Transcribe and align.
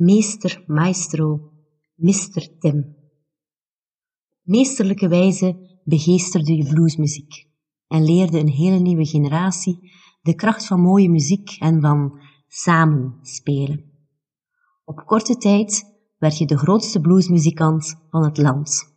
meester, 0.00 0.64
maestro, 0.66 1.52
Mr. 1.94 2.58
Tim. 2.58 2.96
Meesterlijke 4.42 5.08
wijze 5.08 5.80
begeesterde 5.84 6.56
je 6.56 6.68
bluesmuziek 6.68 7.46
en 7.86 8.04
leerde 8.04 8.38
een 8.38 8.48
hele 8.48 8.78
nieuwe 8.78 9.06
generatie 9.06 9.92
de 10.22 10.34
kracht 10.34 10.66
van 10.66 10.80
mooie 10.80 11.10
muziek 11.10 11.50
en 11.58 11.80
van 11.80 12.20
samen 12.46 13.18
spelen. 13.22 13.84
Op 14.84 15.02
korte 15.06 15.36
tijd 15.36 15.84
werd 16.18 16.38
je 16.38 16.46
de 16.46 16.58
grootste 16.58 17.00
bluesmuzikant 17.00 17.96
van 18.10 18.24
het 18.24 18.38
land. 18.38 18.94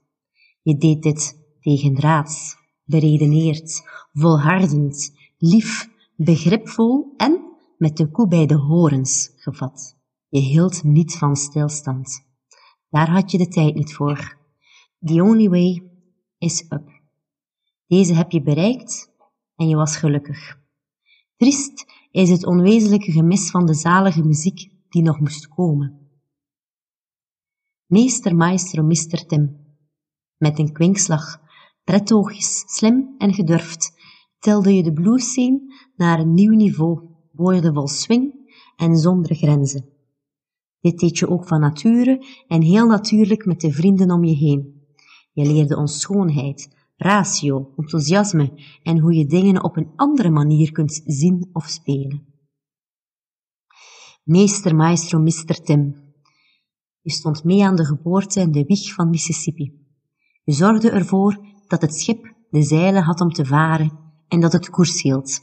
Je 0.61 0.77
deed 0.77 1.01
dit 1.01 1.39
tegendraads, 1.59 2.55
beredeneerd, 2.83 3.83
volhardend, 4.13 5.11
lief, 5.37 5.89
begripvol 6.15 7.13
en 7.17 7.41
met 7.77 7.97
de 7.97 8.11
koe 8.11 8.27
bij 8.27 8.45
de 8.45 8.55
horens 8.55 9.31
gevat. 9.35 9.92
Je 10.33 10.39
hield 10.39 10.83
niet 10.83 11.17
van 11.17 11.35
stilstand. 11.35 12.25
Daar 12.89 13.09
had 13.09 13.31
je 13.31 13.37
de 13.37 13.47
tijd 13.47 13.75
niet 13.75 13.93
voor. 13.93 14.37
The 14.99 15.23
only 15.23 15.49
way 15.49 15.83
is 16.37 16.65
up. 16.69 17.01
Deze 17.87 18.13
heb 18.13 18.31
je 18.31 18.41
bereikt 18.41 19.11
en 19.55 19.67
je 19.67 19.75
was 19.75 19.97
gelukkig. 19.97 20.59
Triest 21.35 21.85
is 22.11 22.29
het 22.29 22.45
onwezenlijke 22.45 23.11
gemis 23.11 23.49
van 23.49 23.65
de 23.65 23.73
zalige 23.73 24.23
muziek 24.23 24.69
die 24.89 25.01
nog 25.01 25.19
moest 25.19 25.47
komen. 25.47 26.09
Meester 27.85 28.35
Maestro 28.35 28.83
Mr. 28.83 29.25
Tim. 29.25 29.57
Met 30.37 30.59
een 30.59 30.71
kwinkslag, 30.71 31.41
prettoogjes, 31.83 32.63
slim 32.67 33.15
en 33.17 33.33
gedurfd, 33.33 33.93
tilde 34.39 34.75
je 34.75 34.83
de 34.83 34.93
blues 34.93 35.31
scene 35.31 35.61
naar 35.95 36.19
een 36.19 36.33
nieuw 36.33 36.55
niveau, 36.55 37.09
woordevol 37.31 37.87
swing 37.87 38.33
en 38.75 38.97
zonder 38.97 39.35
grenzen. 39.35 39.92
Dit 40.83 40.99
deed 40.99 41.17
je 41.17 41.29
ook 41.29 41.47
van 41.47 41.59
nature 41.59 42.25
en 42.47 42.61
heel 42.61 42.87
natuurlijk 42.87 43.45
met 43.45 43.61
de 43.61 43.71
vrienden 43.71 44.11
om 44.11 44.23
je 44.23 44.35
heen. 44.35 44.85
Je 45.31 45.45
leerde 45.45 45.77
ons 45.77 45.99
schoonheid, 45.99 46.75
ratio, 46.95 47.73
enthousiasme 47.77 48.53
en 48.83 48.99
hoe 48.99 49.13
je 49.13 49.25
dingen 49.25 49.63
op 49.63 49.77
een 49.77 49.91
andere 49.95 50.29
manier 50.29 50.71
kunt 50.71 51.01
zien 51.05 51.49
of 51.53 51.67
spelen. 51.67 52.25
Meester 54.23 54.75
Maestro 54.75 55.19
Mr. 55.19 55.61
Tim. 55.63 55.95
Je 57.01 57.11
stond 57.11 57.43
mee 57.43 57.65
aan 57.65 57.75
de 57.75 57.85
geboorte 57.85 58.39
en 58.39 58.51
de 58.51 58.63
wieg 58.63 58.93
van 58.93 59.09
Mississippi. 59.09 59.73
Je 60.43 60.53
zorgde 60.53 60.89
ervoor 60.89 61.45
dat 61.67 61.81
het 61.81 61.95
schip 61.95 62.35
de 62.49 62.63
zeilen 62.63 63.03
had 63.03 63.21
om 63.21 63.29
te 63.29 63.45
varen 63.45 63.99
en 64.27 64.39
dat 64.39 64.53
het 64.53 64.69
koers 64.69 65.01
hield. 65.01 65.41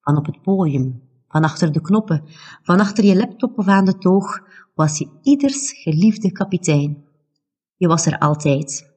Van 0.00 0.16
op 0.16 0.26
het 0.26 0.42
podium, 0.42 1.07
van 1.28 1.44
achter 1.44 1.72
de 1.72 1.80
knoppen, 1.80 2.24
van 2.62 2.80
achter 2.80 3.04
je 3.04 3.16
laptop 3.16 3.58
of 3.58 3.66
aan 3.66 3.84
de 3.84 3.98
toog, 3.98 4.40
was 4.74 4.98
je 4.98 5.18
ieders 5.22 5.72
geliefde 5.72 6.32
kapitein. 6.32 7.04
Je 7.76 7.88
was 7.88 8.06
er 8.06 8.18
altijd. 8.18 8.96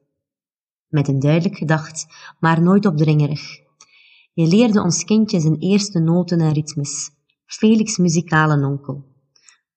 Met 0.88 1.08
een 1.08 1.18
duidelijk 1.18 1.56
gedacht, 1.56 2.06
maar 2.40 2.62
nooit 2.62 2.86
opdringerig. 2.86 3.60
Je 4.32 4.46
leerde 4.46 4.82
ons 4.82 5.04
kindje 5.04 5.40
zijn 5.40 5.58
eerste 5.58 5.98
noten 5.98 6.40
en 6.40 6.52
ritmes. 6.52 7.10
Felix 7.44 7.96
muzikale 7.96 8.66
onkel. 8.66 9.04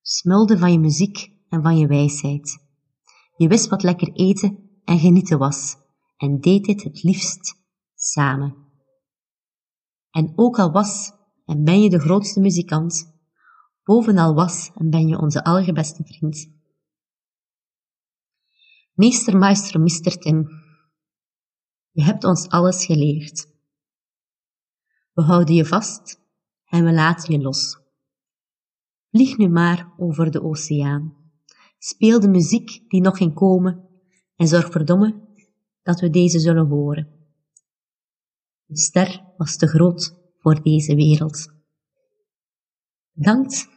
Smulde 0.02 0.58
van 0.58 0.72
je 0.72 0.80
muziek 0.80 1.30
en 1.50 1.62
van 1.62 1.78
je 1.78 1.88
wijsheid. 1.88 2.64
Je 3.38 3.48
wist 3.48 3.70
wat 3.70 3.84
lekker 3.84 4.12
eten 4.14 4.70
en 4.84 5.00
genieten 5.00 5.38
was, 5.38 5.76
en 6.18 6.40
deed 6.40 6.64
dit 6.64 6.84
het 6.84 7.04
liefst 7.04 7.56
samen. 7.96 8.56
En 10.12 10.34
ook 10.36 10.60
al 10.60 10.72
was 10.72 11.12
en 11.46 11.64
ben 11.64 11.82
je 11.82 11.90
de 11.90 12.00
grootste 12.00 12.40
muzikant, 12.40 13.14
bovenal 13.84 14.34
was 14.34 14.72
en 14.76 14.90
ben 14.90 15.08
je 15.08 15.20
onze 15.20 15.44
allerbeste 15.44 16.04
vriend. 16.04 16.54
Meester 18.94 19.38
Maestro 19.38 19.80
Mr. 19.80 20.18
Tim, 20.18 20.48
je 21.92 22.04
hebt 22.04 22.24
ons 22.24 22.50
alles 22.50 22.86
geleerd. 22.86 23.54
We 25.14 25.22
houden 25.22 25.56
je 25.56 25.66
vast 25.66 26.22
en 26.66 26.86
we 26.86 26.94
laten 26.94 27.34
je 27.34 27.42
los. 27.42 27.80
Vlieg 29.10 29.38
nu 29.38 29.50
maar 29.50 29.94
over 29.98 30.32
de 30.32 30.44
oceaan. 30.44 31.16
Speel 31.78 32.20
de 32.20 32.28
muziek 32.28 32.90
die 32.90 33.02
nog 33.02 33.18
ging 33.18 33.34
komen 33.34 33.90
en 34.36 34.48
zorg 34.48 34.72
verdomme 34.72 35.24
dat 35.82 36.00
we 36.00 36.10
deze 36.10 36.40
zullen 36.40 36.68
horen. 36.68 37.08
De 38.66 38.78
ster 38.78 39.34
was 39.38 39.58
te 39.58 39.68
groot 39.68 40.15
voor 40.46 40.62
deze 40.62 40.96
wereld. 40.96 41.54
Bedankt 43.12 43.68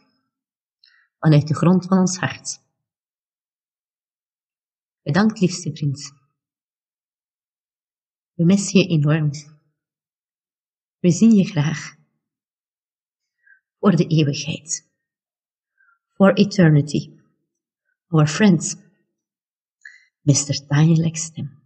vanuit 1.19 1.47
de 1.47 1.55
grond 1.55 1.85
van 1.85 1.97
ons 1.97 2.17
hart. 2.17 2.61
Bedankt, 5.01 5.39
liefste 5.39 5.75
vriend. 5.75 6.13
We 8.33 8.45
missen 8.45 8.79
je 8.79 8.87
enorm. 8.87 9.31
We 10.99 11.11
zien 11.11 11.31
je 11.31 11.45
graag. 11.45 11.95
Voor 13.79 13.95
de 13.95 14.07
eeuwigheid. 14.07 14.89
For 16.07 16.33
eternity. 16.33 17.19
Our 18.07 18.27
friends. 18.27 18.75
Mr. 20.21 20.67
Tiny 20.67 20.95
Lexton. 20.95 21.57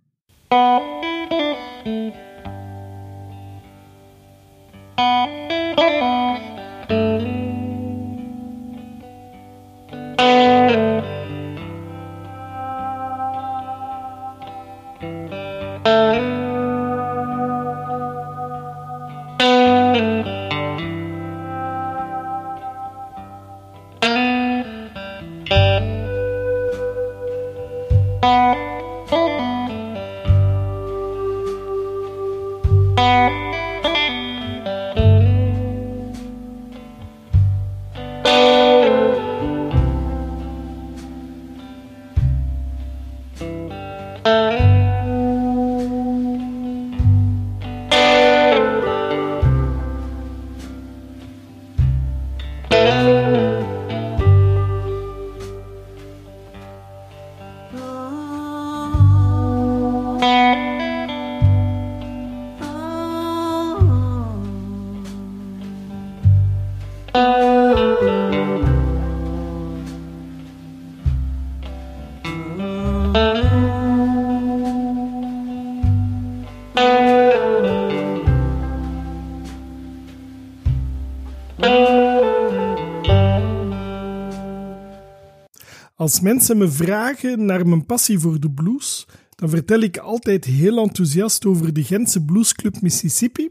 Als 86.04 86.20
mensen 86.20 86.58
me 86.58 86.70
vragen 86.70 87.46
naar 87.46 87.68
mijn 87.68 87.86
passie 87.86 88.20
voor 88.20 88.40
de 88.40 88.52
blues, 88.52 89.08
dan 89.36 89.50
vertel 89.50 89.80
ik 89.80 89.98
altijd 89.98 90.46
heel 90.46 90.78
enthousiast 90.78 91.46
over 91.46 91.74
de 91.74 91.84
Gentse 91.84 92.26
Bluesclub 92.26 92.82
Mississippi 92.82 93.50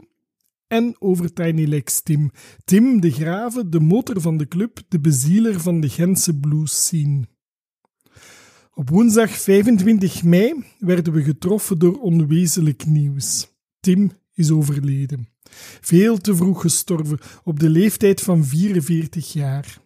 en 0.67 0.95
over 0.99 1.33
Tiny 1.33 1.65
Lex 1.65 2.01
Tim. 2.01 2.31
Tim 2.65 3.01
de 3.01 3.11
Grave, 3.11 3.69
de 3.69 3.79
motor 3.79 4.21
van 4.21 4.37
de 4.37 4.47
club, 4.47 4.81
de 4.87 4.99
bezieler 4.99 5.61
van 5.61 5.79
de 5.79 5.89
Gentse 5.89 6.39
blues 6.39 6.85
scene. 6.85 7.27
Op 8.73 8.89
woensdag 8.89 9.29
25 9.29 10.23
mei 10.23 10.63
werden 10.79 11.13
we 11.13 11.23
getroffen 11.23 11.79
door 11.79 11.99
onwezenlijk 11.99 12.85
nieuws. 12.85 13.47
Tim 13.79 14.11
is 14.33 14.51
overleden. 14.51 15.27
Veel 15.81 16.17
te 16.17 16.35
vroeg 16.35 16.61
gestorven, 16.61 17.19
op 17.43 17.59
de 17.59 17.69
leeftijd 17.69 18.21
van 18.21 18.45
44 18.45 19.33
jaar. 19.33 19.81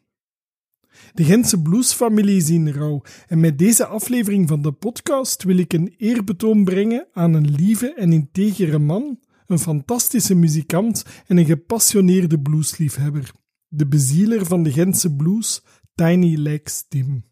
De 1.17 1.23
Gentse 1.23 1.61
bluesfamilie 1.61 2.53
in 2.53 2.69
rouw 2.69 3.01
en 3.27 3.39
met 3.39 3.57
deze 3.57 3.85
aflevering 3.85 4.47
van 4.47 4.61
de 4.61 4.71
podcast 4.71 5.43
wil 5.43 5.57
ik 5.57 5.73
een 5.73 5.93
eerbetoon 5.97 6.63
brengen 6.63 7.07
aan 7.13 7.33
een 7.33 7.51
lieve 7.51 7.93
en 7.93 8.13
integere 8.13 8.79
man, 8.79 9.19
een 9.45 9.59
fantastische 9.59 10.35
muzikant 10.35 11.05
en 11.27 11.37
een 11.37 11.45
gepassioneerde 11.45 12.39
bluesliefhebber. 12.39 13.31
De 13.67 13.87
bezieler 13.87 14.45
van 14.45 14.63
de 14.63 14.71
Gentse 14.71 15.15
blues, 15.15 15.63
Tiny 15.95 16.35
Legs 16.35 16.85
Tim. 16.87 17.25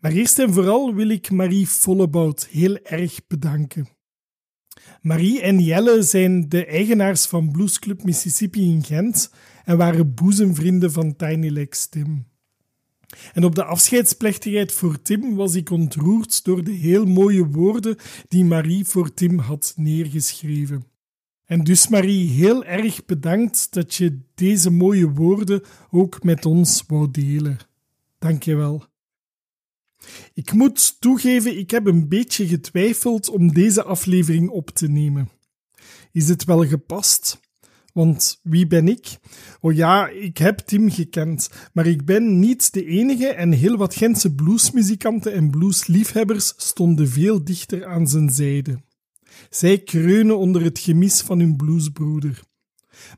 Maar 0.00 0.12
eerst 0.12 0.38
en 0.38 0.52
vooral 0.52 0.94
wil 0.94 1.08
ik 1.08 1.30
Marie 1.30 1.68
Vollebout 1.68 2.46
heel 2.46 2.78
erg 2.82 3.26
bedanken. 3.26 3.88
Marie 5.00 5.40
en 5.40 5.60
Jelle 5.60 6.02
zijn 6.02 6.48
de 6.48 6.66
eigenaars 6.66 7.26
van 7.26 7.50
Blues 7.50 7.78
Club 7.78 8.04
Mississippi 8.04 8.62
in 8.62 8.84
Gent 8.84 9.30
en 9.64 9.76
waren 9.76 10.14
boezemvrienden 10.14 10.92
van 10.92 11.16
Tiny 11.16 11.48
Legs 11.48 11.88
Tim. 11.88 12.32
En 13.32 13.44
op 13.44 13.54
de 13.54 13.64
afscheidsplechtigheid 13.64 14.72
voor 14.72 15.02
Tim 15.02 15.34
was 15.34 15.54
ik 15.54 15.70
ontroerd 15.70 16.44
door 16.44 16.64
de 16.64 16.72
heel 16.72 17.04
mooie 17.04 17.46
woorden 17.46 17.96
die 18.28 18.44
Marie 18.44 18.84
voor 18.84 19.14
Tim 19.14 19.38
had 19.38 19.72
neergeschreven. 19.76 20.84
En 21.44 21.64
dus 21.64 21.88
Marie, 21.88 22.28
heel 22.28 22.64
erg 22.64 23.04
bedankt 23.04 23.72
dat 23.72 23.94
je 23.94 24.18
deze 24.34 24.70
mooie 24.70 25.10
woorden 25.10 25.62
ook 25.90 26.22
met 26.22 26.46
ons 26.46 26.84
wou 26.86 27.10
delen. 27.10 27.58
Dank 28.18 28.42
je 28.42 28.54
wel. 28.54 28.84
Ik 30.34 30.52
moet 30.52 31.00
toegeven, 31.00 31.58
ik 31.58 31.70
heb 31.70 31.86
een 31.86 32.08
beetje 32.08 32.46
getwijfeld 32.46 33.28
om 33.28 33.52
deze 33.52 33.82
aflevering 33.82 34.48
op 34.48 34.70
te 34.70 34.88
nemen. 34.88 35.28
Is 36.12 36.28
het 36.28 36.44
wel 36.44 36.66
gepast? 36.66 37.40
Want 37.94 38.40
wie 38.42 38.66
ben 38.66 38.88
ik? 38.88 39.18
Oh 39.60 39.74
ja, 39.74 40.08
ik 40.08 40.38
heb 40.38 40.58
Tim 40.58 40.90
gekend, 40.90 41.50
maar 41.72 41.86
ik 41.86 42.04
ben 42.04 42.38
niet 42.38 42.72
de 42.72 42.84
enige 42.84 43.26
en 43.26 43.52
heel 43.52 43.76
wat 43.76 43.94
Gentse 43.94 44.34
bluesmuzikanten 44.34 45.32
en 45.32 45.50
bluesliefhebbers 45.50 46.54
stonden 46.56 47.08
veel 47.08 47.44
dichter 47.44 47.86
aan 47.86 48.08
zijn 48.08 48.30
zijde. 48.30 48.80
Zij 49.50 49.78
kreunen 49.78 50.38
onder 50.38 50.62
het 50.62 50.78
gemis 50.78 51.20
van 51.20 51.38
hun 51.38 51.56
bluesbroeder. 51.56 52.42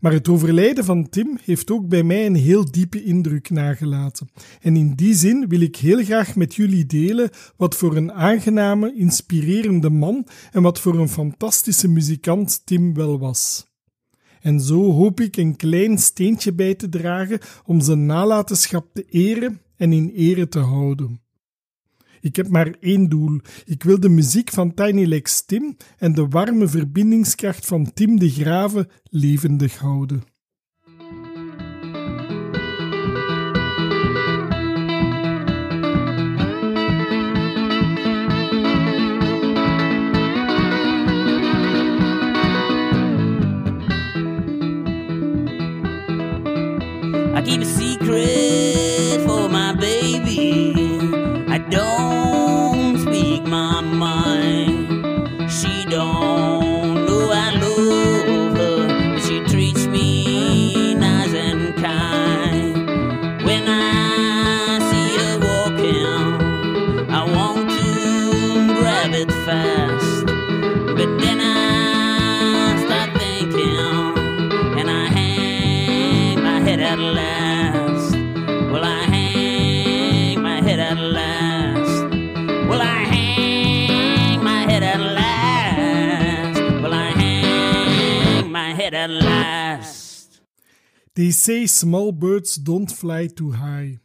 Maar 0.01 0.13
het 0.13 0.29
overlijden 0.29 0.85
van 0.85 1.09
Tim 1.09 1.39
heeft 1.45 1.71
ook 1.71 1.89
bij 1.89 2.03
mij 2.03 2.27
een 2.27 2.35
heel 2.35 2.71
diepe 2.71 3.05
indruk 3.05 3.51
nagelaten. 3.51 4.29
En 4.61 4.77
in 4.77 4.95
die 4.95 5.15
zin 5.15 5.49
wil 5.49 5.61
ik 5.61 5.77
heel 5.77 6.05
graag 6.05 6.37
met 6.37 6.55
jullie 6.55 6.87
delen 6.87 7.31
wat 7.57 7.75
voor 7.75 7.97
een 7.97 8.13
aangename, 8.13 8.95
inspirerende 8.95 9.91
man 9.91 10.27
en 10.53 10.63
wat 10.63 10.81
voor 10.81 10.99
een 10.99 11.09
fantastische 11.09 11.89
muzikant 11.89 12.67
Tim 12.67 12.95
wel 12.95 13.19
was. 13.19 13.66
En 14.47 14.61
zo 14.61 14.93
hoop 14.93 15.21
ik 15.21 15.37
een 15.37 15.57
klein 15.57 15.99
steentje 15.99 16.53
bij 16.53 16.75
te 16.75 16.89
dragen 16.89 17.39
om 17.65 17.81
zijn 17.81 18.07
nalatenschap 18.07 18.91
te 18.93 19.05
eren 19.09 19.61
en 19.77 19.93
in 19.93 20.09
ere 20.09 20.49
te 20.49 20.59
houden. 20.59 21.21
Ik 22.21 22.37
heb 22.37 22.49
maar 22.49 22.77
één 22.81 23.09
doel. 23.09 23.41
Ik 23.65 23.83
wil 23.83 24.01
de 24.01 24.09
muziek 24.09 24.51
van 24.51 24.75
Tiny 24.75 25.05
Legs 25.05 25.45
Tim 25.45 25.77
en 25.99 26.15
de 26.15 26.29
warme 26.29 26.69
verbindingskracht 26.69 27.67
van 27.67 27.93
Tim 27.93 28.19
de 28.19 28.31
Grave 28.31 28.89
levendig 29.11 29.79
houden. 29.79 30.23
I 47.37 47.43
keep 47.43 47.61
a 47.61 47.67
secret 47.67 48.66
They 91.17 91.67
small 91.67 92.13
birds 92.19 92.55
don't 92.55 92.93
fly 92.93 93.29
too 93.29 93.53
high. 93.53 93.97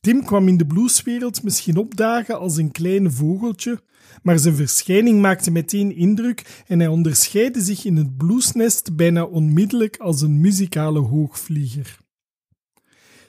Tim 0.00 0.24
kwam 0.24 0.48
in 0.48 0.56
de 0.56 0.66
blueswereld 0.66 1.42
misschien 1.42 1.76
opdagen 1.76 2.38
als 2.38 2.56
een 2.56 2.70
klein 2.70 3.12
vogeltje, 3.12 3.82
maar 4.22 4.38
zijn 4.38 4.54
verschijning 4.54 5.20
maakte 5.20 5.50
meteen 5.50 5.96
indruk 5.96 6.64
en 6.66 6.78
hij 6.78 6.88
onderscheidde 6.88 7.60
zich 7.60 7.84
in 7.84 7.96
het 7.96 8.16
bluesnest 8.16 8.96
bijna 8.96 9.24
onmiddellijk 9.24 9.96
als 9.96 10.20
een 10.20 10.40
muzikale 10.40 10.98
hoogvlieger. 10.98 11.98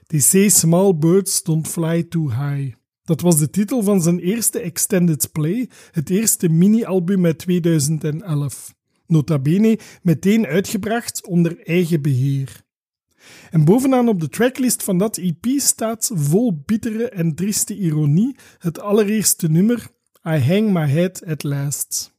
They 0.07 0.19
say 0.19 0.49
small 0.49 0.97
birds 0.97 1.43
don't 1.43 1.67
fly 1.67 2.03
too 2.03 2.29
high. 2.29 2.75
Dat 3.03 3.21
was 3.21 3.37
de 3.37 3.49
titel 3.49 3.83
van 3.83 4.01
zijn 4.01 4.19
eerste 4.19 4.59
extended 4.59 5.31
play, 5.31 5.69
het 5.91 6.09
eerste 6.09 6.49
mini-album 6.49 7.25
uit 7.25 7.37
2011. 7.37 8.73
Nota 9.07 9.39
bene 9.39 9.79
meteen 10.01 10.45
uitgebracht 10.45 11.27
onder 11.27 11.59
eigen 11.59 12.01
beheer. 12.01 12.69
En 13.49 13.65
bovenaan 13.65 14.07
op 14.07 14.19
de 14.19 14.29
tracklist 14.29 14.83
van 14.83 14.97
dat 14.97 15.17
EP 15.17 15.45
staat, 15.55 16.11
vol 16.13 16.61
bittere 16.65 17.09
en 17.09 17.35
trieste 17.35 17.77
ironie, 17.77 18.35
het 18.57 18.79
allereerste 18.79 19.47
nummer 19.47 19.87
I 20.27 20.37
Hang 20.37 20.71
My 20.71 20.89
Head 20.89 21.25
at 21.25 21.43
Last. 21.43 22.13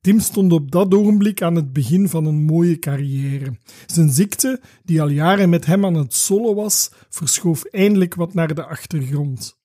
Tim 0.00 0.20
stond 0.20 0.52
op 0.52 0.70
dat 0.70 0.94
ogenblik 0.94 1.42
aan 1.42 1.54
het 1.54 1.72
begin 1.72 2.08
van 2.08 2.26
een 2.26 2.44
mooie 2.44 2.78
carrière. 2.78 3.58
Zijn 3.86 4.10
ziekte, 4.10 4.60
die 4.84 5.02
al 5.02 5.08
jaren 5.08 5.48
met 5.48 5.66
hem 5.66 5.84
aan 5.84 5.94
het 5.94 6.14
solo 6.14 6.54
was, 6.54 6.90
verschoof 7.08 7.64
eindelijk 7.64 8.14
wat 8.14 8.34
naar 8.34 8.54
de 8.54 8.66
achtergrond. 8.66 9.58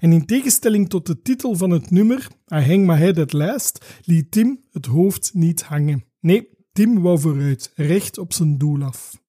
En 0.00 0.12
in 0.12 0.26
tegenstelling 0.26 0.88
tot 0.88 1.06
de 1.06 1.22
titel 1.22 1.56
van 1.56 1.70
het 1.70 1.90
nummer, 1.90 2.28
I 2.54 2.60
Hang 2.60 2.86
My 2.86 2.96
Head 2.96 3.18
at 3.18 3.32
Last, 3.32 3.84
liet 4.04 4.30
Tim 4.30 4.60
het 4.70 4.86
hoofd 4.86 5.30
niet 5.34 5.62
hangen. 5.62 6.04
Nee, 6.20 6.48
Tim 6.72 7.02
wou 7.02 7.20
vooruit, 7.20 7.72
recht 7.74 8.18
op 8.18 8.32
zijn 8.32 8.58
doel 8.58 8.82
af. 8.82 9.21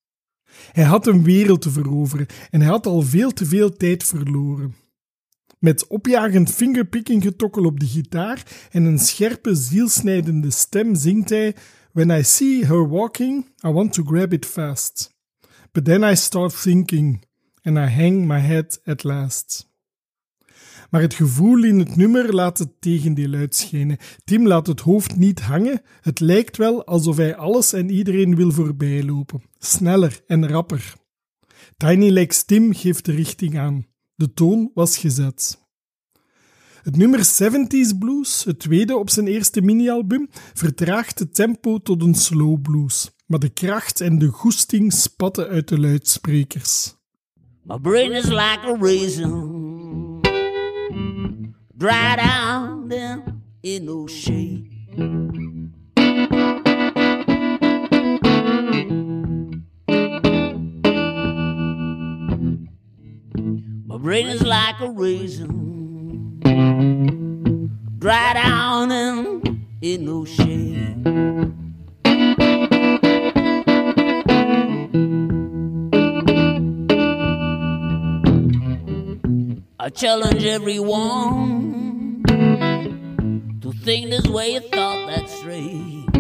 Hij 0.72 0.84
had 0.84 1.08
een 1.08 1.24
wereld 1.24 1.62
te 1.62 1.70
veroveren 1.70 2.28
en 2.50 2.62
hij 2.62 2.70
had 2.70 2.86
al 2.86 3.02
veel 3.02 3.32
te 3.32 3.46
veel 3.46 3.74
tijd 3.74 4.04
verloren. 4.04 4.76
Met 5.60 5.88
opjagend 5.88 6.52
fingerpicking 6.52 7.24
getokkel 7.24 7.66
op 7.66 7.80
de 7.80 7.86
gitaar 7.86 8.44
en 8.72 8.84
een 8.84 9.00
scherpe, 9.00 9.56
zielsnijdende 9.56 10.52
stem 10.52 10.96
zingt 10.96 11.30
hij: 11.30 11.56
When 11.92 12.10
I 12.10 12.24
see 12.24 12.66
her 12.66 12.90
walking, 12.90 13.46
I 13.66 13.70
want 13.70 13.94
to 13.94 14.04
grab 14.04 14.34
it 14.34 14.46
fast. 14.46 15.12
But 15.72 15.86
then 15.86 16.04
I 16.04 16.16
start 16.16 16.62
thinking, 16.62 17.26
and 17.62 17.78
I 17.78 17.88
hang 17.88 18.28
my 18.28 18.40
head 18.40 18.82
at 18.86 19.04
last. 19.04 19.73
Maar 20.94 21.02
het 21.02 21.14
gevoel 21.14 21.64
in 21.64 21.80
het 21.80 21.96
nummer 21.96 22.34
laat 22.34 22.58
het 22.58 22.82
tegendeel 22.82 23.34
uitschijnen. 23.34 23.98
Tim 24.24 24.48
laat 24.48 24.68
het 24.68 24.80
hoofd 24.80 25.16
niet 25.16 25.42
hangen. 25.42 25.82
Het 26.02 26.20
lijkt 26.20 26.58
wel 26.58 26.86
alsof 26.86 27.18
hij 27.18 27.36
alles 27.36 27.74
en 27.74 27.90
iedereen 27.90 28.36
wil 28.36 28.52
voorbijlopen. 28.52 29.42
Sneller 29.60 30.22
en 30.28 30.48
rapper. 30.48 30.94
Tiny 31.78 32.10
Legs 32.10 32.44
Tim 32.44 32.74
geeft 32.74 33.06
de 33.06 33.12
richting 33.12 33.58
aan. 33.58 33.86
De 34.16 34.34
toon 34.34 34.72
was 34.74 34.98
gezet. 34.98 35.60
Het 36.84 36.96
nummer 36.96 37.20
70s 37.20 37.98
Blues, 38.00 38.44
het 38.44 38.60
tweede 38.60 38.98
op 38.98 39.10
zijn 39.10 39.28
eerste 39.28 39.62
mini-album, 39.62 40.30
vertraagt 40.54 41.20
het 41.20 41.36
tempo 41.36 41.78
tot 41.78 42.02
een 42.02 42.16
slow 42.16 42.62
blues. 42.62 43.12
Maar 43.26 43.40
de 43.40 43.50
kracht 43.50 44.02
en 44.02 44.20
de 44.20 44.28
goesting 44.28 44.94
spatten 44.94 45.48
uit 45.48 45.68
de 45.68 45.80
luidsprekers. 45.80 46.96
My 47.64 47.80
brain 47.80 48.12
is 48.12 48.26
like 48.26 48.60
a 48.66 48.78
raisin, 48.80 49.73
dried 51.84 52.20
out 52.22 52.88
there 52.88 53.22
in 53.62 53.86
no 53.86 54.08
shade. 54.08 54.70
My 63.86 63.98
brain 63.98 64.28
is 64.28 64.44
like 64.44 64.80
a 64.80 64.90
raisin, 64.92 66.40
dried 68.00 68.38
out 68.38 68.90
and 68.90 69.66
in 69.82 70.06
no 70.06 70.24
shade. 70.24 71.63
Challenge 79.94 80.44
everyone 80.44 82.24
to 83.62 83.72
think 83.84 84.10
this 84.10 84.26
way 84.28 84.54
you 84.54 84.60
thought 84.60 85.08
that's 85.08 85.32
straight. 85.40 86.13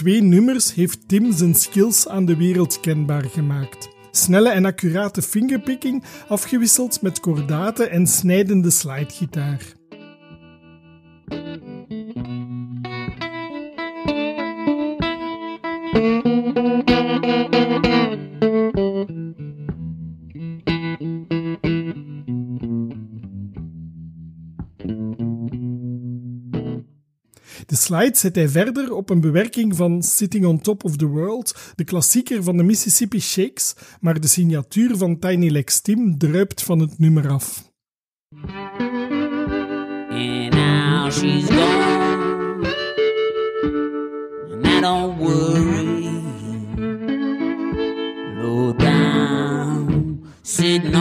Twee 0.00 0.22
nummers 0.22 0.74
heeft 0.74 1.08
Tim 1.08 1.32
zijn 1.32 1.54
skills 1.54 2.08
aan 2.08 2.24
de 2.24 2.36
wereld 2.36 2.80
kenbaar 2.80 3.24
gemaakt. 3.24 3.88
Snelle 4.10 4.48
en 4.48 4.64
accurate 4.64 5.22
fingerpicking 5.22 6.04
afgewisseld 6.28 7.02
met 7.02 7.20
kordate 7.20 7.84
en 7.84 8.06
snijdende 8.06 8.70
slidegitaar. 8.70 9.62
De 27.90 27.96
slide 27.96 28.18
zet 28.18 28.34
hij 28.34 28.48
verder 28.48 28.92
op 28.92 29.10
een 29.10 29.20
bewerking 29.20 29.76
van 29.76 30.02
Sitting 30.02 30.46
on 30.46 30.60
Top 30.60 30.84
of 30.84 30.96
the 30.96 31.06
World, 31.06 31.72
de 31.74 31.84
klassieker 31.84 32.42
van 32.42 32.56
de 32.56 32.62
Mississippi 32.62 33.20
Shakes, 33.20 33.74
maar 34.00 34.20
de 34.20 34.26
signatuur 34.26 34.96
van 34.96 35.18
Tiny 35.18 35.50
Lex 35.50 35.80
Tim 35.80 36.18
druipt 36.18 36.62
van 36.62 36.78
het 36.78 36.98
nummer 36.98 37.28
af. 37.28 37.72
And 40.10 40.54
now 40.54 41.10
she's 41.10 41.46
gone. 41.46 42.68
And 44.82 45.18
worry. 45.18 46.08
Down, 48.78 50.22
sitting 50.42 50.94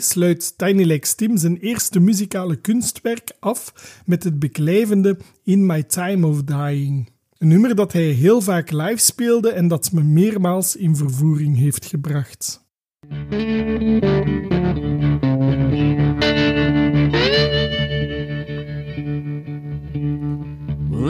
sluit 0.00 0.58
Tiny 0.58 0.84
Lex 0.84 1.14
Tim 1.14 1.36
zijn 1.36 1.56
eerste 1.56 2.00
muzikale 2.00 2.56
kunstwerk 2.56 3.32
af 3.40 3.72
met 4.06 4.24
het 4.24 4.38
beklijvende 4.38 5.18
In 5.44 5.66
My 5.66 5.82
Time 5.82 6.26
of 6.26 6.42
Dying. 6.42 7.10
Een 7.38 7.48
nummer 7.48 7.74
dat 7.74 7.92
hij 7.92 8.02
heel 8.02 8.40
vaak 8.40 8.70
live 8.70 8.96
speelde 8.96 9.50
en 9.50 9.68
dat 9.68 9.92
me 9.92 10.02
meermaals 10.02 10.76
in 10.76 10.96
vervoering 10.96 11.58
heeft 11.58 11.86
gebracht. 11.86 12.68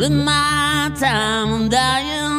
In 0.01 0.25
my 0.25 0.91
time 0.95 1.53
of 1.53 1.69
dying, 1.69 2.30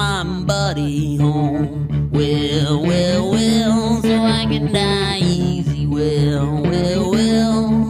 my 0.00 0.24
body 0.46 1.18
home. 1.18 2.08
Well, 2.10 2.80
well, 2.86 3.30
well, 3.30 4.00
so 4.00 4.16
I 4.16 4.46
can 4.48 4.72
die 4.72 5.18
easy. 5.18 5.86
Well, 5.86 6.62
well, 6.62 7.10
well. 7.10 7.86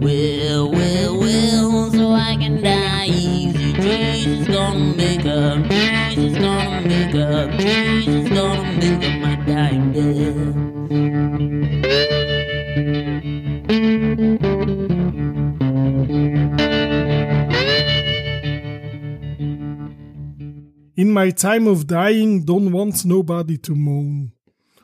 Well, 0.00 0.70
well, 0.70 1.20
well, 1.20 1.90
so 1.90 2.12
I 2.12 2.34
can 2.40 2.62
die 2.62 3.08
easy. 3.08 3.74
Jesus 3.74 4.48
gonna 4.48 4.96
make 4.96 5.26
up, 5.26 5.62
Jesus 6.14 6.38
gonna 6.38 6.80
make 6.80 7.14
up, 7.14 7.50
Jesus 7.60 8.30
gonna 8.30 8.72
make 8.80 9.04
up 9.04 9.20
my 9.20 9.36
dying 9.44 9.92
death. 9.92 10.56
My 21.16 21.32
time 21.32 21.70
of 21.70 21.86
dying, 21.86 22.44
don't 22.44 22.70
want 22.70 23.04
nobody 23.04 23.58
to 23.58 23.74
moan. 23.74 24.32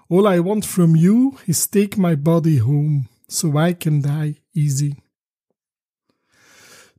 All 0.09 0.27
I 0.27 0.41
want 0.41 0.65
from 0.67 0.97
you 0.97 1.35
is 1.47 1.67
take 1.67 1.99
my 1.99 2.17
body 2.17 2.59
home, 2.59 3.09
so 3.29 3.59
I 3.59 3.75
can 3.75 4.01
die 4.01 4.43
easy. 4.53 4.95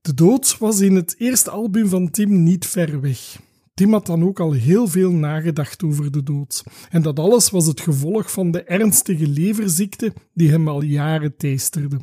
De 0.01 0.13
dood 0.13 0.57
was 0.57 0.81
in 0.81 0.95
het 0.95 1.15
eerste 1.17 1.49
album 1.49 1.87
van 1.87 2.09
Tim 2.09 2.43
niet 2.43 2.65
ver 2.65 3.01
weg. 3.01 3.39
Tim 3.73 3.91
had 3.91 4.05
dan 4.05 4.23
ook 4.23 4.39
al 4.39 4.51
heel 4.51 4.87
veel 4.87 5.11
nagedacht 5.11 5.83
over 5.83 6.11
de 6.11 6.23
dood. 6.23 6.63
En 6.89 7.01
dat 7.01 7.19
alles 7.19 7.49
was 7.49 7.65
het 7.65 7.81
gevolg 7.81 8.31
van 8.31 8.51
de 8.51 8.63
ernstige 8.63 9.27
leverziekte 9.27 10.13
die 10.33 10.49
hem 10.49 10.67
al 10.67 10.81
jaren 10.81 11.37
teisterde. 11.37 11.99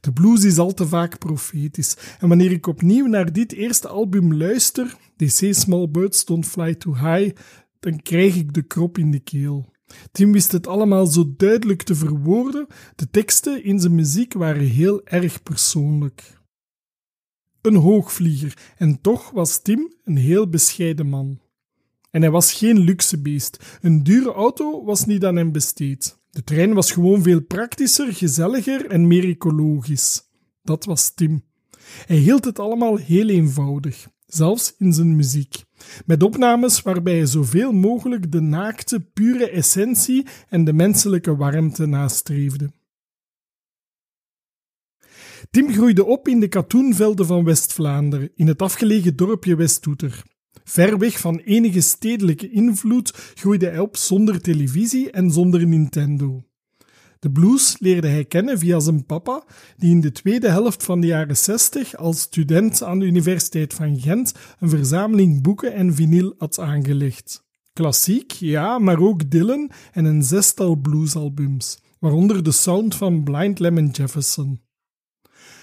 De 0.00 0.12
blues 0.12 0.44
is 0.44 0.58
al 0.58 0.74
te 0.74 0.86
vaak 0.86 1.18
profetisch. 1.18 1.96
En 2.20 2.28
wanneer 2.28 2.52
ik 2.52 2.66
opnieuw 2.66 3.06
naar 3.06 3.32
dit 3.32 3.52
eerste 3.52 3.88
album 3.88 4.34
luister, 4.34 4.96
Say 5.16 5.52
Small 5.52 5.88
Birds 5.88 6.24
Don't 6.24 6.46
Fly 6.46 6.74
Too 6.74 6.94
High, 6.94 7.36
dan 7.80 8.02
krijg 8.02 8.36
ik 8.36 8.52
de 8.52 8.62
krop 8.62 8.98
in 8.98 9.10
de 9.10 9.20
keel. 9.20 9.70
Tim 10.12 10.32
wist 10.32 10.52
het 10.52 10.66
allemaal 10.66 11.06
zo 11.06 11.34
duidelijk 11.36 11.82
te 11.82 11.94
verwoorden. 11.94 12.66
De 12.94 13.10
teksten 13.10 13.64
in 13.64 13.80
zijn 13.80 13.94
muziek 13.94 14.32
waren 14.32 14.66
heel 14.66 15.04
erg 15.04 15.42
persoonlijk. 15.42 16.40
Een 17.60 17.76
hoogvlieger, 17.76 18.72
en 18.76 19.00
toch 19.00 19.30
was 19.30 19.62
Tim 19.62 19.94
een 20.04 20.16
heel 20.16 20.48
bescheiden 20.48 21.08
man. 21.08 21.40
En 22.10 22.20
hij 22.20 22.30
was 22.30 22.52
geen 22.52 22.78
luxebeest. 22.78 23.78
Een 23.80 24.02
dure 24.02 24.32
auto 24.32 24.84
was 24.84 25.04
niet 25.04 25.24
aan 25.24 25.36
hem 25.36 25.52
besteed. 25.52 26.20
De 26.32 26.44
trein 26.44 26.74
was 26.74 26.90
gewoon 26.92 27.22
veel 27.22 27.40
praktischer, 27.40 28.14
gezelliger 28.14 28.86
en 28.86 29.06
meer 29.06 29.24
ecologisch. 29.24 30.22
Dat 30.62 30.84
was 30.84 31.14
Tim. 31.14 31.44
Hij 32.06 32.16
hield 32.16 32.44
het 32.44 32.58
allemaal 32.58 32.96
heel 32.96 33.28
eenvoudig, 33.28 34.08
zelfs 34.26 34.74
in 34.78 34.92
zijn 34.92 35.16
muziek. 35.16 35.64
Met 36.06 36.22
opnames 36.22 36.82
waarbij 36.82 37.16
hij 37.16 37.26
zoveel 37.26 37.72
mogelijk 37.72 38.32
de 38.32 38.40
naakte, 38.40 39.00
pure 39.00 39.50
essentie 39.50 40.26
en 40.48 40.64
de 40.64 40.72
menselijke 40.72 41.36
warmte 41.36 41.86
nastreefde. 41.86 42.70
Tim 45.50 45.72
groeide 45.72 46.04
op 46.04 46.28
in 46.28 46.40
de 46.40 46.48
katoenvelden 46.48 47.26
van 47.26 47.44
West-Vlaanderen, 47.44 48.30
in 48.34 48.46
het 48.46 48.62
afgelegen 48.62 49.16
dorpje 49.16 49.56
Westtoeter. 49.56 50.22
Ver 50.64 50.98
weg 50.98 51.18
van 51.18 51.36
enige 51.36 51.80
stedelijke 51.80 52.50
invloed 52.50 53.10
groeide 53.34 53.66
hij 53.66 53.78
op 53.78 53.96
zonder 53.96 54.40
televisie 54.40 55.10
en 55.10 55.30
zonder 55.30 55.66
Nintendo. 55.66 56.42
De 57.22 57.30
blues 57.30 57.76
leerde 57.78 58.08
hij 58.08 58.24
kennen 58.24 58.58
via 58.58 58.80
zijn 58.80 59.06
papa, 59.06 59.44
die 59.76 59.90
in 59.90 60.00
de 60.00 60.12
tweede 60.12 60.48
helft 60.48 60.84
van 60.84 61.00
de 61.00 61.06
jaren 61.06 61.36
60 61.36 61.96
als 61.96 62.20
student 62.20 62.82
aan 62.82 62.98
de 62.98 63.04
Universiteit 63.04 63.74
van 63.74 64.00
Gent 64.00 64.32
een 64.58 64.68
verzameling 64.68 65.42
boeken 65.42 65.74
en 65.74 65.94
vinyl 65.94 66.34
had 66.38 66.58
aangelegd. 66.58 67.44
Klassiek, 67.72 68.32
ja, 68.32 68.78
maar 68.78 69.00
ook 69.00 69.30
Dylan 69.30 69.70
en 69.92 70.04
een 70.04 70.22
zestal 70.22 70.76
bluesalbums, 70.76 71.78
waaronder 71.98 72.42
de 72.42 72.52
sound 72.52 72.94
van 72.94 73.22
Blind 73.22 73.58
Lemon 73.58 73.88
Jefferson. 73.88 74.60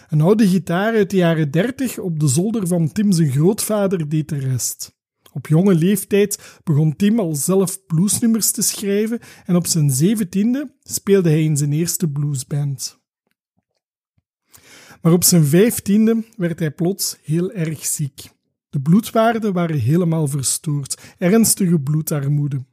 Een 0.09 0.21
oude 0.21 0.47
gitaar 0.47 0.93
uit 0.93 1.09
de 1.09 1.17
jaren 1.17 1.51
30 1.51 1.97
op 1.99 2.19
de 2.19 2.27
zolder 2.27 2.67
van 2.67 2.91
Tim 2.91 3.11
zijn 3.11 3.31
grootvader 3.31 4.09
deed 4.09 4.29
de 4.29 4.37
rest. 4.37 4.97
Op 5.33 5.47
jonge 5.47 5.75
leeftijd 5.75 6.59
begon 6.63 6.95
Tim 6.95 7.19
al 7.19 7.35
zelf 7.35 7.85
bluesnummers 7.85 8.51
te 8.51 8.61
schrijven 8.61 9.19
en 9.45 9.55
op 9.55 9.67
zijn 9.67 9.91
zeventiende 9.91 10.75
speelde 10.83 11.29
hij 11.29 11.43
in 11.43 11.57
zijn 11.57 11.73
eerste 11.73 12.07
bluesband. 12.07 12.99
Maar 15.01 15.13
op 15.13 15.23
zijn 15.23 15.45
vijftiende 15.45 16.23
werd 16.35 16.59
hij 16.59 16.71
plots 16.71 17.17
heel 17.21 17.51
erg 17.51 17.85
ziek. 17.85 18.29
De 18.69 18.79
bloedwaarden 18.79 19.53
waren 19.53 19.79
helemaal 19.79 20.27
verstoord, 20.27 21.01
ernstige 21.17 21.79
bloedarmoede. 21.79 22.65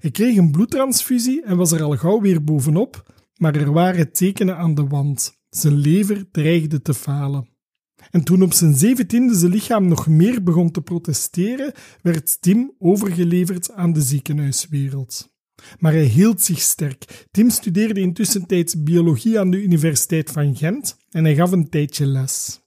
Hij 0.00 0.10
kreeg 0.10 0.36
een 0.36 0.50
bloedtransfusie 0.50 1.42
en 1.42 1.56
was 1.56 1.72
er 1.72 1.82
al 1.82 1.96
gauw 1.96 2.20
weer 2.20 2.44
bovenop, 2.44 3.14
maar 3.36 3.56
er 3.56 3.72
waren 3.72 4.12
tekenen 4.12 4.56
aan 4.56 4.74
de 4.74 4.86
wand. 4.86 5.37
Zijn 5.50 5.74
lever 5.74 6.30
dreigde 6.30 6.82
te 6.82 6.94
falen. 6.94 7.48
En 8.10 8.24
toen 8.24 8.42
op 8.42 8.52
zijn 8.52 8.74
zeventiende 8.74 9.34
zijn 9.34 9.52
lichaam 9.52 9.88
nog 9.88 10.06
meer 10.06 10.42
begon 10.42 10.70
te 10.70 10.80
protesteren, 10.80 11.72
werd 12.02 12.42
Tim 12.42 12.74
overgeleverd 12.78 13.72
aan 13.72 13.92
de 13.92 14.02
ziekenhuiswereld. 14.02 15.30
Maar 15.78 15.92
hij 15.92 16.04
hield 16.04 16.42
zich 16.42 16.60
sterk. 16.60 17.26
Tim 17.30 17.50
studeerde 17.50 18.00
intussen 18.00 18.46
tijd 18.46 18.84
biologie 18.84 19.40
aan 19.40 19.50
de 19.50 19.62
Universiteit 19.62 20.30
van 20.30 20.56
Gent 20.56 20.96
en 21.10 21.24
hij 21.24 21.34
gaf 21.34 21.52
een 21.52 21.68
tijdje 21.68 22.06
les. 22.06 22.60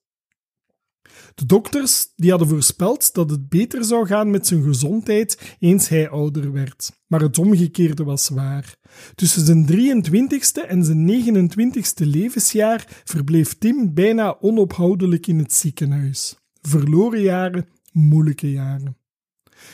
De 1.35 1.45
dokters 1.45 2.13
die 2.15 2.29
hadden 2.29 2.47
voorspeld 2.47 3.13
dat 3.13 3.29
het 3.29 3.49
beter 3.49 3.83
zou 3.83 4.05
gaan 4.05 4.29
met 4.29 4.47
zijn 4.47 4.63
gezondheid 4.63 5.55
eens 5.59 5.87
hij 5.87 6.09
ouder 6.09 6.51
werd. 6.51 6.91
Maar 7.07 7.21
het 7.21 7.37
omgekeerde 7.37 8.03
was 8.03 8.29
waar. 8.29 8.75
Tussen 9.15 9.45
zijn 9.45 9.67
23ste 9.71 10.67
en 10.67 10.83
zijn 10.83 11.07
29ste 11.07 12.05
levensjaar 12.05 13.01
verbleef 13.03 13.57
Tim 13.57 13.93
bijna 13.93 14.37
onophoudelijk 14.39 15.27
in 15.27 15.37
het 15.37 15.53
ziekenhuis. 15.53 16.35
Verloren 16.61 17.21
jaren, 17.21 17.67
moeilijke 17.91 18.51
jaren. 18.51 18.97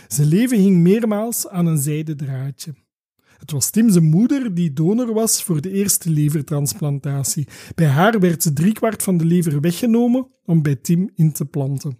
Zijn 0.07 0.27
leven 0.27 0.57
hing 0.57 0.77
meermaals 0.77 1.47
aan 1.47 1.65
een 1.65 1.77
zijden 1.77 2.17
draadje. 2.17 2.73
Het 3.37 3.51
was 3.51 3.69
Tim 3.69 3.89
zijn 3.89 4.09
moeder 4.09 4.53
die 4.53 4.73
donor 4.73 5.13
was 5.13 5.43
voor 5.43 5.61
de 5.61 5.71
eerste 5.71 6.09
levertransplantatie. 6.09 7.47
Bij 7.75 7.87
haar 7.87 8.19
werd 8.19 8.55
driekwart 8.55 9.03
van 9.03 9.17
de 9.17 9.25
lever 9.25 9.61
weggenomen 9.61 10.27
om 10.45 10.61
bij 10.61 10.75
Tim 10.75 11.09
in 11.15 11.31
te 11.31 11.45
planten. 11.45 11.97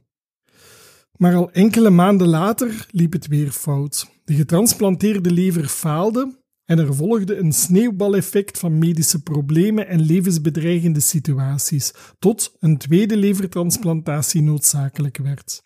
Maar 1.17 1.35
al 1.35 1.51
enkele 1.51 1.89
maanden 1.89 2.27
later 2.27 2.87
liep 2.91 3.13
het 3.13 3.27
weer 3.27 3.51
fout. 3.51 4.09
De 4.23 4.33
getransplanteerde 4.33 5.31
lever 5.31 5.67
faalde 5.67 6.35
en 6.65 6.79
er 6.79 6.95
volgde 6.95 7.37
een 7.37 7.53
sneeuwbaleffect 7.53 8.59
van 8.59 8.77
medische 8.77 9.23
problemen 9.23 9.87
en 9.87 10.01
levensbedreigende 10.01 10.99
situaties, 10.99 11.93
tot 12.19 12.55
een 12.59 12.77
tweede 12.77 13.17
levertransplantatie 13.17 14.41
noodzakelijk 14.41 15.17
werd. 15.17 15.61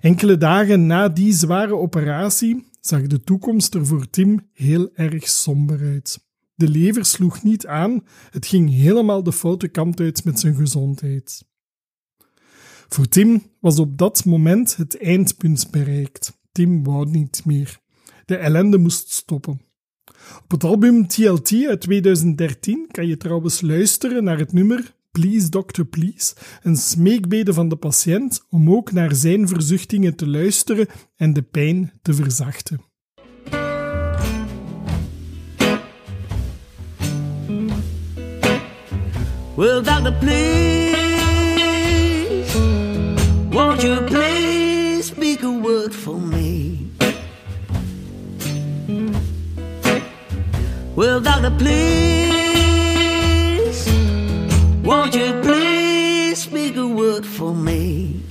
Enkele 0.00 0.38
dagen 0.38 0.86
na 0.86 1.08
die 1.08 1.32
zware 1.32 1.74
operatie 1.74 2.67
zag 2.80 3.06
de 3.06 3.20
toekomst 3.20 3.74
er 3.74 3.86
voor 3.86 4.10
Tim 4.10 4.48
heel 4.52 4.90
erg 4.94 5.28
somber 5.28 5.80
uit. 5.80 6.26
De 6.54 6.68
lever 6.68 7.04
sloeg 7.04 7.42
niet 7.42 7.66
aan, 7.66 8.04
het 8.30 8.46
ging 8.46 8.70
helemaal 8.70 9.22
de 9.22 9.32
foute 9.32 9.68
kant 9.68 10.00
uit 10.00 10.24
met 10.24 10.40
zijn 10.40 10.54
gezondheid. 10.54 11.46
Voor 12.88 13.08
Tim 13.08 13.42
was 13.60 13.78
op 13.78 13.98
dat 13.98 14.24
moment 14.24 14.76
het 14.76 15.02
eindpunt 15.02 15.70
bereikt. 15.70 16.38
Tim 16.52 16.84
wou 16.84 17.10
niet 17.10 17.44
meer. 17.44 17.78
De 18.24 18.36
ellende 18.36 18.78
moest 18.78 19.10
stoppen. 19.10 19.60
Op 20.42 20.50
het 20.50 20.64
album 20.64 21.06
TLT 21.06 21.52
uit 21.66 21.80
2013 21.80 22.86
kan 22.90 23.06
je 23.06 23.16
trouwens 23.16 23.60
luisteren 23.60 24.24
naar 24.24 24.38
het 24.38 24.52
nummer 24.52 24.96
Please 25.10 25.48
Doctor 25.48 25.84
Please, 25.84 26.34
een 26.62 26.76
smeekbede 26.76 27.52
van 27.52 27.68
de 27.68 27.76
patiënt 27.76 28.44
om 28.48 28.70
ook 28.70 28.92
naar 28.92 29.14
zijn 29.14 29.48
verzuchtingen 29.48 30.16
te 30.16 30.28
luisteren 30.28 30.86
en 31.16 31.32
de 31.32 31.42
pijn 31.42 31.92
te 32.02 32.14
verzachten. 32.14 32.80
Well, 39.58 39.82
doctor, 39.82 40.12
please, 40.20 40.96
won't 43.50 43.82
you 43.82 44.04
please 44.04 45.02
speak 45.02 45.42
a 45.42 45.50
word 45.60 45.94
for 45.94 46.20
me? 46.20 46.86
Well, 50.94 51.20
doctor, 51.20 51.50
please, 51.50 52.17
won't 54.88 55.14
you 55.14 55.38
please 55.42 56.38
speak 56.44 56.74
a 56.76 56.86
word 56.86 57.26
for 57.26 57.54
me? 57.54 58.22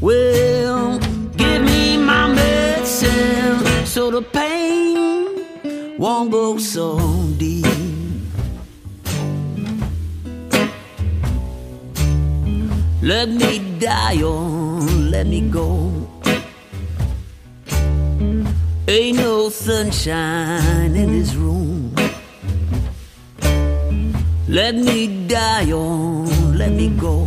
Well, 0.00 1.00
give 1.36 1.62
me 1.62 1.96
my 1.96 2.28
medicine 2.28 3.84
so 3.84 4.12
the 4.12 4.22
pain 4.22 5.98
won't 5.98 6.30
go 6.30 6.56
so 6.58 6.86
deep. 7.36 7.66
Let 13.02 13.28
me 13.28 13.58
die 13.80 14.22
or 14.22 14.78
let 15.10 15.26
me 15.26 15.40
go. 15.50 15.90
Ain't 18.86 19.16
no 19.16 19.48
sunshine 19.48 20.94
in 20.94 21.10
this 21.18 21.34
room. 21.34 21.81
Let 24.52 24.74
me 24.74 25.26
die 25.26 25.72
or 25.72 26.26
let 26.54 26.72
me 26.72 26.88
go. 26.98 27.26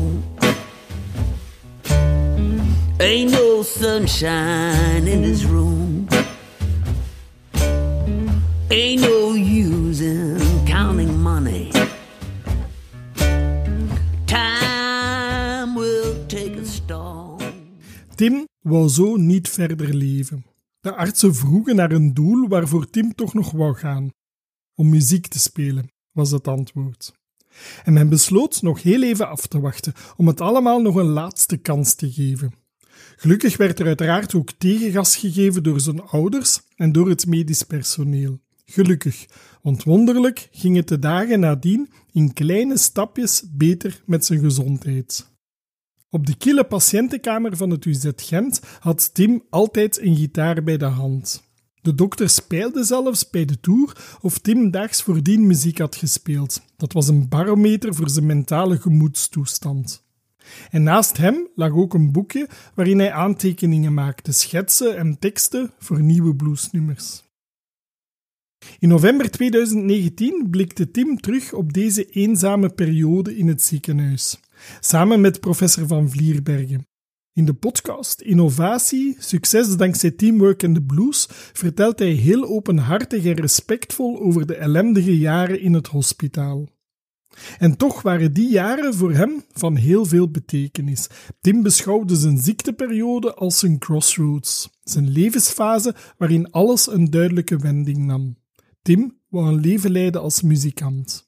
Ain't 2.99 3.31
no 3.31 3.63
sunshine 3.63 5.07
in 5.07 5.23
this 5.23 5.43
room. 5.43 6.07
Ain't 8.69 9.01
no 9.01 9.33
use 9.33 10.01
in 10.01 10.37
counting 10.67 11.19
money. 11.23 11.71
Time 14.25 15.73
will 15.73 16.25
take 16.27 16.55
a 16.59 16.65
storm. 16.65 17.39
Tim 18.15 18.47
wou 18.61 18.89
zo 18.89 19.15
niet 19.15 19.49
verder 19.49 19.95
leven. 19.95 20.45
De 20.79 20.95
artsen 20.95 21.35
vroegen 21.35 21.75
naar 21.75 21.91
een 21.91 22.13
doel 22.13 22.47
waarvoor 22.47 22.89
Tim 22.89 23.15
toch 23.15 23.33
nog 23.33 23.51
wou 23.51 23.75
gaan. 23.75 24.09
Om 24.75 24.89
muziek 24.89 25.27
te 25.27 25.39
spelen, 25.39 25.89
was 26.15 26.31
het 26.31 26.47
antwoord. 26.47 27.13
En 27.83 27.93
men 27.93 28.09
besloot 28.09 28.61
nog 28.61 28.81
heel 28.81 29.03
even 29.03 29.29
af 29.29 29.47
te 29.47 29.59
wachten, 29.59 29.93
om 30.15 30.27
het 30.27 30.41
allemaal 30.41 30.81
nog 30.81 30.95
een 30.95 31.05
laatste 31.05 31.57
kans 31.57 31.93
te 31.93 32.11
geven. 32.11 32.53
Gelukkig 33.15 33.57
werd 33.57 33.79
er 33.79 33.85
uiteraard 33.85 34.35
ook 34.35 34.51
tegengas 34.51 35.15
gegeven 35.15 35.63
door 35.63 35.79
zijn 35.79 36.01
ouders 36.01 36.61
en 36.75 36.91
door 36.91 37.09
het 37.09 37.27
medisch 37.27 37.63
personeel. 37.63 38.39
Gelukkig, 38.65 39.25
want 39.61 39.83
wonderlijk 39.83 40.47
ging 40.51 40.75
het 40.75 40.87
de 40.87 40.99
dagen 40.99 41.39
nadien 41.39 41.89
in 42.11 42.33
kleine 42.33 42.77
stapjes 42.77 43.43
beter 43.51 44.01
met 44.05 44.25
zijn 44.25 44.39
gezondheid. 44.39 45.33
Op 46.09 46.25
de 46.25 46.37
kille 46.37 46.63
patiëntenkamer 46.63 47.57
van 47.57 47.69
het 47.69 47.85
UZ 47.85 48.09
Gent 48.15 48.61
had 48.79 49.13
Tim 49.13 49.43
altijd 49.49 50.01
een 50.01 50.15
gitaar 50.15 50.63
bij 50.63 50.77
de 50.77 50.85
hand. 50.85 51.44
De 51.85 51.95
dokter 51.95 52.29
speelde 52.29 52.83
zelfs 52.83 53.29
bij 53.29 53.45
de 53.45 53.59
tour 53.59 54.17
of 54.21 54.39
Tim 54.39 54.71
daags 54.71 55.03
voordien 55.03 55.47
muziek 55.47 55.77
had 55.77 55.95
gespeeld. 55.95 56.61
Dat 56.77 56.93
was 56.93 57.07
een 57.07 57.29
barometer 57.29 57.95
voor 57.95 58.09
zijn 58.09 58.25
mentale 58.25 58.77
gemoedstoestand. 58.77 60.03
En 60.69 60.83
naast 60.83 61.17
hem 61.17 61.47
lag 61.55 61.71
ook 61.71 61.93
een 61.93 62.11
boekje 62.11 62.49
waarin 62.73 62.99
hij 62.99 63.11
aantekeningen 63.11 63.93
maakte, 63.93 64.31
schetsen 64.31 64.97
en 64.97 65.19
teksten 65.19 65.71
voor 65.79 66.01
nieuwe 66.01 66.35
bluesnummers. 66.35 67.23
In 68.79 68.89
november 68.89 69.31
2019 69.31 70.47
blikte 70.49 70.91
Tim 70.91 71.17
terug 71.19 71.53
op 71.53 71.73
deze 71.73 72.05
eenzame 72.05 72.69
periode 72.69 73.37
in 73.37 73.47
het 73.47 73.61
ziekenhuis, 73.61 74.39
samen 74.79 75.21
met 75.21 75.39
professor 75.39 75.87
Van 75.87 76.09
Vlierbergen. 76.09 76.87
In 77.35 77.45
de 77.45 77.53
podcast 77.53 78.21
Innovatie, 78.21 79.15
succes 79.19 79.77
dankzij 79.77 80.11
teamwork 80.11 80.63
en 80.63 80.73
de 80.73 80.83
blues 80.83 81.27
vertelt 81.29 81.99
hij 81.99 82.11
heel 82.11 82.45
openhartig 82.45 83.25
en 83.25 83.33
respectvol 83.33 84.19
over 84.19 84.45
de 84.45 84.55
ellendige 84.55 85.17
jaren 85.17 85.59
in 85.59 85.73
het 85.73 85.87
hospitaal. 85.87 86.67
En 87.57 87.77
toch 87.77 88.01
waren 88.01 88.33
die 88.33 88.49
jaren 88.49 88.93
voor 88.93 89.11
hem 89.11 89.43
van 89.51 89.75
heel 89.75 90.05
veel 90.05 90.31
betekenis. 90.31 91.07
Tim 91.41 91.63
beschouwde 91.63 92.15
zijn 92.15 92.37
ziekteperiode 92.37 93.33
als 93.33 93.61
een 93.61 93.79
crossroads, 93.79 94.69
zijn 94.83 95.09
levensfase 95.09 95.95
waarin 96.17 96.51
alles 96.51 96.87
een 96.87 97.09
duidelijke 97.09 97.57
wending 97.57 97.97
nam. 97.97 98.37
Tim 98.81 99.19
wou 99.29 99.47
een 99.47 99.59
leven 99.59 99.91
leiden 99.91 100.21
als 100.21 100.41
muzikant. 100.41 101.24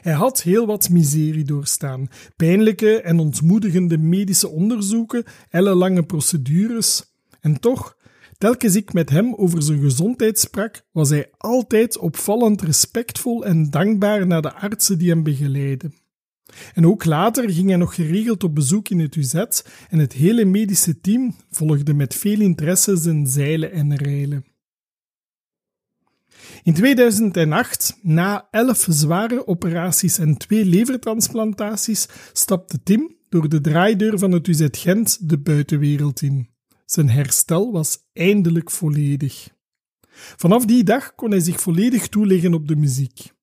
Hij 0.00 0.12
had 0.12 0.42
heel 0.42 0.66
wat 0.66 0.88
miserie 0.88 1.44
doorstaan, 1.44 2.08
pijnlijke 2.36 3.00
en 3.00 3.18
ontmoedigende 3.18 3.98
medische 3.98 4.48
onderzoeken, 4.48 5.24
ellenlange 5.50 6.02
procedures. 6.02 7.04
En 7.40 7.60
toch, 7.60 7.96
telkens 8.38 8.76
ik 8.76 8.92
met 8.92 9.10
hem 9.10 9.34
over 9.34 9.62
zijn 9.62 9.80
gezondheid 9.80 10.38
sprak, 10.38 10.82
was 10.92 11.08
hij 11.08 11.30
altijd 11.36 11.98
opvallend 11.98 12.62
respectvol 12.62 13.44
en 13.44 13.70
dankbaar 13.70 14.26
naar 14.26 14.42
de 14.42 14.54
artsen 14.54 14.98
die 14.98 15.10
hem 15.10 15.22
begeleidden. 15.22 15.94
En 16.74 16.86
ook 16.86 17.04
later 17.04 17.50
ging 17.50 17.68
hij 17.68 17.76
nog 17.76 17.94
geregeld 17.94 18.44
op 18.44 18.54
bezoek 18.54 18.88
in 18.88 18.98
het 18.98 19.14
UZ 19.14 19.34
en 19.88 19.98
het 19.98 20.12
hele 20.12 20.44
medische 20.44 21.00
team 21.00 21.34
volgde 21.50 21.94
met 21.94 22.14
veel 22.14 22.40
interesse 22.40 22.96
zijn 22.96 23.26
zeilen 23.26 23.72
en 23.72 23.96
reilen. 23.96 24.44
In 26.62 26.74
2008, 26.74 27.98
na 28.02 28.48
elf 28.50 28.86
zware 28.88 29.46
operaties 29.46 30.18
en 30.18 30.36
twee 30.36 30.64
levertransplantaties, 30.64 32.08
stapte 32.32 32.82
Tim 32.82 33.16
door 33.28 33.48
de 33.48 33.60
draaideur 33.60 34.18
van 34.18 34.32
het 34.32 34.46
UZ 34.46 34.66
Gent 34.70 35.28
de 35.28 35.38
buitenwereld 35.38 36.22
in. 36.22 36.48
Zijn 36.84 37.08
herstel 37.08 37.72
was 37.72 37.98
eindelijk 38.12 38.70
volledig. 38.70 39.48
Vanaf 40.10 40.64
die 40.64 40.84
dag 40.84 41.14
kon 41.14 41.30
hij 41.30 41.40
zich 41.40 41.60
volledig 41.60 42.08
toeleggen 42.08 42.54
op 42.54 42.68
de 42.68 42.76
muziek. 42.76 43.36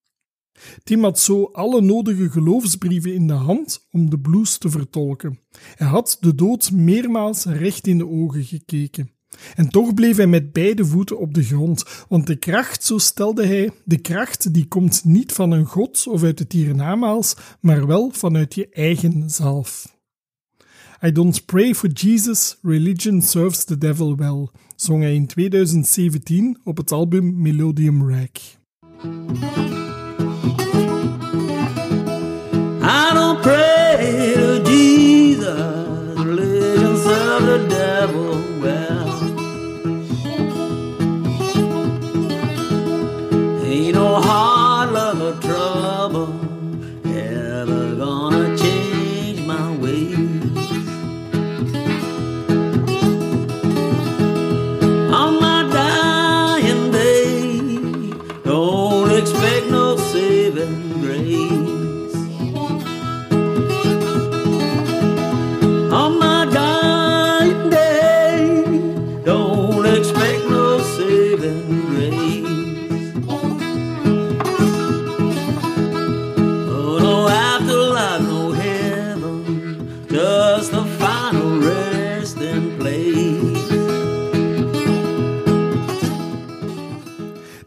Tim 0.83 1.03
had 1.03 1.19
zo 1.19 1.43
alle 1.43 1.81
nodige 1.81 2.29
geloofsbrieven 2.29 3.13
in 3.13 3.27
de 3.27 3.33
hand 3.33 3.87
om 3.91 4.09
de 4.09 4.19
blues 4.19 4.57
te 4.57 4.69
vertolken. 4.69 5.39
Hij 5.75 5.87
had 5.87 6.17
de 6.19 6.35
dood 6.35 6.71
meermaals 6.71 7.45
recht 7.45 7.87
in 7.87 7.97
de 7.97 8.07
ogen 8.07 8.43
gekeken. 8.43 9.14
En 9.55 9.69
toch 9.69 9.93
bleef 9.93 10.17
hij 10.17 10.27
met 10.27 10.51
beide 10.51 10.85
voeten 10.85 11.19
op 11.19 11.33
de 11.33 11.43
grond, 11.43 11.83
want 12.09 12.27
de 12.27 12.35
kracht, 12.35 12.83
zo 12.83 12.97
stelde 12.97 13.45
hij, 13.45 13.71
de 13.83 13.97
kracht 13.97 14.53
die 14.53 14.67
komt 14.67 15.01
niet 15.05 15.31
van 15.31 15.51
een 15.51 15.65
god 15.65 16.07
of 16.07 16.23
uit 16.23 16.39
het 16.39 16.51
hiernamaals, 16.51 17.35
maar 17.59 17.87
wel 17.87 18.11
vanuit 18.13 18.55
je 18.55 18.69
eigen 18.69 19.29
zelf. 19.29 19.93
I 21.01 21.11
don't 21.11 21.45
pray 21.45 21.73
for 21.75 21.89
Jesus, 21.89 22.57
religion 22.61 23.21
serves 23.21 23.63
the 23.65 23.77
devil 23.77 24.15
well, 24.15 24.47
zong 24.75 25.01
hij 25.01 25.13
in 25.15 25.27
2017 25.27 26.57
op 26.63 26.77
het 26.77 26.91
album 26.91 27.41
Melodium 27.41 28.09
Rag. 28.09 28.29
I 32.81 33.13
don't 33.13 33.41
pray 33.41 34.33
to 34.33 34.61
Jesus, 34.71 36.15
religion 36.15 36.97
serve 36.97 37.45
the 37.45 37.65
devil 37.67 37.94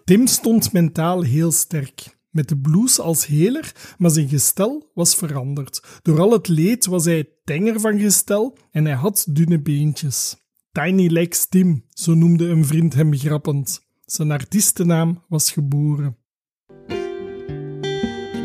Tim 0.09 0.27
stond 0.27 0.73
mentaal 0.73 1.23
heel 1.23 1.53
sterk. 1.53 2.19
Met 2.31 2.49
de 2.49 2.57
blues 2.57 3.01
als 3.01 3.27
heler, 3.27 3.73
maar 3.99 4.11
zijn 4.11 4.29
gestel 4.29 4.91
was 4.95 5.15
veranderd. 5.15 5.83
Door 6.03 6.21
al 6.21 6.33
het 6.33 6.49
leed 6.49 6.87
was 6.87 7.05
hij 7.05 7.29
tenger 7.45 7.81
van 7.81 7.99
gestel 7.99 8.57
en 8.71 8.85
hij 8.85 8.95
had 8.95 9.27
dunne 9.31 9.61
beentjes. 9.61 10.37
Tiny 10.73 11.07
Legs 11.07 11.49
Tim, 11.49 11.85
zo 11.89 12.15
noemde 12.15 12.49
een 12.49 12.65
vriend 12.65 12.95
hem 12.95 13.15
grappend. 13.15 13.81
Zijn 14.05 14.31
artiestennaam 14.31 15.25
was 15.29 15.51
geboren. 15.51 16.17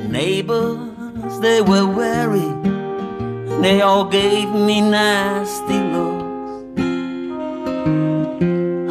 neighbors, 0.10 1.40
they 1.40 1.64
were 1.64 1.94
wary. 1.94 2.72
They 3.62 3.84
all 3.84 4.12
gave 4.12 4.66
me 4.66 4.82
nasty 4.82 5.80
looks. 5.92 6.24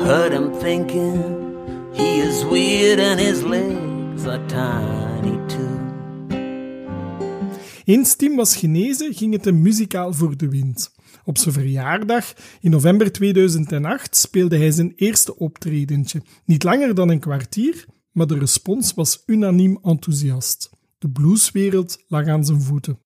Heard 0.07 0.33
him 0.33 0.53
thinking 0.53 1.42
he 1.95 2.21
is 2.21 2.45
weird 2.45 3.01
and 3.01 3.21
his 3.21 3.43
legs 3.43 4.27
are 4.27 4.47
tiny 4.47 5.47
too. 5.47 5.81
Eens 7.85 8.15
Tim 8.17 8.37
was 8.37 8.57
genezen, 8.57 9.15
ging 9.15 9.33
het 9.33 9.45
hem 9.45 9.63
muzikaal 9.63 10.13
voor 10.13 10.37
de 10.37 10.49
wind. 10.49 10.95
Op 11.25 11.39
zijn 11.39 11.55
verjaardag, 11.55 12.33
in 12.61 12.71
november 12.71 13.13
2008, 13.13 14.17
speelde 14.17 14.57
hij 14.57 14.71
zijn 14.71 14.93
eerste 14.97 15.37
optredentje. 15.37 16.23
Niet 16.45 16.63
langer 16.63 16.95
dan 16.95 17.09
een 17.09 17.21
kwartier, 17.21 17.87
maar 18.13 18.27
de 18.27 18.39
respons 18.39 18.95
was 18.95 19.23
unaniem 19.27 19.79
enthousiast. 19.83 20.71
De 20.99 21.11
blueswereld 21.11 22.05
lag 22.09 22.27
aan 22.27 22.45
zijn 22.45 22.61
voeten. 22.61 22.99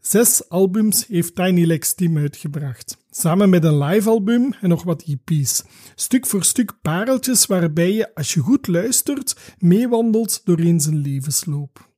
Zes 0.00 0.48
albums 0.48 1.06
heeft 1.06 1.34
Tiny 1.34 1.64
Legs 1.64 1.94
Tim 1.94 2.18
uitgebracht, 2.18 2.96
samen 3.10 3.50
met 3.50 3.64
een 3.64 3.78
live-album 3.78 4.52
en 4.60 4.68
nog 4.68 4.82
wat 4.82 5.02
EP's. 5.02 5.64
Stuk 5.94 6.26
voor 6.26 6.44
stuk 6.44 6.72
pareltjes 6.82 7.46
waarbij 7.46 7.92
je, 7.92 8.14
als 8.14 8.34
je 8.34 8.40
goed 8.40 8.66
luistert, 8.66 9.54
meewandelt 9.58 10.40
doorheen 10.44 10.80
zijn 10.80 10.96
levensloop. 10.96 11.88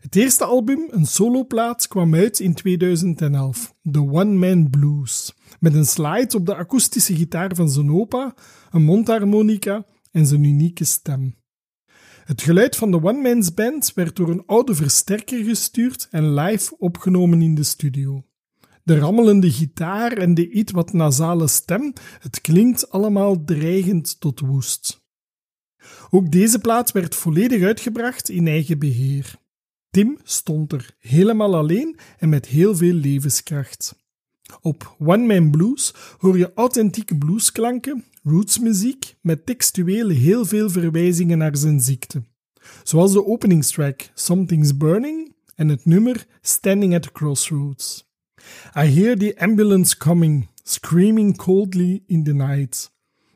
Het 0.00 0.16
eerste 0.16 0.44
album, 0.44 0.86
een 0.90 1.06
soloplaat, 1.06 1.88
kwam 1.88 2.14
uit 2.14 2.40
in 2.40 2.54
2011, 2.54 3.74
The 3.90 4.00
One 4.00 4.24
Man 4.24 4.70
Blues, 4.70 5.34
met 5.60 5.74
een 5.74 5.86
slide 5.86 6.36
op 6.36 6.46
de 6.46 6.54
akoestische 6.54 7.16
gitaar 7.16 7.54
van 7.54 7.70
zijn 7.70 7.90
opa, 7.92 8.34
een 8.70 8.82
mondharmonica 8.82 9.86
en 10.10 10.26
zijn 10.26 10.44
unieke 10.44 10.84
stem. 10.84 11.41
Het 12.24 12.42
geluid 12.42 12.76
van 12.76 12.90
de 12.90 13.02
One 13.02 13.20
Man's 13.20 13.54
Band 13.54 13.92
werd 13.94 14.16
door 14.16 14.28
een 14.28 14.46
oude 14.46 14.74
versterker 14.74 15.44
gestuurd 15.44 16.08
en 16.10 16.34
live 16.34 16.78
opgenomen 16.78 17.42
in 17.42 17.54
de 17.54 17.62
studio. 17.62 18.24
De 18.84 18.98
rammelende 18.98 19.50
gitaar 19.50 20.12
en 20.12 20.34
de 20.34 20.50
iets 20.50 20.72
wat 20.72 20.92
nasale 20.92 21.48
stem, 21.48 21.92
het 22.18 22.40
klinkt 22.40 22.90
allemaal 22.90 23.44
dreigend 23.44 24.20
tot 24.20 24.40
woest. 24.40 25.04
Ook 26.10 26.30
deze 26.32 26.58
plaat 26.58 26.92
werd 26.92 27.14
volledig 27.14 27.62
uitgebracht 27.62 28.28
in 28.28 28.46
eigen 28.46 28.78
beheer. 28.78 29.34
Tim 29.90 30.18
stond 30.22 30.72
er 30.72 30.96
helemaal 30.98 31.56
alleen 31.56 31.98
en 32.18 32.28
met 32.28 32.46
heel 32.46 32.76
veel 32.76 32.94
levenskracht. 32.94 34.00
Op 34.60 34.96
One 34.98 35.26
Man 35.26 35.50
Blues 35.50 35.94
hoor 36.18 36.38
je 36.38 36.52
authentieke 36.54 37.18
bluesklanken, 37.18 38.04
rootsmuziek 38.22 39.16
met 39.20 39.46
textueel 39.46 40.08
heel 40.08 40.44
veel 40.44 40.70
verwijzingen 40.70 41.38
naar 41.38 41.56
zijn 41.56 41.80
ziekte. 41.80 42.22
Zoals 42.82 43.12
de 43.12 43.26
openingstrack 43.26 44.10
Something's 44.14 44.76
Burning 44.76 45.34
en 45.54 45.68
het 45.68 45.84
nummer 45.84 46.26
Standing 46.40 46.94
at 46.94 47.02
the 47.02 47.12
Crossroads. 47.12 48.10
I 48.76 48.86
hear 48.86 49.16
the 49.16 49.34
ambulance 49.38 49.96
coming, 49.96 50.48
screaming 50.62 51.36
coldly 51.36 52.02
in 52.06 52.24
the 52.24 52.34
night. 52.34 52.90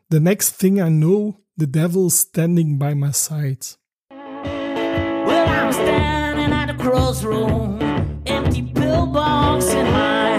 The 0.09 0.21
next 0.21 0.59
thing 0.59 0.79
I 0.79 0.89
know, 0.89 1.37
the 1.57 1.71
devil's 1.71 2.19
standing 2.19 2.79
by 2.79 2.95
my 2.95 3.13
side. 3.13 3.77
Well, 4.11 5.49
I'm 5.49 5.73
standing 5.73 6.53
at 6.53 6.71
a 6.71 6.75
crossroad, 6.75 7.83
empty 8.25 8.63
pillbox 8.63 9.73
in 9.73 9.85
my 9.85 10.36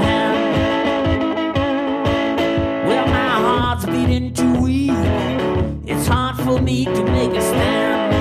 Hard 6.58 6.70
to 6.70 7.04
make 7.12 7.32
a 7.34 7.42
stand. 7.42 8.16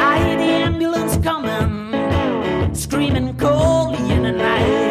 I 0.00 0.24
hear 0.24 0.36
the 0.36 0.44
ambulance 0.44 1.16
coming, 1.16 2.74
screaming 2.76 3.36
coldly 3.36 4.14
in 4.14 4.22
the 4.22 4.32
night. 4.32 4.87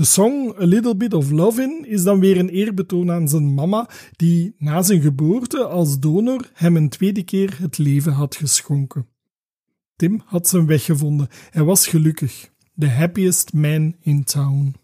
De 0.00 0.06
song 0.06 0.54
A 0.60 0.64
Little 0.64 0.96
Bit 0.96 1.14
of 1.14 1.30
Lovin' 1.30 1.84
is 1.86 2.02
dan 2.02 2.20
weer 2.20 2.38
een 2.38 2.48
eerbetoon 2.48 3.10
aan 3.10 3.28
zijn 3.28 3.54
mama, 3.54 3.88
die 4.16 4.54
na 4.58 4.82
zijn 4.82 5.00
geboorte 5.00 5.64
als 5.64 5.98
donor 5.98 6.50
hem 6.52 6.76
een 6.76 6.88
tweede 6.88 7.22
keer 7.22 7.58
het 7.58 7.78
leven 7.78 8.12
had 8.12 8.36
geschonken. 8.36 9.06
Tim 9.96 10.22
had 10.24 10.48
zijn 10.48 10.66
weg 10.66 10.84
gevonden. 10.84 11.28
Hij 11.50 11.64
was 11.64 11.86
gelukkig. 11.86 12.50
The 12.78 12.88
happiest 12.88 13.52
man 13.52 13.94
in 14.00 14.24
town. 14.24 14.74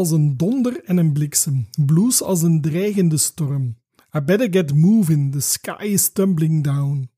Als 0.00 0.10
een 0.10 0.36
donder 0.36 0.84
en 0.84 0.96
een 0.96 1.12
bliksem, 1.12 1.68
blues 1.84 2.22
als 2.22 2.42
een 2.42 2.60
dreigende 2.60 3.16
storm. 3.16 3.76
I 4.16 4.20
better 4.20 4.48
get 4.50 4.74
moving, 4.74 5.32
the 5.32 5.40
sky 5.40 5.84
is 5.84 6.08
tumbling 6.08 6.64
down. 6.64 7.10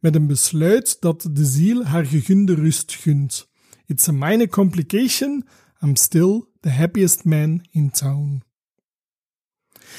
Met 0.00 0.14
een 0.14 0.26
besluit 0.26 0.96
dat 1.00 1.28
de 1.32 1.44
ziel 1.44 1.84
haar 1.84 2.06
gegunde 2.06 2.54
rust 2.54 2.94
gunt. 2.94 3.48
It's 3.86 4.08
a 4.08 4.12
minor 4.12 4.48
complication, 4.48 5.44
I'm 5.82 5.96
still 5.96 6.44
the 6.60 6.70
happiest 6.70 7.24
man 7.24 7.66
in 7.70 7.90
town. 7.90 8.42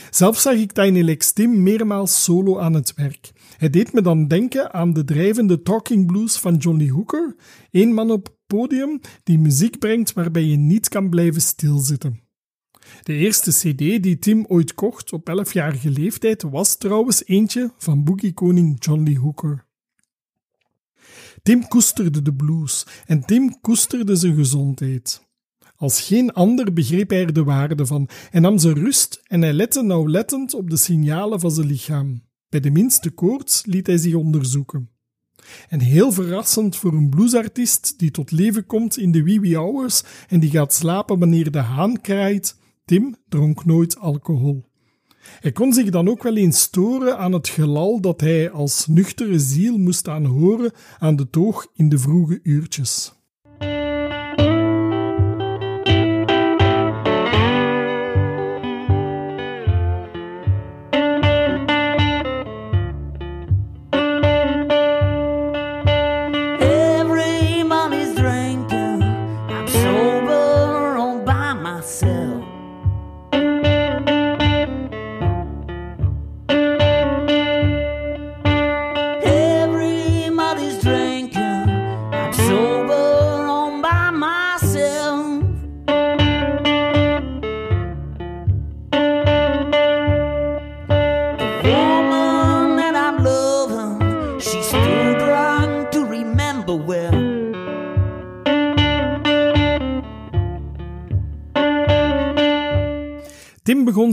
Zelf 0.10 0.40
zag 0.40 0.54
ik 0.54 0.72
Tiny 0.72 1.02
Lex 1.02 1.32
Tim 1.32 1.64
meermaals 1.64 2.24
solo 2.24 2.60
aan 2.60 2.74
het 2.74 2.94
werk. 2.94 3.32
Hij 3.58 3.70
deed 3.70 3.94
me 3.94 4.02
dan 4.02 4.28
denken 4.28 4.74
aan 4.74 4.94
de 4.94 5.04
drijvende 5.04 5.62
talking 5.62 6.06
blues 6.06 6.38
van 6.38 6.56
Johnny 6.56 6.90
Hooker, 6.90 7.36
één 7.72 7.94
man 7.94 8.12
op 8.12 8.36
podium 8.48 9.00
die 9.24 9.40
muziek 9.40 9.80
brengt 9.80 10.14
waarbij 10.14 10.44
je 10.44 10.58
niet 10.58 10.90
kan 10.90 11.10
blijven 11.10 11.42
stilzitten. 11.42 12.27
De 13.04 13.14
eerste 13.14 13.52
CD 13.52 14.04
die 14.04 14.20
Tim 14.20 14.46
ooit 14.48 14.74
kocht 14.74 15.14
op 15.14 15.30
11-jarige 15.30 15.90
leeftijd 15.90 16.42
was 16.42 16.78
trouwens 16.78 17.26
eentje 17.26 17.72
van 17.78 18.04
boogie-koning 18.04 18.76
Johnny 18.84 19.16
Hooker. 19.16 19.66
Tim 21.44 21.68
koesterde 21.68 22.22
de 22.22 22.34
blues 22.34 22.86
en 23.06 23.26
Tim 23.26 23.62
koesterde 23.62 24.16
zijn 24.16 24.36
gezondheid. 24.36 25.26
Als 25.76 26.02
geen 26.02 26.34
ander 26.34 26.74
begreep 26.74 27.10
hij 27.10 27.22
er 27.22 27.34
de 27.34 27.44
waarde 27.44 27.86
van 27.86 28.10
en 28.32 28.42
nam 28.42 28.58
zijn 28.58 28.76
rust 28.76 29.22
en 29.24 29.42
hij 29.42 29.54
lette 29.54 29.82
nauwlettend 29.82 30.54
op 30.54 30.70
de 30.70 30.78
signalen 30.78 31.40
van 31.40 31.52
zijn 31.52 31.68
lichaam. 31.68 32.22
Bij 32.50 32.60
de 32.60 32.72
minste 32.72 33.10
koorts 33.10 33.66
liet 33.66 33.88
hij 33.88 33.98
zich 33.98 34.14
onderzoeken. 34.14 34.90
En 35.70 35.80
heel 35.80 36.12
verrassend 36.12 36.76
voor 36.76 36.94
een 36.94 37.10
bluesartiest 37.10 38.00
die 38.00 38.12
tot 38.12 38.32
leven 38.32 38.66
komt 38.66 38.98
in 38.98 39.12
de 39.12 39.24
wee 39.24 39.40
wee 39.40 39.56
hours 39.56 40.04
en 40.28 40.40
die 40.40 40.50
gaat 40.50 40.74
slapen 40.74 41.20
wanneer 41.20 41.52
de 41.52 41.60
haan 41.60 42.02
kraait, 42.02 42.58
Tim 42.88 43.16
dronk 43.30 43.66
nooit 43.66 44.00
alcohol. 44.00 44.66
Hij 45.40 45.52
kon 45.52 45.74
zich 45.74 45.90
dan 45.90 46.10
ook 46.10 46.24
wel 46.24 46.36
eens 46.36 46.62
storen 46.62 47.18
aan 47.18 47.32
het 47.32 47.48
gelal 47.48 48.02
dat 48.02 48.22
hij 48.22 48.52
als 48.52 48.88
nuchtere 48.88 49.40
ziel 49.40 49.78
moest 49.78 50.08
aanhoren 50.08 50.72
aan 50.98 51.16
de 51.16 51.30
toog 51.30 51.68
in 51.74 51.90
de 51.90 51.98
vroege 51.98 52.40
uurtjes. 52.44 53.17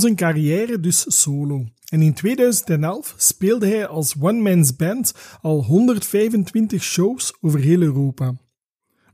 Zijn 0.04 0.16
carrière 0.16 0.80
dus 0.80 1.20
solo. 1.20 1.64
En 1.88 2.02
in 2.02 2.14
2011 2.14 3.14
speelde 3.16 3.66
hij 3.66 3.86
als 3.86 4.14
one-man's 4.20 4.76
band 4.76 5.14
al 5.40 5.64
125 5.64 6.82
shows 6.82 7.36
over 7.40 7.60
heel 7.60 7.80
Europa. 7.80 8.36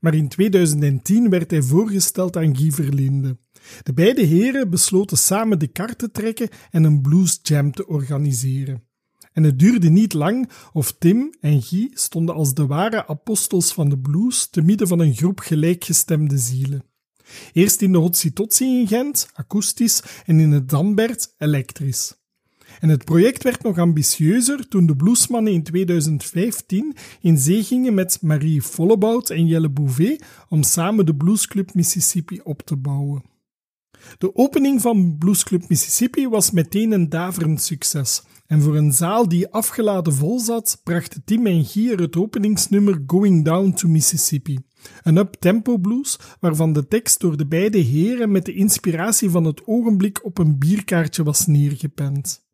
Maar 0.00 0.14
in 0.14 0.28
2010 0.28 1.30
werd 1.30 1.50
hij 1.50 1.62
voorgesteld 1.62 2.36
aan 2.36 2.56
Guy 2.56 2.70
Verlinde. 2.70 3.38
De 3.82 3.92
beide 3.92 4.22
heren 4.22 4.70
besloten 4.70 5.18
samen 5.18 5.58
de 5.58 5.66
kar 5.66 5.96
te 5.96 6.10
trekken 6.10 6.48
en 6.70 6.84
een 6.84 7.00
blues 7.00 7.40
jam 7.42 7.72
te 7.72 7.86
organiseren. 7.86 8.82
En 9.32 9.42
het 9.42 9.58
duurde 9.58 9.88
niet 9.88 10.12
lang 10.12 10.50
of 10.72 10.92
Tim 10.92 11.34
en 11.40 11.62
Guy 11.62 11.90
stonden 11.94 12.34
als 12.34 12.54
de 12.54 12.66
ware 12.66 13.06
apostels 13.06 13.72
van 13.72 13.88
de 13.88 13.98
blues 13.98 14.48
te 14.48 14.62
midden 14.62 14.88
van 14.88 15.00
een 15.00 15.14
groep 15.14 15.38
gelijkgestemde 15.38 16.38
zielen. 16.38 16.89
Eerst 17.52 17.82
in 17.82 17.92
de 17.92 17.98
Hotsitotsi 17.98 18.64
in 18.64 18.86
Gent, 18.86 19.28
akoestisch, 19.34 20.02
en 20.26 20.40
in 20.40 20.50
het 20.50 20.68
Dambert, 20.68 21.34
elektrisch. 21.38 22.18
En 22.80 22.88
het 22.88 23.04
project 23.04 23.42
werd 23.42 23.62
nog 23.62 23.78
ambitieuzer 23.78 24.68
toen 24.68 24.86
de 24.86 24.96
bluesmannen 24.96 25.52
in 25.52 25.62
2015 25.62 26.96
in 27.20 27.38
zee 27.38 27.62
gingen 27.62 27.94
met 27.94 28.18
Marie 28.20 28.62
Vollebout 28.62 29.30
en 29.30 29.46
Jelle 29.46 29.68
Bouvet 29.68 30.24
om 30.48 30.62
samen 30.62 31.06
de 31.06 31.14
Bluesclub 31.14 31.74
Mississippi 31.74 32.40
op 32.44 32.62
te 32.62 32.76
bouwen. 32.76 33.22
De 34.18 34.34
opening 34.36 34.80
van 34.80 35.16
Bluesclub 35.18 35.68
Mississippi 35.68 36.28
was 36.28 36.50
meteen 36.50 36.92
een 36.92 37.08
daverend 37.08 37.62
succes. 37.62 38.22
En 38.46 38.62
voor 38.62 38.76
een 38.76 38.92
zaal 38.92 39.28
die 39.28 39.48
afgeladen 39.48 40.14
vol 40.14 40.40
zat, 40.40 40.80
brachten 40.84 41.22
Tim 41.24 41.46
en 41.46 41.64
Guy 41.64 41.90
er 41.90 42.00
het 42.00 42.16
openingsnummer 42.16 43.02
Going 43.06 43.44
Down 43.44 43.72
to 43.72 43.88
Mississippi. 43.88 44.58
Een 45.02 45.16
up-tempo 45.16 45.78
blues 45.78 46.18
waarvan 46.40 46.72
de 46.72 46.88
tekst 46.88 47.20
door 47.20 47.36
de 47.36 47.46
beide 47.46 47.78
heren 47.78 48.30
met 48.30 48.44
de 48.44 48.54
inspiratie 48.54 49.30
van 49.30 49.44
het 49.44 49.66
ogenblik 49.66 50.24
op 50.24 50.38
een 50.38 50.58
bierkaartje 50.58 51.22
was 51.22 51.46
neergepend. 51.46 52.49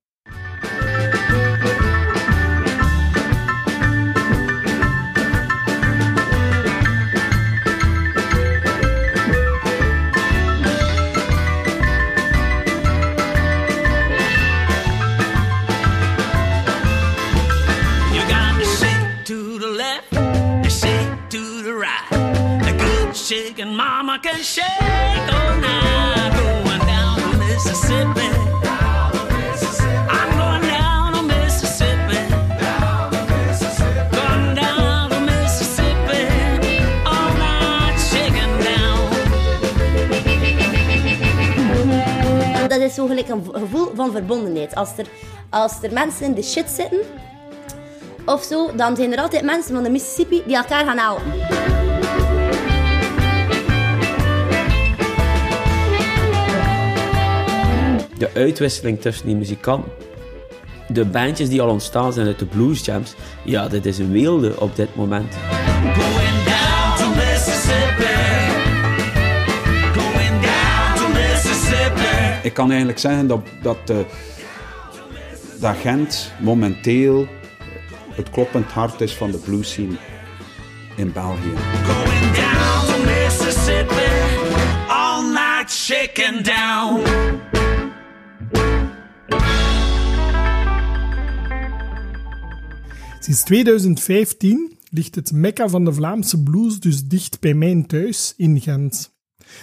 Can 24.18 24.42
shake 24.42 25.32
all 25.32 25.56
night. 25.60 26.32
Going 26.32 26.86
down 26.86 27.18
to 27.20 27.36
Mississippi. 27.36 28.28
I'm 30.08 30.30
going 30.38 30.62
down 30.62 31.12
to 31.12 31.22
Mississippi. 31.22 32.18
Going 34.10 34.54
down 34.54 35.10
to 35.10 35.20
Mississippi. 35.20 36.22
All 37.04 37.30
night 37.36 37.96
shaking 38.10 38.56
down. 38.64 39.08
Dat 42.68 42.80
is 42.80 42.94
zo 42.94 43.06
gelijk 43.06 43.28
een 43.28 43.44
gevoel 43.52 43.90
van 43.94 44.12
verbondenheid. 44.12 44.74
Als 44.74 44.90
er, 44.96 45.06
als 45.50 45.82
er 45.82 45.92
mensen 45.92 46.24
in 46.24 46.34
de 46.34 46.42
shit 46.42 46.68
zitten, 46.70 47.00
of 48.26 48.42
zo, 48.42 48.74
dan 48.74 48.96
zijn 48.96 49.12
er 49.12 49.18
altijd 49.18 49.42
mensen 49.42 49.74
van 49.74 49.82
de 49.82 49.90
Mississippi 49.90 50.42
die 50.46 50.56
elkaar 50.56 50.84
gaan 50.84 50.98
helpen. 50.98 51.85
De 58.18 58.30
uitwisseling 58.34 59.00
tussen 59.00 59.26
die 59.26 59.36
muzikanten. 59.36 59.92
De 60.88 61.04
bandjes 61.04 61.48
die 61.48 61.62
al 61.62 61.68
ontstaan 61.68 62.12
zijn 62.12 62.26
uit 62.26 62.38
de 62.38 62.46
bluesjams, 62.46 63.14
ja, 63.44 63.68
dit 63.68 63.86
is 63.86 63.98
een 63.98 64.12
weelde 64.12 64.60
op 64.60 64.76
dit 64.76 64.94
moment. 64.94 65.34
Going 65.82 66.44
down 66.44 66.96
to 66.98 67.08
Mississippi. 67.08 68.14
Going 69.92 70.40
down 70.40 70.96
to 70.96 71.08
Mississippi. 71.08 72.38
Ik 72.42 72.54
kan 72.54 72.68
eigenlijk 72.68 72.98
zeggen 72.98 73.26
dat, 73.26 73.40
dat, 73.62 73.90
eh, 73.90 73.96
dat 75.60 75.76
Gent 75.82 76.32
momenteel 76.40 77.26
het 78.14 78.30
kloppend 78.30 78.70
hart 78.70 79.00
is 79.00 79.12
van 79.14 79.30
de 79.30 79.38
blues 79.38 79.70
scene 79.70 79.96
in 80.96 81.12
België. 81.12 81.52
Going 81.84 82.34
down 82.34 82.86
to 82.92 83.04
Mississippi. 83.04 83.94
All 84.88 85.22
night 85.22 85.70
shaking 85.70 86.40
down. 86.40 87.02
Sinds 93.26 93.42
2015 93.44 94.78
ligt 94.90 95.14
het 95.14 95.32
mekka 95.32 95.68
van 95.68 95.84
de 95.84 95.92
Vlaamse 95.92 96.42
blues 96.42 96.80
dus 96.80 97.04
dicht 97.04 97.40
bij 97.40 97.54
mijn 97.54 97.86
thuis 97.86 98.34
in 98.36 98.60
Gent. 98.60 99.16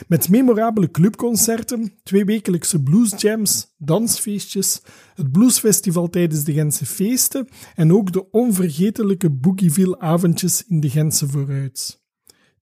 Met 0.07 0.29
memorabele 0.29 0.91
clubconcerten, 0.91 1.93
tweewekelijkse 2.03 2.83
bluesjams, 2.83 3.73
dansfeestjes, 3.77 4.81
het 5.15 5.31
bluesfestival 5.31 6.09
tijdens 6.09 6.43
de 6.43 6.53
Gentse 6.53 6.85
feesten 6.85 7.47
en 7.75 7.93
ook 7.93 8.11
de 8.11 8.31
onvergetelijke 8.31 9.29
Boogieville-avondjes 9.29 10.63
in 10.67 10.79
de 10.79 10.89
Gentse 10.89 11.27
vooruit. 11.27 12.01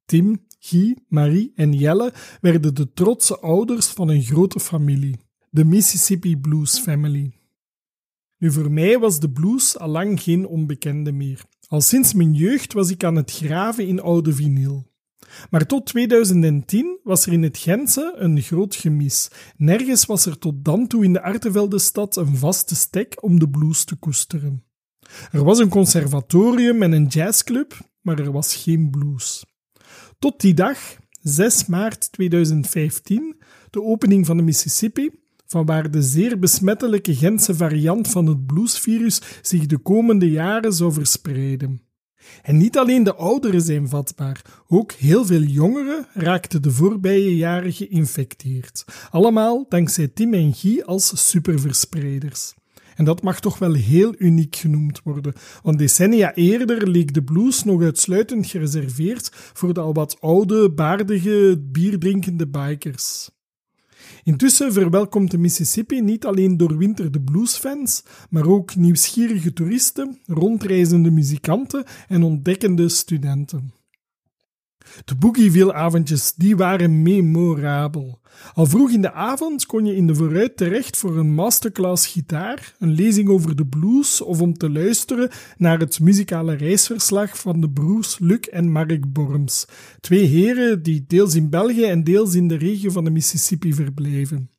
Tim 0.06 0.46
Guy, 0.60 0.98
Marie 1.08 1.52
en 1.56 1.74
Jelle 1.74 2.14
werden 2.42 2.76
de 2.76 2.94
trotse 2.94 3.40
ouders 3.40 3.88
van 3.88 4.10
een 4.10 4.24
grote 4.24 4.60
familie, 4.60 5.20
de 5.50 5.66
Mississippi 5.66 6.38
Blues 6.38 6.80
Family. 6.80 7.41
Nu, 8.42 8.52
voor 8.52 8.72
mij 8.72 9.00
was 9.00 9.20
de 9.20 9.32
blues 9.32 9.78
al 9.78 9.88
lang 9.88 10.22
geen 10.22 10.48
onbekende 10.48 11.12
meer. 11.12 11.42
Al 11.68 11.82
sinds 11.82 12.14
mijn 12.14 12.34
jeugd 12.34 12.74
was 12.74 12.90
ik 12.90 13.04
aan 13.04 13.16
het 13.16 13.32
graven 13.32 13.88
in 13.88 14.02
oude 14.02 14.34
vinyl. 14.34 14.86
Maar 15.50 15.66
tot 15.66 15.86
2010 15.86 17.00
was 17.04 17.26
er 17.26 17.34
in 17.34 17.44
het 17.44 17.58
Gentse 17.58 18.14
een 18.18 18.42
groot 18.42 18.76
gemis. 18.76 19.30
Nergens 19.58 20.06
was 20.06 20.26
er 20.26 20.38
tot 20.38 20.66
dan 20.66 20.88
toe 20.88 21.04
in 21.04 21.14
de 21.14 21.22
Arteveldenstad 21.22 22.16
een 22.16 22.36
vaste 22.36 22.76
stek 22.76 23.24
om 23.24 23.40
de 23.40 23.50
blues 23.50 23.84
te 23.84 23.96
koesteren. 23.96 24.64
Er 25.32 25.44
was 25.44 25.60
een 25.60 25.70
conservatorium 25.70 26.82
en 26.82 26.92
een 26.92 27.08
jazzclub, 27.08 27.78
maar 28.02 28.20
er 28.20 28.32
was 28.32 28.56
geen 28.56 28.90
blues. 28.90 29.46
Tot 30.20 30.42
die 30.42 30.54
dag, 30.54 30.78
6 31.22 31.66
maart 31.66 32.12
2015, 32.12 33.42
de 33.70 33.82
opening 33.82 34.26
van 34.26 34.38
de 34.38 34.44
Mississippi, 34.44 35.21
vanwaar 35.52 35.92
de 35.92 36.02
zeer 36.02 36.40
besmettelijke 36.40 37.16
Gentse 37.16 37.56
variant 37.56 38.08
van 38.08 38.26
het 38.26 38.46
bluesvirus 38.46 39.22
zich 39.42 39.66
de 39.66 39.78
komende 39.78 40.30
jaren 40.30 40.74
zou 40.74 40.94
verspreiden. 40.94 41.82
En 42.42 42.58
niet 42.58 42.78
alleen 42.78 43.04
de 43.04 43.16
ouderen 43.16 43.62
zijn 43.62 43.90
vatbaar, 43.90 44.42
ook 44.68 44.92
heel 44.92 45.26
veel 45.26 45.42
jongeren 45.42 46.08
raakten 46.14 46.62
de 46.62 46.72
voorbije 46.72 47.36
jaren 47.36 47.74
geïnfecteerd. 47.74 48.86
Allemaal 49.10 49.66
dankzij 49.70 50.08
Tim 50.08 50.34
en 50.34 50.54
Guy 50.54 50.82
als 50.82 51.30
superverspreiders. 51.30 52.54
En 52.96 53.06
dat 53.06 53.22
mag 53.22 53.40
toch 53.40 53.60
wel 53.60 53.74
heel 53.74 54.14
uniek 54.18 54.56
genoemd 54.56 55.02
worden, 55.04 55.34
want 55.62 55.78
decennia 55.78 56.34
eerder 56.34 56.88
leek 56.88 57.14
de 57.14 57.24
blues 57.24 57.64
nog 57.64 57.82
uitsluitend 57.82 58.48
gereserveerd 58.48 59.30
voor 59.34 59.74
de 59.74 59.80
al 59.80 59.94
wat 59.94 60.18
oude, 60.22 60.72
baardige, 60.72 61.64
bierdrinkende 61.72 62.48
bikers. 62.48 63.30
Intussen 64.24 64.74
verwelkomt 64.74 65.32
de 65.32 65.38
Mississippi 65.38 66.02
niet 66.02 66.26
alleen 66.26 66.58
doorwinterde 66.58 67.22
bluesfans, 67.22 68.04
maar 68.30 68.48
ook 68.48 68.76
nieuwsgierige 68.76 69.54
toeristen, 69.54 70.20
rondreizende 70.26 71.12
muzikanten 71.12 71.84
en 72.08 72.24
ontdekkende 72.24 72.90
studenten. 72.90 73.81
De 75.06 75.16
Boogieville-avondjes 75.16 76.34
die 76.34 76.56
waren 76.56 77.02
memorabel. 77.02 78.20
Al 78.54 78.66
vroeg 78.66 78.92
in 78.92 79.02
de 79.02 79.14
avond 79.14 79.66
kon 79.66 79.86
je 79.86 79.96
in 79.96 80.08
de 80.08 80.16
vooruit 80.16 80.58
terecht 80.58 80.98
voor 80.98 81.18
een 81.18 81.34
masterclass 81.34 82.08
gitaar, 82.08 82.76
een 82.80 82.92
lezing 82.92 83.30
over 83.30 83.56
de 83.56 83.66
blues 83.66 84.22
of 84.22 84.42
om 84.42 84.54
te 84.54 84.70
luisteren 84.70 85.30
naar 85.58 85.80
het 85.80 86.00
muzikale 86.00 86.54
reisverslag 86.54 87.40
van 87.40 87.62
de 87.62 87.70
broers 87.70 88.20
Luc 88.20 88.40
en 88.40 88.72
Mark 88.72 89.14
Borms, 89.14 89.66
twee 90.00 90.26
heren 90.26 90.84
die 90.84 91.06
deels 91.08 91.36
in 91.36 91.50
België 91.50 91.84
en 91.84 92.04
deels 92.04 92.34
in 92.34 92.48
de 92.48 92.58
regio 92.58 92.92
van 92.92 93.04
de 93.04 93.12
Mississippi 93.12 93.74
verbleven. 93.74 94.50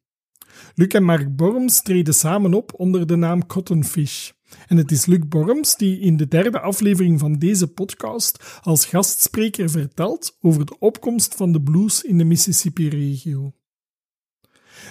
Luc 0.74 0.88
en 0.88 1.04
Mark 1.04 1.36
Borms 1.36 1.82
treden 1.82 2.14
samen 2.14 2.54
op 2.54 2.72
onder 2.76 3.06
de 3.06 3.16
naam 3.16 3.46
Cottonfish. 3.46 4.30
En 4.66 4.76
het 4.76 4.90
is 4.90 5.06
Luc 5.06 5.28
Borms 5.28 5.76
die 5.76 6.00
in 6.00 6.16
de 6.16 6.28
derde 6.28 6.60
aflevering 6.60 7.18
van 7.18 7.38
deze 7.38 7.66
podcast 7.66 8.60
als 8.62 8.84
gastspreker 8.84 9.70
vertelt 9.70 10.36
over 10.40 10.66
de 10.66 10.78
opkomst 10.78 11.34
van 11.34 11.52
de 11.52 11.62
blues 11.62 12.02
in 12.02 12.18
de 12.18 12.24
Mississippi-regio. 12.24 13.52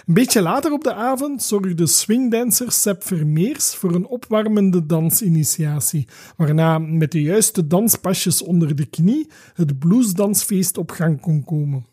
Een 0.05 0.13
beetje 0.13 0.41
later 0.41 0.71
op 0.71 0.83
de 0.83 0.93
avond 0.93 1.43
zorgde 1.43 1.87
swingdancer 1.87 2.71
Seb 2.71 3.03
Vermeers 3.03 3.75
voor 3.75 3.95
een 3.95 4.07
opwarmende 4.07 4.85
dansinitiatie, 4.85 6.07
waarna 6.37 6.79
met 6.79 7.11
de 7.11 7.21
juiste 7.21 7.67
danspasjes 7.67 8.41
onder 8.41 8.75
de 8.75 8.85
knie 8.85 9.29
het 9.53 9.79
bluesdansfeest 9.79 10.77
op 10.77 10.91
gang 10.91 11.21
kon 11.21 11.43
komen. 11.43 11.85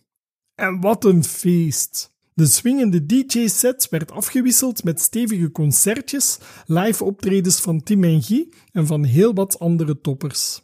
En 0.54 0.81
wat 0.81 1.04
een 1.04 1.24
feest! 1.24 2.16
De 2.38 2.46
swingende 2.46 3.07
DJ-set 3.07 3.88
werd 3.90 4.11
afgewisseld 4.11 4.85
met 4.85 5.01
stevige 5.01 5.51
concertjes, 5.51 6.38
live 6.66 7.05
optredens 7.05 7.61
van 7.61 7.83
Tim 7.83 8.05
en 8.05 8.22
Guy 8.22 8.48
en 8.72 8.87
van 8.87 9.05
heel 9.05 9.35
wat 9.35 9.59
andere 9.59 10.01
toppers. 10.01 10.62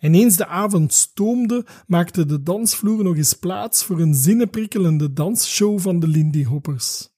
En 0.00 0.14
eens 0.14 0.36
de 0.36 0.46
avond 0.46 0.92
stoomde, 0.92 1.66
maakte 1.86 2.26
de 2.26 2.42
dansvloer 2.42 3.04
nog 3.04 3.16
eens 3.16 3.32
plaats 3.32 3.84
voor 3.84 4.00
een 4.00 4.14
zinnenprikkelende 4.14 5.12
dansshow 5.12 5.78
van 5.78 6.00
de 6.00 6.08
Lindy 6.08 6.44
Hoppers. 6.44 7.08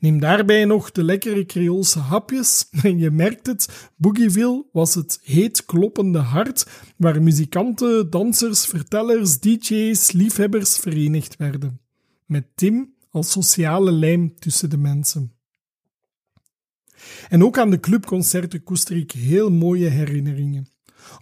Neem 0.00 0.20
daarbij 0.20 0.64
nog 0.64 0.90
de 0.90 1.04
lekkere 1.04 1.46
Creoolse 1.46 1.98
hapjes 1.98 2.68
en 2.82 2.98
je 2.98 3.10
merkt 3.10 3.46
het, 3.46 3.90
Boogieville 3.96 4.64
was 4.72 4.94
het 4.94 5.18
heet 5.22 5.64
kloppende 5.64 6.18
hart 6.18 6.66
waar 6.96 7.22
muzikanten, 7.22 8.10
dansers, 8.10 8.66
vertellers, 8.66 9.40
DJ's, 9.40 10.12
liefhebbers 10.12 10.76
verenigd 10.76 11.36
werden. 11.36 11.80
Met 12.26 12.46
Tim 12.54 12.93
als 13.14 13.30
sociale 13.30 13.92
lijm 13.92 14.34
tussen 14.38 14.70
de 14.70 14.76
mensen. 14.76 15.32
En 17.28 17.44
ook 17.44 17.58
aan 17.58 17.70
de 17.70 17.80
clubconcerten 17.80 18.62
koester 18.62 18.96
ik 18.96 19.12
heel 19.12 19.50
mooie 19.50 19.88
herinneringen. 19.88 20.68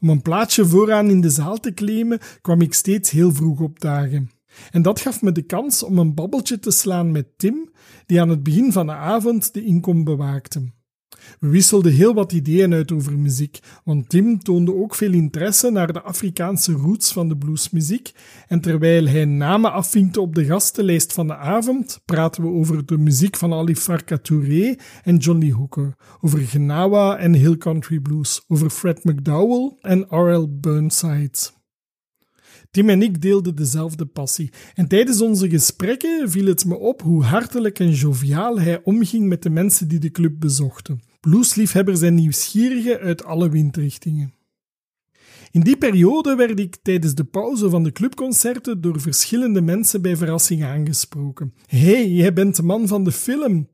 Om 0.01 0.09
een 0.09 0.23
plaatsje 0.23 0.67
vooraan 0.67 1.11
in 1.11 1.21
de 1.21 1.31
zaal 1.31 1.61
te 1.61 1.75
claimen, 1.75 2.19
kwam 2.41 2.61
ik 2.61 2.75
steeds 2.75 3.11
heel 3.11 3.33
vroeg 3.35 3.61
op 3.61 3.81
dagen. 3.81 4.31
En 4.71 4.83
dat 4.83 5.01
gaf 5.01 5.23
me 5.23 5.33
de 5.33 5.43
kans 5.43 5.83
om 5.83 5.99
een 5.99 6.15
babbeltje 6.15 6.59
te 6.59 6.71
slaan 6.71 7.13
met 7.13 7.39
Tim, 7.39 7.71
die 8.07 8.21
aan 8.21 8.29
het 8.29 8.43
begin 8.43 8.73
van 8.73 8.87
de 8.87 8.93
avond 8.93 9.55
de 9.55 9.65
inkom 9.65 10.05
bewaakte. 10.05 10.73
We 11.41 11.49
wisselden 11.49 11.93
heel 11.93 12.15
wat 12.15 12.33
ideeën 12.33 12.75
uit 12.75 12.93
over 12.93 13.19
muziek, 13.19 13.59
want 13.85 14.09
Tim 14.09 14.43
toonde 14.43 14.75
ook 14.75 14.95
veel 14.95 15.13
interesse 15.13 15.71
naar 15.71 15.93
de 15.93 16.03
Afrikaanse 16.03 16.73
roots 16.73 17.13
van 17.13 17.29
de 17.29 17.37
bluesmuziek. 17.37 18.13
En 18.49 18.61
terwijl 18.61 19.07
hij 19.07 19.25
namen 19.25 19.73
afvinkte 19.73 20.21
op 20.21 20.35
de 20.35 20.45
gastenlijst 20.45 21.13
van 21.13 21.27
de 21.27 21.37
avond, 21.37 22.01
praten 22.05 22.43
we 22.43 22.49
over 22.49 22.87
de 22.87 22.99
muziek 22.99 23.37
van 23.37 23.53
Ali 23.53 23.77
Farka 23.77 24.19
Touré 24.19 24.75
en 25.03 25.17
Johnny 25.17 25.51
Hooker, 25.51 25.95
over 26.21 26.39
Genawa 26.39 27.17
en 27.17 27.33
Hill 27.33 27.57
Country 27.57 28.01
Blues, 28.01 28.45
over 28.49 28.71
Fred 28.71 29.05
McDowell 29.05 29.77
en 29.81 30.07
R.L. 30.09 30.59
Burnside. 30.61 31.62
Tim 32.73 32.89
en 32.89 33.03
ik 33.03 33.23
deelden 33.23 33.55
dezelfde 33.55 34.07
passie. 34.07 34.51
En 34.75 34.89
tijdens 34.89 35.21
onze 35.21 35.49
gesprekken 35.49 36.31
viel 36.31 36.47
het 36.47 36.65
me 36.65 36.79
op 36.79 37.03
hoe 37.03 37.25
hartelijk 37.25 37.79
en 37.79 37.91
joviaal 37.91 38.61
hij 38.61 38.81
omging 38.85 39.29
met 39.29 39.43
de 39.43 39.51
mensen 39.51 39.89
die 39.89 39.99
de 39.99 40.11
club 40.11 40.41
bezochten. 40.41 41.01
Bluesliefhebbers 41.21 42.01
en 42.01 42.15
nieuwsgierigen 42.15 42.99
uit 42.99 43.25
alle 43.25 43.49
windrichtingen. 43.49 44.35
In 45.51 45.61
die 45.61 45.77
periode 45.77 46.35
werd 46.35 46.59
ik 46.59 46.77
tijdens 46.83 47.15
de 47.15 47.25
pauze 47.25 47.71
van 47.71 47.83
de 47.83 47.93
clubconcerten 47.93 48.81
door 48.81 49.01
verschillende 49.01 49.61
mensen 49.61 50.03
bij 50.03 50.17
verrassing 50.17 50.65
aangesproken. 50.65 51.55
hey, 51.67 52.11
jij 52.11 52.33
bent 52.33 52.57
de 52.57 52.63
man 52.63 52.89
van 52.89 53.05
de 53.05 53.13
film. 53.13 53.69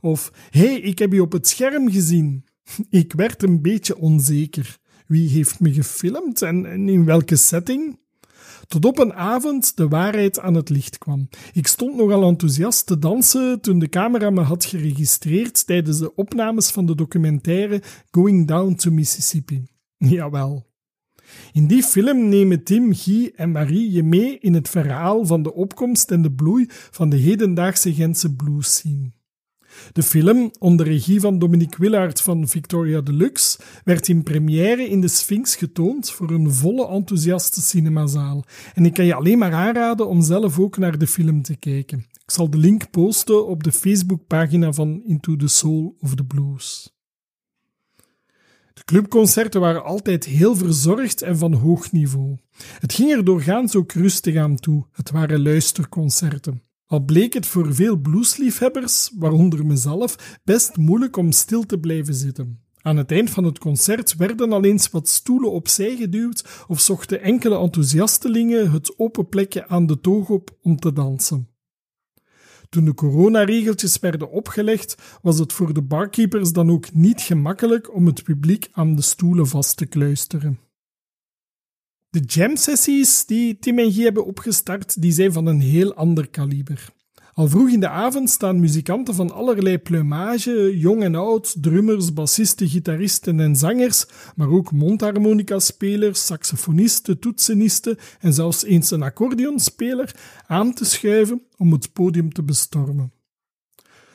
Of 0.00 0.32
hey, 0.50 0.80
ik 0.80 0.98
heb 0.98 1.12
je 1.12 1.22
op 1.22 1.32
het 1.32 1.48
scherm 1.48 1.90
gezien. 1.90 2.44
Ik 2.90 3.12
werd 3.12 3.42
een 3.42 3.62
beetje 3.62 3.96
onzeker. 3.96 4.78
Wie 5.06 5.28
heeft 5.28 5.60
me 5.60 5.72
gefilmd 5.72 6.42
en 6.42 6.88
in 6.88 7.04
welke 7.04 7.36
setting? 7.36 8.02
Tot 8.68 8.84
op 8.84 8.98
een 8.98 9.12
avond 9.14 9.76
de 9.76 9.88
waarheid 9.88 10.40
aan 10.40 10.54
het 10.54 10.68
licht 10.68 10.98
kwam. 10.98 11.28
Ik 11.52 11.66
stond 11.66 11.96
nogal 11.96 12.22
enthousiast 12.22 12.86
te 12.86 12.98
dansen 12.98 13.60
toen 13.60 13.78
de 13.78 13.88
camera 13.88 14.30
me 14.30 14.40
had 14.40 14.64
geregistreerd 14.64 15.66
tijdens 15.66 15.98
de 15.98 16.14
opnames 16.14 16.70
van 16.70 16.86
de 16.86 16.94
documentaire 16.94 17.82
Going 18.10 18.48
Down 18.48 18.74
to 18.74 18.90
Mississippi. 18.90 19.66
Jawel. 19.98 20.72
In 21.52 21.66
die 21.66 21.82
film 21.82 22.28
nemen 22.28 22.64
Tim, 22.64 22.94
Guy 22.94 23.32
en 23.36 23.50
Marie 23.50 23.90
je 23.90 24.02
mee 24.02 24.38
in 24.38 24.54
het 24.54 24.68
verhaal 24.68 25.26
van 25.26 25.42
de 25.42 25.54
opkomst 25.54 26.10
en 26.10 26.22
de 26.22 26.32
bloei 26.32 26.66
van 26.68 27.08
de 27.08 27.16
hedendaagse 27.16 27.94
Gentse 27.94 28.34
blues 28.34 28.74
scene. 28.74 29.12
De 29.92 30.02
film, 30.02 30.50
onder 30.58 30.86
regie 30.86 31.20
van 31.20 31.38
Dominique 31.38 31.80
Willard 31.80 32.20
van 32.20 32.48
Victoria 32.48 33.00
Deluxe, 33.00 33.58
werd 33.84 34.08
in 34.08 34.22
première 34.22 34.88
in 34.88 35.00
de 35.00 35.08
Sphinx 35.08 35.56
getoond 35.56 36.10
voor 36.10 36.30
een 36.30 36.52
volle 36.52 36.88
enthousiaste 36.88 37.60
cinemazaal. 37.60 38.44
En 38.74 38.84
ik 38.84 38.94
kan 38.94 39.04
je 39.04 39.14
alleen 39.14 39.38
maar 39.38 39.52
aanraden 39.52 40.08
om 40.08 40.22
zelf 40.22 40.58
ook 40.58 40.76
naar 40.76 40.98
de 40.98 41.06
film 41.06 41.42
te 41.42 41.56
kijken. 41.56 41.98
Ik 41.98 42.30
zal 42.30 42.50
de 42.50 42.58
link 42.58 42.90
posten 42.90 43.46
op 43.46 43.62
de 43.62 43.72
Facebookpagina 43.72 44.72
van 44.72 45.02
Into 45.04 45.36
the 45.36 45.48
Soul 45.48 45.96
of 46.00 46.14
the 46.14 46.24
Blues. 46.24 46.92
De 48.74 48.84
clubconcerten 48.84 49.60
waren 49.60 49.84
altijd 49.84 50.24
heel 50.24 50.56
verzorgd 50.56 51.22
en 51.22 51.38
van 51.38 51.52
hoog 51.52 51.92
niveau. 51.92 52.36
Het 52.78 52.92
ging 52.92 53.10
er 53.10 53.24
doorgaans 53.24 53.76
ook 53.76 53.92
rustig 53.92 54.36
aan 54.36 54.56
toe. 54.56 54.86
Het 54.92 55.10
waren 55.10 55.42
luisterconcerten. 55.42 56.62
Al 56.86 57.04
bleek 57.04 57.32
het 57.32 57.46
voor 57.46 57.74
veel 57.74 57.96
bluesliefhebbers, 57.96 59.10
waaronder 59.18 59.66
mezelf, 59.66 60.38
best 60.44 60.76
moeilijk 60.76 61.16
om 61.16 61.32
stil 61.32 61.62
te 61.62 61.78
blijven 61.78 62.14
zitten. 62.14 62.62
Aan 62.80 62.96
het 62.96 63.10
eind 63.10 63.30
van 63.30 63.44
het 63.44 63.58
concert 63.58 64.16
werden 64.16 64.52
al 64.52 64.64
eens 64.64 64.90
wat 64.90 65.08
stoelen 65.08 65.52
opzij 65.52 65.96
geduwd 65.96 66.64
of 66.66 66.80
zochten 66.80 67.22
enkele 67.22 67.58
enthousiastelingen 67.58 68.70
het 68.70 68.98
open 68.98 69.28
plekje 69.28 69.68
aan 69.68 69.86
de 69.86 70.00
toog 70.00 70.28
op 70.28 70.56
om 70.62 70.76
te 70.76 70.92
dansen. 70.92 71.48
Toen 72.68 72.84
de 72.84 72.94
coronaregeltjes 72.94 73.98
werden 73.98 74.30
opgelegd, 74.30 75.18
was 75.22 75.38
het 75.38 75.52
voor 75.52 75.74
de 75.74 75.82
barkeepers 75.82 76.52
dan 76.52 76.70
ook 76.70 76.92
niet 76.92 77.20
gemakkelijk 77.20 77.94
om 77.94 78.06
het 78.06 78.22
publiek 78.22 78.68
aan 78.72 78.94
de 78.94 79.02
stoelen 79.02 79.46
vast 79.46 79.76
te 79.76 79.86
kluisteren. 79.86 80.63
De 82.14 82.22
jam-sessies 82.26 83.26
die 83.26 83.58
Tim 83.58 83.78
en 83.78 83.92
Guy 83.92 84.02
hebben 84.02 84.26
opgestart, 84.26 85.02
die 85.02 85.12
zijn 85.12 85.32
van 85.32 85.46
een 85.46 85.60
heel 85.60 85.94
ander 85.94 86.28
kaliber. 86.28 86.88
Al 87.32 87.48
vroeg 87.48 87.68
in 87.68 87.80
de 87.80 87.88
avond 87.88 88.30
staan 88.30 88.60
muzikanten 88.60 89.14
van 89.14 89.32
allerlei 89.32 89.78
plumage, 89.78 90.78
jong 90.78 91.02
en 91.02 91.14
oud, 91.14 91.56
drummers, 91.62 92.12
bassisten, 92.12 92.68
gitaristen 92.68 93.40
en 93.40 93.56
zangers, 93.56 94.06
maar 94.36 94.48
ook 94.48 94.72
mondharmonica-spelers, 94.72 96.26
saxofonisten, 96.26 97.18
toetsenisten 97.18 97.96
en 98.20 98.32
zelfs 98.32 98.64
eens 98.64 98.90
een 98.90 99.02
accordeonspeler 99.02 100.14
aan 100.46 100.74
te 100.74 100.84
schuiven 100.84 101.42
om 101.56 101.72
het 101.72 101.92
podium 101.92 102.32
te 102.32 102.42
bestormen. 102.42 103.12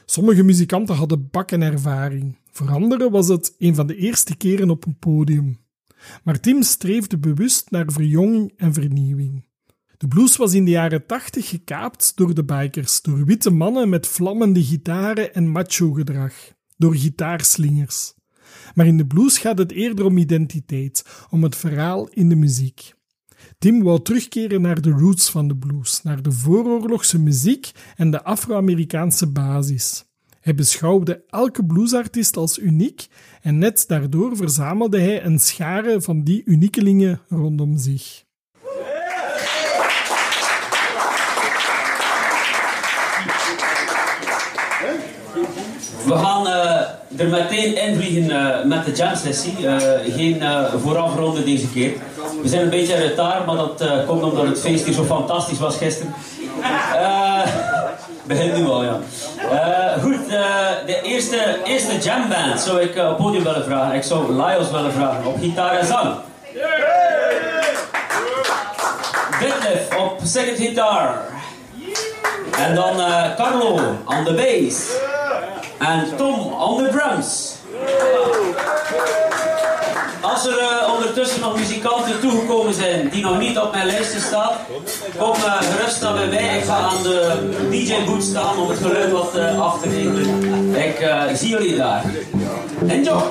Sommige 0.05 0.43
muzikanten 0.43 0.95
hadden 0.95 1.29
bakken 1.31 1.61
ervaring, 1.61 2.37
voor 2.51 2.71
anderen 2.71 3.11
was 3.11 3.27
het 3.27 3.55
een 3.57 3.75
van 3.75 3.87
de 3.87 3.95
eerste 3.95 4.37
keren 4.37 4.69
op 4.69 4.85
een 4.85 4.97
podium. 4.99 5.67
Maar 6.23 6.39
Tim 6.39 6.61
streefde 6.63 7.17
bewust 7.17 7.71
naar 7.71 7.91
verjonging 7.91 8.53
en 8.57 8.73
vernieuwing. 8.73 9.47
De 9.97 10.07
blues 10.07 10.35
was 10.35 10.53
in 10.53 10.65
de 10.65 10.71
jaren 10.71 11.05
tachtig 11.05 11.49
gekaapt 11.49 12.11
door 12.15 12.33
de 12.33 12.43
bikers, 12.43 13.01
door 13.01 13.25
witte 13.25 13.49
mannen 13.49 13.89
met 13.89 14.07
vlammende 14.07 14.63
gitaren 14.63 15.33
en 15.33 15.47
macho-gedrag, 15.47 16.33
door 16.77 16.95
gitaarslingers. 16.95 18.13
Maar 18.73 18.87
in 18.87 18.97
de 18.97 19.07
blues 19.07 19.37
gaat 19.37 19.57
het 19.57 19.71
eerder 19.71 20.05
om 20.05 20.17
identiteit, 20.17 21.05
om 21.29 21.43
het 21.43 21.55
verhaal 21.55 22.07
in 22.07 22.29
de 22.29 22.35
muziek. 22.35 22.93
Tim 23.57 23.83
wou 23.83 24.01
terugkeren 24.01 24.61
naar 24.61 24.81
de 24.81 24.91
roots 24.91 25.29
van 25.29 25.47
de 25.47 25.57
blues, 25.57 26.01
naar 26.03 26.21
de 26.21 26.31
vooroorlogse 26.31 27.19
muziek 27.19 27.71
en 27.95 28.11
de 28.11 28.23
Afro-Amerikaanse 28.23 29.27
basis. 29.27 30.08
Hij 30.49 30.57
beschouwde 30.57 31.23
elke 31.29 31.65
bluesartiest 31.65 32.37
als 32.37 32.57
uniek 32.57 33.07
en 33.41 33.57
net 33.57 33.83
daardoor 33.87 34.35
verzamelde 34.35 34.99
hij 34.99 35.23
een 35.23 35.39
schare 35.39 36.01
van 36.01 36.23
die 36.23 36.41
uniekelingen 36.45 37.21
rondom 37.27 37.77
zich. 37.77 38.23
We 46.05 46.13
gaan 46.13 46.47
eh, 46.47 47.21
er 47.21 47.29
meteen 47.29 47.87
invliegen 47.87 48.29
uh, 48.29 48.65
met 48.65 48.85
de 48.85 48.91
jam 48.91 49.15
sessie. 49.15 49.59
Uh, 49.59 49.77
geen 50.15 50.41
voorafronde 50.79 51.43
deze 51.43 51.71
keer. 51.71 51.93
We 52.41 52.47
zijn 52.47 52.63
een 52.63 52.69
beetje 52.69 52.95
retard, 52.95 53.45
maar 53.45 53.55
dat 53.55 54.05
komt 54.07 54.23
omdat 54.23 54.47
het 54.47 54.59
feest 54.59 54.85
hier 54.85 54.93
zo 54.93 55.03
fantastisch 55.03 55.59
was 55.59 55.77
gisteren. 55.77 56.13
Begin 58.29 58.53
nu 58.53 58.69
al, 58.69 58.83
ja. 58.83 58.99
goed, 60.01 60.29
de 60.85 61.01
eerste, 61.01 61.57
eerste 61.63 61.97
jamband 61.97 62.59
zou 62.59 62.81
ik 62.81 62.89
op 62.89 63.07
het 63.07 63.17
podium 63.17 63.43
willen 63.43 63.63
vragen. 63.63 63.95
Ik 63.95 64.03
zou 64.03 64.33
Lyos 64.33 64.71
willen 64.71 64.93
vragen 64.93 65.25
op 65.25 65.39
gitaar 65.39 65.77
en 65.77 65.85
zang. 65.85 66.15
Detlef 69.39 69.97
op 69.97 70.19
second 70.23 70.57
guitar. 70.57 71.21
En 72.57 72.75
dan 72.75 72.95
Carlo 73.37 73.79
on 74.05 74.23
the 74.25 74.33
bass. 74.33 74.91
En 75.79 76.15
Tom 76.17 76.53
on 76.53 76.77
the 76.77 76.89
drums. 76.89 77.57
Als 80.21 80.45
er 80.45 80.57
uh, 80.57 80.93
ondertussen 80.93 81.41
nog 81.41 81.59
muzikanten 81.59 82.19
toegekomen 82.19 82.73
zijn 82.73 83.09
die 83.09 83.23
nog 83.23 83.39
niet 83.39 83.57
op 83.57 83.71
mijn 83.71 83.85
lijstje 83.85 84.19
staan, 84.19 84.57
kom 85.17 85.35
uh, 85.35 85.61
gerust 85.61 86.01
bij 86.01 86.27
mij. 86.27 86.57
Ik 86.57 86.63
ga 86.63 86.77
aan 86.77 87.03
de 87.03 87.67
DJ-boot 87.69 88.23
staan 88.23 88.57
om 88.57 88.69
het 88.69 88.77
geluid 88.77 89.11
wat 89.11 89.35
uh, 89.35 89.59
af 89.59 89.81
te 89.81 89.89
regelen. 89.89 91.29
Ik 91.29 91.35
zie 91.37 91.49
jullie 91.49 91.75
daar. 91.75 92.05
Enjoy! 92.87 93.21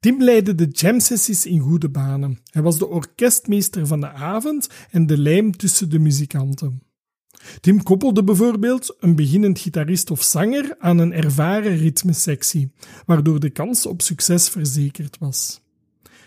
Tim 0.00 0.22
leidde 0.22 0.54
de 0.54 0.68
jam-sessies 0.72 1.46
in 1.46 1.60
goede 1.60 1.88
banen. 1.88 2.38
Hij 2.50 2.62
was 2.62 2.78
de 2.78 2.88
orkestmeester 2.88 3.86
van 3.86 4.00
de 4.00 4.12
avond 4.12 4.68
en 4.90 5.06
de 5.06 5.18
lijm 5.18 5.56
tussen 5.56 5.90
de 5.90 5.98
muzikanten. 5.98 6.85
Tim 7.60 7.82
koppelde 7.82 8.24
bijvoorbeeld 8.24 8.96
een 9.00 9.16
beginnend 9.16 9.58
gitarist 9.58 10.10
of 10.10 10.22
zanger 10.22 10.74
aan 10.78 10.98
een 10.98 11.12
ervaren 11.12 11.76
ritmesectie, 11.76 12.72
waardoor 13.06 13.40
de 13.40 13.50
kans 13.50 13.86
op 13.86 14.02
succes 14.02 14.48
verzekerd 14.48 15.16
was. 15.18 15.60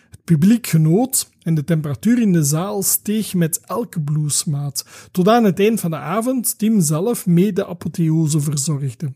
Het 0.09 0.24
publiek 0.24 0.67
genoot 0.67 1.30
en 1.41 1.55
de 1.55 1.63
temperatuur 1.63 2.22
in 2.22 2.34
de 2.34 2.43
zaal 2.43 2.84
steeg 2.84 3.34
met 3.34 3.59
elke 3.59 4.01
bluesmaat, 4.01 4.86
tot 5.11 5.28
aan 5.28 5.43
het 5.43 5.59
eind 5.59 5.80
van 5.80 5.89
de 5.89 5.97
avond 5.97 6.57
Tim 6.57 6.82
zelf 6.82 7.26
mee 7.26 7.53
de 7.53 7.67
apotheose 7.67 8.41
verzorgde. 8.41 9.13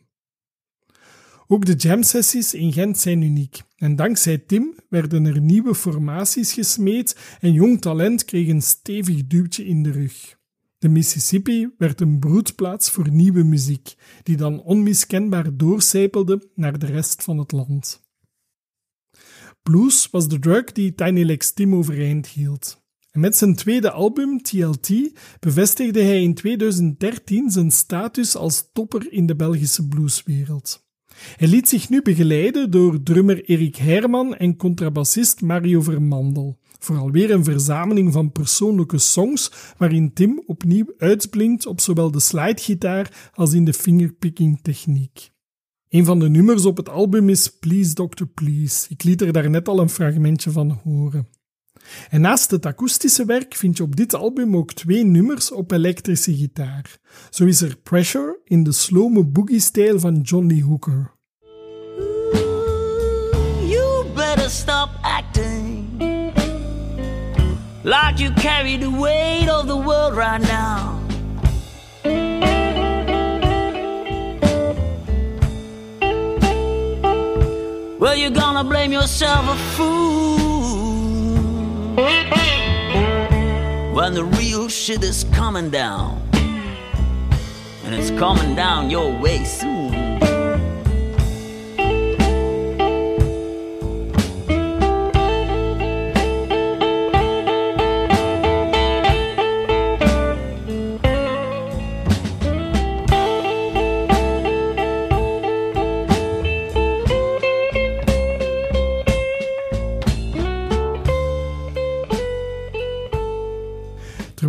Ook 1.48 1.66
de 1.66 1.74
jam-sessies 1.74 2.54
in 2.54 2.74
Gent 2.74 2.98
zijn 2.98 3.22
uniek. 3.22 3.62
En 3.78 3.96
dankzij 3.96 4.38
Tim 4.38 4.76
werden 4.90 5.26
er 5.26 5.42
nieuwe 5.42 5.76
formaties 5.76 6.54
gesmeed 6.54 7.38
en 7.40 7.54
jong 7.54 7.82
talent 7.82 8.26
kreeg 8.26 8.48
een 8.48 8.62
stevig 8.62 9.28
duwtje 9.28 9.66
in 9.66 9.84
de 9.84 9.92
rug. 9.92 10.42
De 10.84 10.90
Mississippi 10.90 11.70
werd 11.78 12.02
een 12.02 12.20
broedplaats 12.20 12.90
voor 12.90 13.12
nieuwe 13.12 13.44
muziek, 13.44 13.96
die 14.24 14.38
dan 14.38 14.62
onmiskenbaar 14.62 15.58
doorcijpelde 15.58 16.50
naar 16.56 16.80
de 16.80 16.86
rest 16.86 17.24
van 17.24 17.38
het 17.38 17.52
land. 17.52 18.04
Blues 19.62 20.10
was 20.12 20.28
de 20.28 20.40
drug 20.40 20.72
die 20.72 20.94
Tiny 20.94 21.24
Lex 21.24 21.52
Tim 21.52 21.76
overeind 21.76 22.28
hield. 22.28 22.82
En 23.12 23.20
met 23.20 23.36
zijn 23.36 23.56
tweede 23.56 23.92
album, 23.92 24.42
TLT, 24.42 24.90
bevestigde 25.40 26.02
hij 26.02 26.24
in 26.24 26.34
2013 26.34 27.50
zijn 27.50 27.72
status 27.72 28.36
als 28.36 28.70
topper 28.74 29.12
in 29.12 29.26
de 29.26 29.36
Belgische 29.36 29.88
blueswereld. 29.88 30.86
Hij 31.36 31.48
liet 31.48 31.70
zich 31.70 31.90
nu 31.90 32.02
begeleiden 32.02 32.72
door 32.72 33.04
drummer 33.04 33.44
Erik 33.44 33.76
Herman 33.76 34.36
en 34.36 34.56
contrabassist 34.56 35.42
Mario 35.42 35.82
Vermandel, 35.82 36.60
Vooral 36.84 37.12
weer 37.12 37.32
een 37.32 37.44
verzameling 37.44 38.14
van 38.14 38.32
persoonlijke 38.32 38.98
songs 38.98 39.52
waarin 39.78 40.14
Tim 40.14 40.44
opnieuw 40.46 40.94
uitblinkt 40.98 41.66
op 41.66 41.82
zowel 41.82 42.12
de 42.12 42.20
slidegitaar 42.20 43.32
als 43.34 43.54
in 43.54 43.66
de 43.66 43.74
fingerpicking 43.74 44.60
techniek. 44.62 45.32
Een 45.90 46.06
van 46.06 46.20
de 46.20 46.30
nummers 46.30 46.66
op 46.66 46.78
het 46.78 46.90
album 46.90 47.30
is 47.30 47.58
Please 47.60 47.94
Doctor 47.94 48.28
Please. 48.28 48.86
Ik 48.90 49.04
liet 49.04 49.22
er 49.22 49.32
daarnet 49.32 49.68
al 49.68 49.80
een 49.80 49.90
fragmentje 49.90 50.52
van 50.52 50.80
horen. 50.84 51.28
En 52.10 52.22
naast 52.22 52.52
het 52.52 52.66
akoestische 52.66 53.26
werk 53.26 53.56
vind 53.56 53.78
je 53.78 53.84
op 53.84 53.96
dit 53.96 54.14
album 54.14 54.58
ook 54.58 54.74
twee 54.74 55.06
nummers 55.06 55.52
op 55.52 55.72
elektrische 55.72 56.36
gitaar. 56.36 56.98
Zo 57.30 57.46
is 57.46 57.62
er 57.62 57.78
Pressure 57.84 58.40
in 58.44 58.64
de 58.64 58.72
slome 58.72 59.26
boogie-stijl 59.26 60.00
van 60.00 60.22
John 60.22 60.46
Lee 60.46 60.64
Hooker. 60.64 61.12
You 63.68 64.06
better 64.16 64.50
stop 64.50 64.90
acting 65.02 65.73
like 67.84 68.20
you 68.20 68.32
carry 68.32 68.78
the 68.78 68.90
weight 68.90 69.50
of 69.50 69.68
the 69.68 69.76
world 69.76 70.16
right 70.16 70.42
now. 70.42 71.00
Well, 78.00 78.16
you're 78.16 78.32
gonna 78.32 78.64
blame 78.64 78.92
yourself 78.92 79.46
a 79.50 79.56
fool 79.76 80.38
when 83.94 84.14
the 84.14 84.24
real 84.24 84.68
shit 84.70 85.04
is 85.04 85.26
coming 85.34 85.70
down, 85.70 86.22
and 87.84 87.94
it's 87.96 88.12
coming 88.12 88.56
down 88.56 88.90
your 88.90 89.12
way 89.20 89.44
soon. 89.44 89.83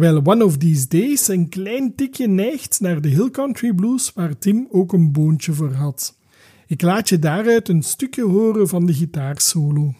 Terwijl 0.04 0.26
One 0.26 0.44
of 0.44 0.56
These 0.56 0.88
Days 0.88 1.28
een 1.28 1.48
klein 1.48 1.94
tikje 1.94 2.26
neigt 2.26 2.80
naar 2.80 3.00
de 3.00 3.08
Hill 3.08 3.30
Country 3.30 3.72
Blues, 3.72 4.12
waar 4.14 4.38
Tim 4.38 4.68
ook 4.70 4.92
een 4.92 5.12
boontje 5.12 5.52
voor 5.52 5.72
had. 5.72 6.16
Ik 6.66 6.82
laat 6.82 7.08
je 7.08 7.18
daaruit 7.18 7.68
een 7.68 7.82
stukje 7.82 8.22
horen 8.22 8.68
van 8.68 8.86
de 8.86 8.92
gitaarsolo. 8.92 9.94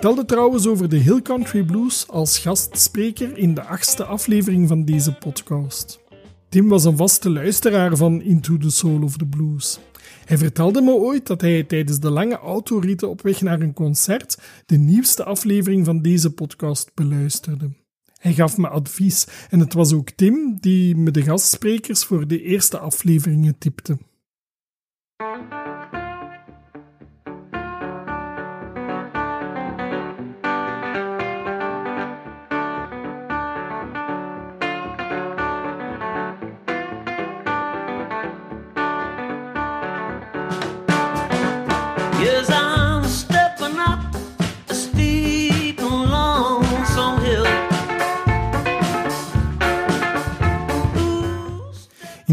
Vertelde 0.00 0.24
trouwens 0.24 0.66
over 0.66 0.88
de 0.88 0.96
Hill 0.96 1.22
Country 1.22 1.62
Blues 1.62 2.08
als 2.08 2.38
gastspreker 2.38 3.38
in 3.38 3.54
de 3.54 3.62
achtste 3.62 4.04
aflevering 4.04 4.68
van 4.68 4.84
deze 4.84 5.12
podcast. 5.12 6.00
Tim 6.48 6.68
was 6.68 6.84
een 6.84 6.96
vaste 6.96 7.30
luisteraar 7.30 7.96
van 7.96 8.22
Into 8.22 8.56
the 8.56 8.70
Soul 8.70 9.02
of 9.02 9.16
the 9.16 9.26
Blues. 9.26 9.78
Hij 10.24 10.38
vertelde 10.38 10.80
me 10.80 10.92
ooit 10.92 11.26
dat 11.26 11.40
hij 11.40 11.64
tijdens 11.64 12.00
de 12.00 12.10
lange 12.10 12.38
autoritten 12.38 13.08
op 13.08 13.22
weg 13.22 13.40
naar 13.40 13.60
een 13.60 13.72
concert 13.72 14.38
de 14.66 14.76
nieuwste 14.76 15.24
aflevering 15.24 15.84
van 15.84 16.02
deze 16.02 16.30
podcast 16.32 16.90
beluisterde. 16.94 17.70
Hij 18.18 18.32
gaf 18.32 18.56
me 18.56 18.68
advies 18.68 19.26
en 19.50 19.60
het 19.60 19.72
was 19.72 19.92
ook 19.92 20.10
Tim 20.10 20.58
die 20.60 20.96
me 20.96 21.10
de 21.10 21.22
gastsprekers 21.22 22.04
voor 22.04 22.26
de 22.26 22.42
eerste 22.42 22.78
afleveringen 22.78 23.58
tipte. 23.58 23.98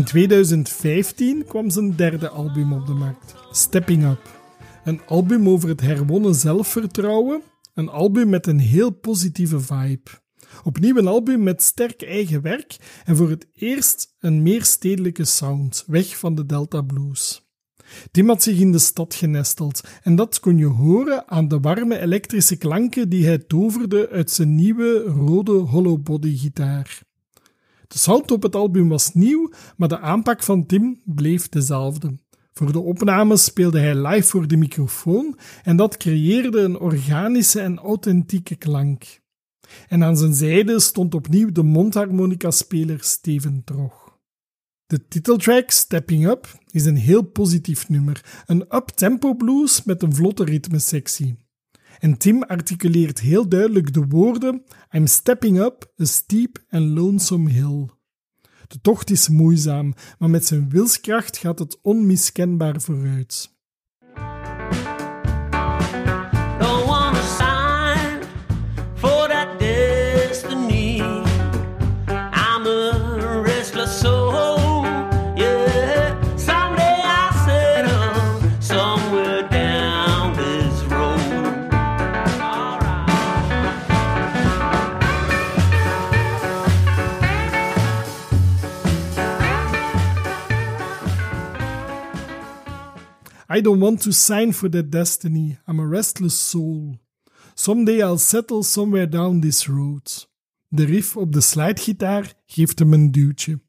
2015 0.07 1.45
kwam 1.45 1.69
zijn 1.69 1.95
derde 1.95 2.29
album 2.29 2.73
op 2.73 2.85
de 2.85 2.93
markt, 2.93 3.35
Stepping 3.51 4.03
Up. 4.03 4.39
Een 4.83 5.01
album 5.07 5.49
over 5.49 5.69
het 5.69 5.81
herwonnen 5.81 6.35
zelfvertrouwen, 6.35 7.41
een 7.73 7.89
album 7.89 8.29
met 8.29 8.47
een 8.47 8.59
heel 8.59 8.89
positieve 8.89 9.59
vibe. 9.59 10.11
Opnieuw 10.63 10.97
een 10.97 11.07
album 11.07 11.43
met 11.43 11.61
sterk 11.61 12.01
eigen 12.01 12.41
werk 12.41 13.01
en 13.05 13.15
voor 13.15 13.29
het 13.29 13.47
eerst 13.53 14.15
een 14.19 14.41
meer 14.41 14.63
stedelijke 14.63 15.25
sound, 15.25 15.83
weg 15.87 16.17
van 16.17 16.35
de 16.35 16.45
Delta 16.45 16.81
Blues. 16.81 17.47
Tim 18.11 18.27
had 18.27 18.43
zich 18.43 18.59
in 18.59 18.71
de 18.71 18.79
stad 18.79 19.15
genesteld 19.15 19.81
en 20.03 20.15
dat 20.15 20.39
kon 20.39 20.57
je 20.57 20.65
horen 20.65 21.27
aan 21.27 21.47
de 21.47 21.59
warme 21.59 21.99
elektrische 21.99 22.55
klanken 22.55 23.09
die 23.09 23.25
hij 23.25 23.37
toverde 23.37 24.09
uit 24.09 24.31
zijn 24.31 24.55
nieuwe 24.55 25.01
rode 25.01 25.51
hollowbody 25.51 26.37
gitaar. 26.37 27.05
De 27.87 27.97
sound 27.97 28.31
op 28.31 28.43
het 28.43 28.55
album 28.55 28.89
was 28.89 29.13
nieuw, 29.13 29.51
maar 29.77 29.87
de 29.87 29.99
aanpak 29.99 30.43
van 30.43 30.65
Tim 30.65 31.01
bleef 31.05 31.49
dezelfde. 31.49 32.15
Voor 32.53 32.71
de 32.71 32.79
opnames 32.79 33.43
speelde 33.43 33.79
hij 33.79 33.95
live 33.95 34.27
voor 34.27 34.47
de 34.47 34.57
microfoon 34.57 35.37
en 35.63 35.75
dat 35.75 35.97
creëerde 35.97 36.59
een 36.59 36.79
organische 36.79 37.59
en 37.59 37.77
authentieke 37.77 38.55
klank. 38.55 39.19
En 39.87 40.03
aan 40.03 40.17
zijn 40.17 40.33
zijde 40.33 40.79
stond 40.79 41.15
opnieuw 41.15 41.51
de 41.51 41.63
mondharmonica-speler 41.63 43.03
Steven 43.03 43.61
Trog. 43.63 44.19
De 44.85 45.07
titeltrack 45.07 45.71
Stepping 45.71 46.27
Up 46.27 46.59
is 46.71 46.85
een 46.85 46.97
heel 46.97 47.21
positief 47.21 47.89
nummer, 47.89 48.43
een 48.45 48.75
up-tempo 48.75 49.33
blues 49.33 49.83
met 49.83 50.03
een 50.03 50.15
vlotte 50.15 50.43
ritmesectie. 50.43 51.46
En 51.99 52.17
Tim 52.17 52.43
articuleert 52.43 53.19
heel 53.19 53.49
duidelijk 53.49 53.93
de 53.93 54.05
woorden 54.07 54.63
I'm 54.91 55.07
stepping 55.07 55.59
up 55.59 55.93
a 56.01 56.05
steep 56.05 56.57
and 56.69 56.83
lonesome 56.83 57.49
hill. 57.49 57.89
De 58.67 58.81
tocht 58.81 59.09
is 59.09 59.29
moeizaam, 59.29 59.93
maar 60.19 60.29
met 60.29 60.45
zijn 60.45 60.69
wilskracht 60.69 61.37
gaat 61.37 61.59
het 61.59 61.79
onmiskenbaar 61.81 62.81
vooruit. 62.81 63.56
I 93.49 93.61
don't 93.61 93.79
want 93.79 94.01
to 94.01 94.11
sign 94.11 94.53
for 94.53 94.69
that 94.69 94.89
destiny. 94.89 95.57
I'm 95.67 95.79
a 95.79 95.87
restless 95.87 96.37
soul. 96.49 96.99
Someday 97.55 98.01
I'll 98.01 98.17
settle 98.17 98.63
somewhere 98.63 99.09
down 99.09 99.39
this 99.39 99.67
road. 99.67 100.27
De 100.67 100.83
riff 100.83 101.15
op 101.15 101.33
de 101.33 101.41
slidegitaar 101.41 102.33
geeft 102.45 102.79
hem 102.79 102.93
een 102.93 103.11
duwtje. 103.11 103.59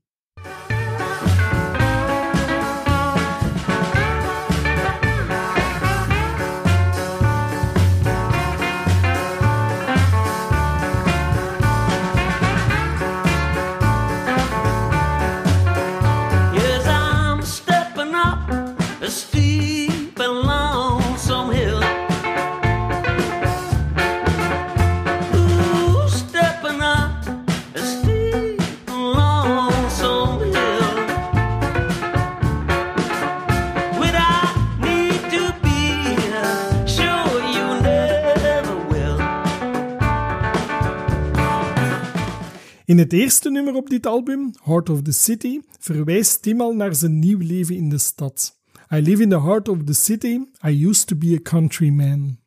In 42.89 42.99
het 42.99 43.13
eerste 43.13 43.51
nummer 43.51 43.75
op 43.75 43.91
dit 43.91 44.07
album, 44.07 44.53
Heart 44.65 44.91
of 44.91 45.03
the 45.03 45.13
City, 45.13 45.61
verwijst 45.79 46.43
Tim 46.43 46.61
al 46.61 46.75
naar 46.75 46.95
zijn 46.95 47.19
nieuw 47.19 47.39
leven 47.39 47.77
in 47.77 47.89
de 47.89 47.99
stad. 47.99 48.59
I 48.95 49.01
live 49.01 49.23
in 49.23 49.29
the 49.29 49.41
heart 49.41 49.69
of 49.69 49.85
the 49.85 49.93
city. 49.93 50.41
I 50.67 50.87
used 50.87 51.07
to 51.07 51.17
be 51.17 51.35
a 51.39 51.43
countryman. 51.43 52.38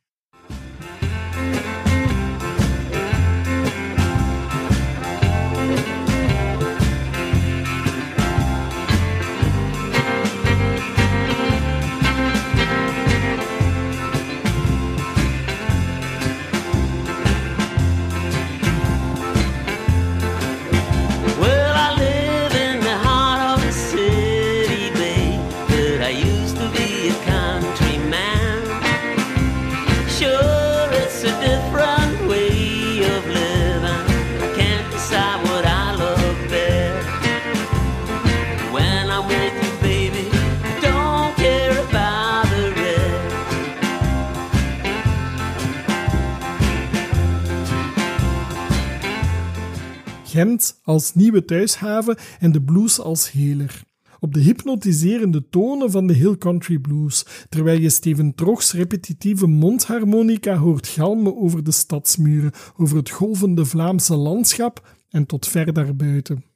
Als 50.84 51.14
nieuwe 51.14 51.46
thuishaven 51.46 52.18
en 52.39 52.52
de 52.52 52.62
blues 52.62 53.00
als 53.00 53.32
heler. 53.32 53.84
Op 54.20 54.34
de 54.34 54.39
hypnotiserende 54.39 55.50
tonen 55.50 55.92
van 55.92 56.08
de 56.08 56.14
Hill 56.14 56.38
Country 56.38 56.80
Blues, 56.80 57.26
terwijl 57.50 57.80
je 57.80 57.89
Steven 57.89 58.36
Trogs 58.36 58.74
repetitieve 58.74 59.48
mondharmonica 59.48 60.56
hoort 60.56 60.88
galmen 60.88 61.38
over 61.38 61.64
de 61.64 61.72
stadsmuren, 61.72 62.52
over 62.78 62.98
het 62.98 63.10
golvende 63.10 63.66
Vlaamse 63.66 64.16
landschap 64.16 64.96
en 65.10 65.26
tot 65.26 65.48
ver 65.48 65.74
daarbuiten. 65.74 66.51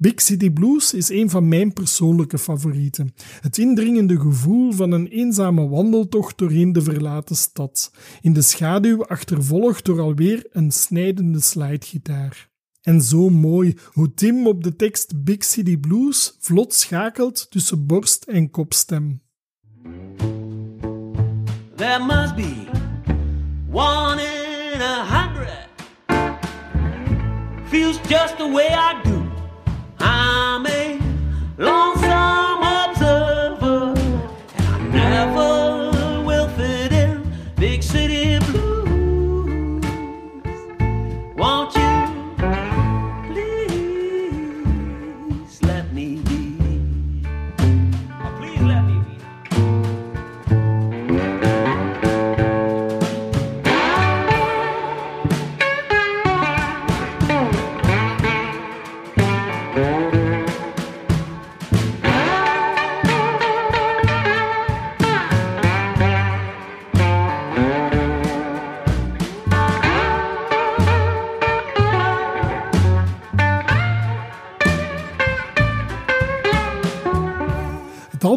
Big 0.00 0.20
City 0.20 0.50
Blues 0.50 0.94
is 0.94 1.10
een 1.10 1.30
van 1.30 1.48
mijn 1.48 1.72
persoonlijke 1.72 2.38
favorieten. 2.38 3.14
Het 3.40 3.58
indringende 3.58 4.20
gevoel 4.20 4.72
van 4.72 4.92
een 4.92 5.06
eenzame 5.06 5.68
wandeltocht 5.68 6.38
doorheen 6.38 6.72
de 6.72 6.82
verlaten 6.82 7.36
stad, 7.36 7.92
in 8.20 8.32
de 8.32 8.42
schaduw 8.42 9.04
achtervolgd 9.04 9.84
door 9.84 10.00
alweer 10.00 10.46
een 10.50 10.70
snijdende 10.70 11.40
slidegitaar. 11.40 12.50
En 12.82 13.02
zo 13.02 13.28
mooi 13.28 13.76
hoe 13.92 14.14
Tim 14.14 14.46
op 14.46 14.62
de 14.62 14.76
tekst 14.76 15.24
Big 15.24 15.44
City 15.44 15.78
Blues 15.78 16.36
vlot 16.40 16.74
schakelt 16.74 17.50
tussen 17.50 17.86
borst 17.86 18.24
en 18.24 18.50
kopstem. 18.50 19.20
There 21.74 22.04
must 22.04 22.36
be 22.36 22.66
one 23.70 24.22
in 24.22 24.80
a 24.80 25.04
hundred. 25.04 25.68
Feels 27.68 28.00
just 28.08 28.36
the 28.36 28.50
way 28.52 28.66
I 28.66 29.08
do. 29.08 29.17
I'm 30.00 30.66
a 30.66 31.00
lonesome 31.58 31.97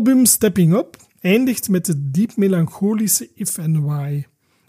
album 0.02 0.26
Stepping 0.26 0.74
Up 0.74 0.98
eindigt 1.20 1.70
met 1.70 1.88
het 1.88 2.14
diep 2.14 2.36
melancholische 2.36 3.30
If 3.36 3.60
and 3.60 3.78
Why. 3.78 4.26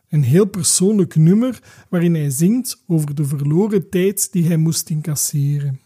Een 0.08 0.22
heel 0.22 0.44
persoonlijk 0.44 1.16
nummer 1.16 1.62
waarin 1.88 2.14
hij 2.14 2.30
zingt 2.30 2.82
over 2.86 3.14
de 3.14 3.24
verloren 3.24 3.88
tijd 3.88 4.32
die 4.32 4.46
hij 4.46 4.56
moest 4.56 4.90
incasseren. 4.90 5.80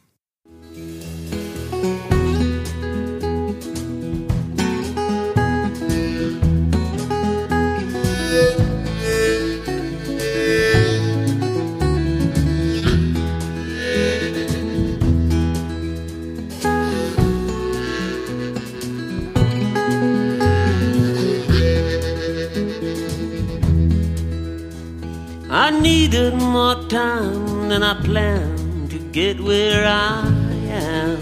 Time 26.96 27.68
than 27.68 27.82
I 27.82 27.94
planned 28.08 28.90
to 28.90 28.98
get 29.18 29.38
where 29.38 29.84
I 29.84 30.24
am. 30.70 31.18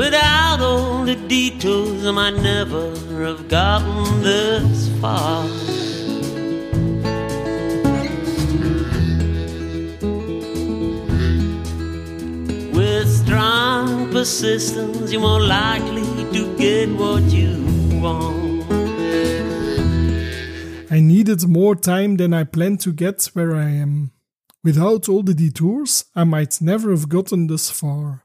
Without 0.00 0.58
all 0.60 1.04
the 1.04 1.14
detours, 1.34 2.04
I 2.04 2.10
might 2.10 2.38
never 2.52 2.84
have 3.24 3.42
gotten 3.48 4.22
this 4.28 4.88
far. 5.00 5.44
With 12.76 13.08
strong 13.22 14.10
persistence, 14.10 15.12
you're 15.12 15.20
more 15.20 15.40
likely 15.40 16.08
to 16.34 16.42
get 16.56 16.88
what 17.02 17.22
you 17.38 17.55
I 20.96 21.00
needed 21.00 21.46
more 21.48 21.74
time 21.74 22.16
than 22.16 22.32
I 22.32 22.44
planned 22.44 22.80
to 22.80 22.92
get 22.92 23.30
where 23.34 23.54
I 23.54 23.80
am. 23.80 24.12
Without 24.62 25.08
all 25.08 25.22
the 25.22 25.34
detours, 25.34 26.04
I 26.14 26.24
might 26.24 26.60
never 26.60 26.90
have 26.90 27.08
gotten 27.08 27.46
this 27.46 27.70
far. 27.70 28.24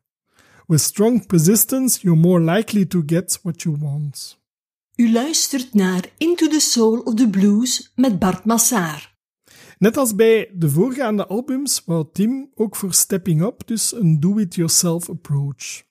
With 0.68 0.82
strong 0.82 1.26
persistence, 1.26 2.04
you're 2.04 2.22
more 2.22 2.40
likely 2.40 2.86
to 2.86 3.04
get 3.04 3.40
what 3.44 3.64
you 3.64 3.78
want. 3.80 4.40
U 4.96 5.12
luistert 5.12 5.74
naar 5.74 6.06
Into 6.18 6.48
the 6.48 6.60
Soul 6.60 7.00
of 7.00 7.14
the 7.14 7.30
Blues 7.30 7.92
met 7.96 8.20
Bart 8.20 8.46
Massaar. 8.46 9.18
Net 9.78 9.98
als 9.98 10.16
bij 10.16 10.52
de 10.54 10.70
voorgaande 10.70 11.28
albums 11.28 11.82
wou 11.86 12.06
Tim 12.14 12.52
ook 12.56 12.76
voor 12.76 12.94
Stepping 12.94 13.42
Up 13.42 13.68
dus 13.68 13.94
een 13.96 14.20
do-it-yourself 14.20 15.10
approach. 15.10 15.84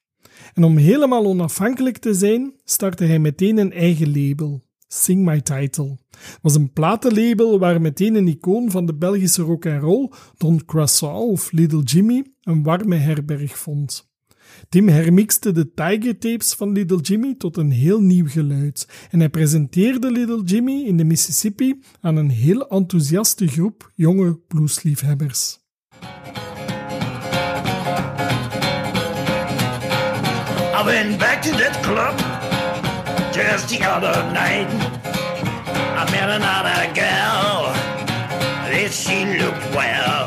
En 0.54 0.64
om 0.64 0.76
helemaal 0.76 1.26
onafhankelijk 1.26 1.98
te 1.98 2.14
zijn, 2.14 2.54
startte 2.64 3.04
hij 3.04 3.18
meteen 3.18 3.58
een 3.58 3.72
eigen 3.72 4.12
label, 4.12 4.64
Sing 4.88 5.24
My 5.24 5.40
Title. 5.40 5.98
was 6.42 6.54
een 6.54 6.72
platenlabel 6.72 7.58
waar 7.58 7.80
meteen 7.80 8.14
een 8.14 8.28
icoon 8.28 8.70
van 8.70 8.86
de 8.86 8.94
Belgische 8.94 9.42
rock 9.42 9.66
and 9.66 9.82
roll, 9.82 10.10
Don 10.36 10.64
Croissant 10.64 11.30
of 11.30 11.52
Little 11.52 11.82
Jimmy, 11.82 12.24
een 12.42 12.62
warme 12.62 12.96
herberg 12.96 13.58
vond. 13.58 14.08
Tim 14.68 14.88
hermixte 14.88 15.52
de 15.52 15.74
Tiger 15.74 16.18
tapes 16.18 16.54
van 16.54 16.72
Little 16.72 17.00
Jimmy 17.00 17.34
tot 17.34 17.56
een 17.56 17.70
heel 17.70 18.00
nieuw 18.00 18.28
geluid 18.28 18.88
en 19.10 19.18
hij 19.18 19.28
presenteerde 19.28 20.10
Little 20.10 20.42
Jimmy 20.42 20.82
in 20.82 20.96
de 20.96 21.04
Mississippi 21.04 21.80
aan 22.00 22.16
een 22.16 22.30
heel 22.30 22.68
enthousiaste 22.68 23.46
groep 23.46 23.92
jonge 23.94 24.38
bluesliefhebbers. 24.48 25.59
I 30.80 30.82
went 30.82 31.20
back 31.20 31.42
to 31.42 31.50
that 31.50 31.76
club 31.84 32.16
just 33.34 33.68
the 33.68 33.84
other 33.84 34.16
night. 34.32 34.66
I 36.00 36.10
met 36.10 36.30
another 36.40 36.88
girl. 36.96 37.68
That 38.64 38.90
she 38.90 39.26
looked 39.36 39.66
well. 39.76 40.24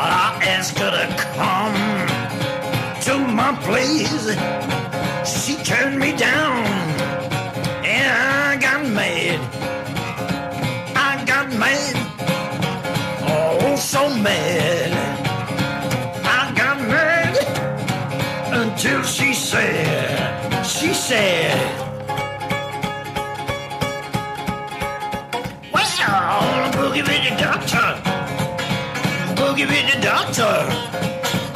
I 0.00 0.40
asked 0.56 0.78
her 0.78 0.90
to 0.90 1.06
come 1.36 1.76
to 3.04 3.14
my 3.30 3.52
place. 3.60 4.24
She 5.28 5.62
turned 5.62 5.98
me 5.98 6.16
down. 6.16 6.64
And 7.84 8.08
I 8.08 8.56
got 8.56 8.86
mad. 8.88 9.38
I 10.96 11.22
got 11.26 11.52
mad. 11.52 11.94
Oh, 13.28 13.76
so 13.76 14.08
mad. 14.16 14.92
I 16.24 16.54
got 16.56 16.80
mad 16.88 17.62
until 18.54 19.02
she 19.02 19.31
said, 19.52 20.64
she 20.64 20.94
said, 20.94 21.60
Well, 25.72 26.72
boogie 26.72 27.04
with 27.08 27.22
the 27.28 27.34
doctor. 27.36 27.88
Boogie 29.36 29.66
with 29.72 29.86
the 29.92 29.98
doctor. 30.00 30.54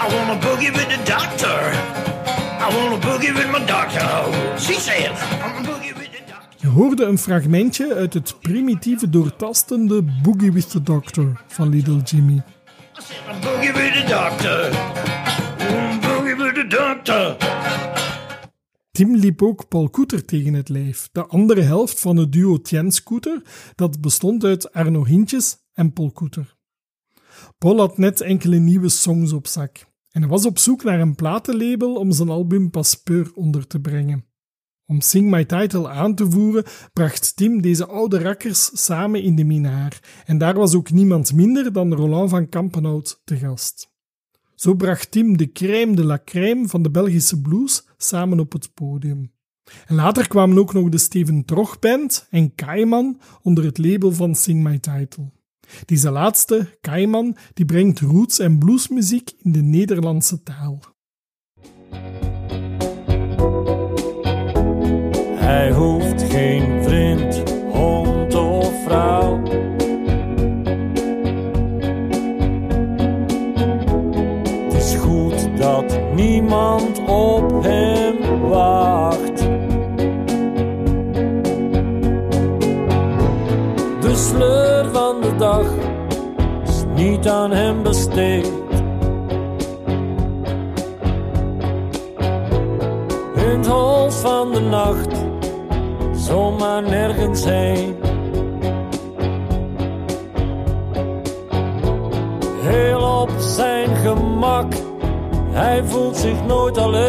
I 0.03 0.07
wanna 0.13 0.39
boogie 0.47 0.73
with 0.77 0.89
the 0.95 1.01
doctor. 1.07 1.59
I 2.65 2.69
wanna 2.77 2.99
boogie 3.07 3.35
with 3.35 3.51
my 3.51 3.65
doctor. 3.65 4.11
She 4.59 4.75
said, 4.75 5.13
I'm 5.43 5.65
boogie 5.65 5.95
with 5.99 6.13
the 6.13 6.23
doctor. 6.29 6.57
Je 6.57 6.69
hoorde 6.69 7.05
een 7.05 7.19
fragmentje 7.19 7.95
uit 7.95 8.15
het 8.15 8.41
primitieve 8.41 9.11
doortastende 9.11 10.03
Boogie 10.23 10.53
with 10.53 10.71
the 10.71 10.83
Doctor 10.83 11.41
van 11.47 11.69
Little 11.69 12.01
Jimmy. 12.05 12.43
I 12.99 13.03
said, 13.03 13.17
I'm 13.29 13.41
boogie 13.41 13.73
with 13.73 13.95
the 13.95 14.05
doctor. 14.09 14.71
Mm, 15.59 16.01
boogie 16.01 16.37
with 16.37 16.55
the 16.55 16.67
doctor. 16.67 17.57
Tim 18.97 19.15
liep 19.15 19.43
ook 19.43 19.69
Paul 19.69 19.91
Koeter 19.91 20.25
tegen 20.25 20.55
het 20.55 20.69
lijf, 20.69 21.09
de 21.13 21.27
andere 21.27 21.61
helft 21.61 22.01
van 22.01 22.17
het 22.17 22.33
duo 22.33 22.61
Tien 22.61 22.93
Scooter, 22.93 23.43
dat 23.75 24.01
bestond 24.01 24.45
uit 24.45 24.73
Arno 24.73 25.05
Hintjes 25.05 25.57
en 25.73 25.93
Paul 25.93 26.11
Koeter. 26.11 26.57
Paul 27.59 27.79
had 27.79 27.99
net 27.99 28.21
enkele 28.21 28.57
nieuwe 28.57 28.89
songs 28.89 29.33
op 29.33 29.47
zak 29.47 29.87
en 30.11 30.29
was 30.29 30.47
op 30.47 30.59
zoek 30.59 30.85
naar 30.85 31.01
een 31.01 31.15
platenlabel 31.15 31.95
om 31.95 32.13
zijn 32.13 32.29
album 32.29 32.71
Paspeur 32.71 33.31
onder 33.35 33.67
te 33.67 33.81
brengen. 33.81 34.25
Om 34.87 35.01
Sing 35.01 35.31
My 35.31 35.45
Title 35.45 35.89
aan 35.89 36.15
te 36.15 36.31
voeren, 36.31 36.65
bracht 36.93 37.37
Tim 37.37 37.61
deze 37.61 37.87
oude 37.87 38.19
rakkers 38.19 38.85
samen 38.85 39.23
in 39.23 39.37
de 39.37 39.45
Minaar 39.45 40.23
en 40.25 40.39
daar 40.39 40.55
was 40.55 40.75
ook 40.75 40.91
niemand 40.91 41.33
minder 41.33 41.73
dan 41.73 41.95
Roland 41.95 42.31
van 42.31 42.49
Kampenhout 42.49 43.21
te 43.25 43.37
gast. 43.37 43.95
Zo 44.57 44.75
bracht 44.75 45.11
Tim 45.11 45.37
de 45.37 45.53
crème 45.53 45.95
de 45.95 46.05
la 46.05 46.19
crème 46.25 46.69
van 46.69 46.83
de 46.83 46.91
Belgische 46.91 47.41
blues 47.41 47.87
samen 47.97 48.41
op 48.41 48.53
het 48.53 48.75
podium. 48.75 49.33
En 49.87 49.95
later 49.95 50.29
kwamen 50.29 50.59
ook 50.59 50.73
nog 50.73 50.89
de 50.89 50.99
Steven 50.99 51.45
Trog 51.45 51.79
Band 51.79 52.27
en 52.31 52.55
Kaiman 52.55 53.21
onder 53.43 53.65
het 53.65 53.79
label 53.79 54.13
van 54.13 54.35
Sing 54.35 54.63
My 54.63 54.79
Title. 54.79 55.31
Deze 55.85 56.11
laatste, 56.11 56.79
Kaiman, 56.81 57.37
die 57.55 57.65
brengt 57.65 58.01
roots- 58.01 58.39
en 58.39 58.59
bluesmuziek 58.59 59.33
in 59.43 59.53
de 59.53 59.63
Nederlandse 59.63 60.43
taal. 60.43 60.81
Hij 65.35 65.73
hoeft 65.73 66.23
geen 66.23 66.83
vriend, 66.83 67.51
hond 67.73 68.35
of 68.35 68.85
vrouw. 68.85 69.43
niemand 76.27 77.01
op 77.07 77.63
hem 77.63 78.49
wacht. 78.49 79.39
De 84.01 84.15
sleur 84.15 84.87
van 84.93 85.21
de 85.21 85.37
dag 85.37 85.67
is 86.65 86.85
niet 86.95 87.29
aan 87.29 87.51
hem 87.51 87.83
besteed. 87.83 88.53
In 93.37 93.59
het 93.59 94.15
van 94.15 94.53
de 94.53 94.61
nacht, 94.61 95.25
zomaar 96.15 96.83
nergens 96.83 97.45
heen. 97.45 97.95
Heel 102.61 103.21
op 103.21 103.31
zijn 103.39 103.97
gemak 103.97 104.86
hij 105.57 105.85
voelt 105.85 106.17
zich 106.17 106.47
nooit 106.47 106.77
alleen. 106.79 107.05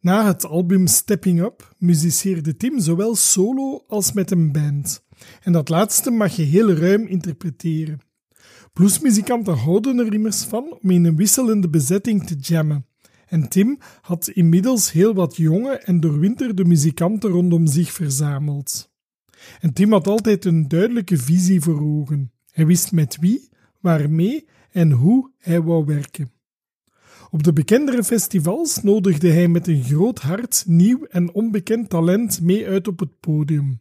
Na 0.00 0.26
het 0.26 0.46
album 0.46 0.86
Stepping 0.86 1.40
Up 1.40 1.74
muziceerde 1.78 2.56
Tim 2.56 2.80
zowel 2.80 3.14
solo 3.14 3.84
als 3.86 4.12
met 4.12 4.30
een 4.30 4.52
band. 4.52 5.04
En 5.42 5.52
dat 5.52 5.68
laatste 5.68 6.10
mag 6.10 6.36
je 6.36 6.42
heel 6.42 6.70
ruim 6.70 7.06
interpreteren. 7.06 8.00
Bluesmuzikanten 8.72 9.56
houden 9.56 9.98
er 9.98 10.14
immers 10.14 10.42
van 10.44 10.78
om 10.82 10.90
in 10.90 11.04
een 11.04 11.16
wisselende 11.16 11.68
bezetting 11.68 12.26
te 12.26 12.34
jammen. 12.34 12.86
En 13.26 13.48
Tim 13.48 13.78
had 14.00 14.28
inmiddels 14.28 14.92
heel 14.92 15.14
wat 15.14 15.36
jonge 15.36 15.78
en 15.78 16.00
doorwinterde 16.00 16.64
muzikanten 16.64 17.30
rondom 17.30 17.66
zich 17.66 17.92
verzameld. 17.92 18.90
En 19.60 19.72
Tim 19.72 19.92
had 19.92 20.06
altijd 20.06 20.44
een 20.44 20.68
duidelijke 20.68 21.16
visie 21.16 21.60
voor 21.60 21.82
ogen. 21.82 22.32
Hij 22.50 22.66
wist 22.66 22.92
met 22.92 23.16
wie, 23.20 23.48
waarmee 23.80 24.46
en 24.76 24.90
hoe 24.90 25.30
hij 25.38 25.62
wou 25.62 25.84
werken. 25.84 26.30
Op 27.30 27.42
de 27.42 27.52
bekendere 27.52 28.04
festivals 28.04 28.82
nodigde 28.82 29.30
hij 29.30 29.48
met 29.48 29.66
een 29.66 29.82
groot 29.82 30.18
hart 30.18 30.64
nieuw 30.66 31.04
en 31.04 31.34
onbekend 31.34 31.88
talent 31.88 32.40
mee 32.40 32.66
uit 32.66 32.88
op 32.88 32.98
het 32.98 33.20
podium. 33.20 33.80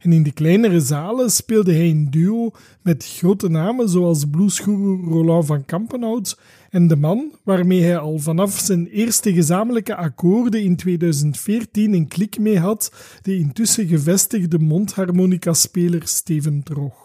En 0.00 0.12
in 0.12 0.22
de 0.22 0.32
kleinere 0.32 0.80
zalen 0.80 1.30
speelde 1.30 1.72
hij 1.72 1.88
in 1.88 2.10
duo 2.10 2.50
met 2.82 3.06
grote 3.06 3.48
namen 3.48 3.88
zoals 3.88 4.24
bluesguru 4.24 5.10
Roland 5.10 5.46
van 5.46 5.64
Kampenhout 5.64 6.38
en 6.70 6.86
de 6.86 6.96
man 6.96 7.32
waarmee 7.44 7.82
hij 7.82 7.98
al 7.98 8.18
vanaf 8.18 8.58
zijn 8.58 8.86
eerste 8.86 9.32
gezamenlijke 9.32 9.96
akkoorden 9.96 10.62
in 10.62 10.76
2014 10.76 11.94
een 11.94 12.08
klik 12.08 12.38
mee 12.38 12.58
had, 12.58 12.92
de 13.22 13.38
intussen 13.38 13.86
gevestigde 13.86 14.58
mondharmonica-speler 14.58 16.08
Steven 16.08 16.62
Trog. 16.62 17.01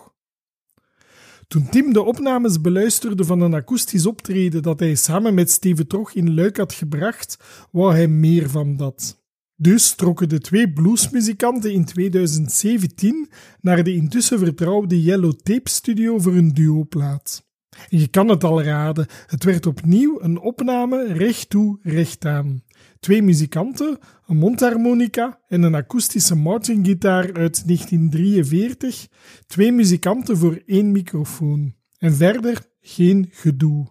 Toen 1.47 1.69
Tim 1.69 1.93
de 1.93 2.03
opnames 2.03 2.61
beluisterde 2.61 3.23
van 3.23 3.41
een 3.41 3.53
akoestisch 3.53 4.05
optreden 4.05 4.61
dat 4.61 4.79
hij 4.79 4.95
samen 4.95 5.33
met 5.33 5.51
Steven 5.51 5.87
Trog 5.87 6.13
in 6.13 6.33
Luik 6.33 6.57
had 6.57 6.73
gebracht, 6.73 7.37
wou 7.71 7.93
hij 7.93 8.07
meer 8.07 8.49
van 8.49 8.77
dat. 8.77 9.21
Dus 9.55 9.95
trokken 9.95 10.29
de 10.29 10.39
twee 10.39 10.73
bluesmuzikanten 10.73 11.73
in 11.73 11.85
2017 11.85 13.29
naar 13.61 13.83
de 13.83 13.95
intussen 13.95 14.39
vertrouwde 14.39 15.01
Yellow 15.01 15.33
Tape 15.33 15.69
Studio 15.69 16.19
voor 16.19 16.35
een 16.35 16.53
duoplaat. 16.53 17.45
En 17.89 17.99
je 17.99 18.07
kan 18.07 18.27
het 18.27 18.43
al 18.43 18.61
raden, 18.61 19.07
het 19.25 19.43
werd 19.43 19.65
opnieuw 19.65 20.21
een 20.21 20.39
opname 20.39 21.13
recht 21.13 21.49
toe, 21.49 21.79
recht 21.81 22.25
aan. 22.25 22.63
Twee 22.99 23.21
muzikanten, 23.21 23.97
een 24.27 24.37
mondharmonica 24.37 25.39
en 25.47 25.63
een 25.63 25.75
akoestische 25.75 26.35
Martin-gitaar 26.35 27.23
uit 27.23 27.67
1943, 27.67 29.07
twee 29.47 29.71
muzikanten 29.71 30.37
voor 30.37 30.61
één 30.65 30.91
microfoon. 30.91 31.75
En 31.97 32.15
verder 32.15 32.65
geen 32.79 33.29
gedoe. 33.31 33.87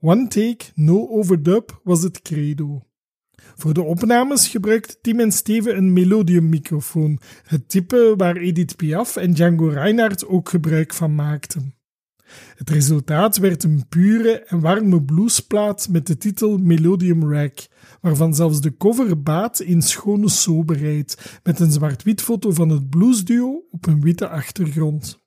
One 0.00 0.28
take, 0.28 0.64
no 0.74 1.08
overdub 1.08 1.80
was 1.84 2.02
het 2.02 2.22
credo. 2.22 2.82
Voor 3.56 3.74
de 3.74 3.82
opnames 3.82 4.48
gebruikte 4.48 4.98
Tim 5.00 5.20
en 5.20 5.32
Steven 5.32 5.76
een 5.76 5.92
Melodium-microfoon, 5.92 7.18
het 7.42 7.68
type 7.68 8.14
waar 8.16 8.36
Edith 8.36 8.76
Piaf 8.76 9.16
en 9.16 9.32
Django 9.32 9.68
Reinhardt 9.68 10.26
ook 10.26 10.48
gebruik 10.48 10.94
van 10.94 11.14
maakten. 11.14 11.74
Het 12.56 12.70
resultaat 12.70 13.36
werd 13.36 13.62
een 13.62 13.84
pure 13.88 14.44
en 14.44 14.60
warme 14.60 15.02
bluesplaat 15.02 15.88
met 15.90 16.06
de 16.06 16.16
titel 16.16 16.58
Melodium 16.58 17.32
Rack, 17.32 17.58
waarvan 18.00 18.34
zelfs 18.34 18.60
de 18.60 18.76
cover 18.76 19.22
baat 19.22 19.60
in 19.60 19.82
schone 19.82 20.28
soberheid, 20.28 21.40
met 21.42 21.60
een 21.60 21.72
zwart-wit 21.72 22.22
foto 22.22 22.50
van 22.50 22.68
het 22.68 22.90
bluesduo 22.90 23.64
op 23.70 23.86
een 23.86 24.00
witte 24.00 24.28
achtergrond. 24.28 25.20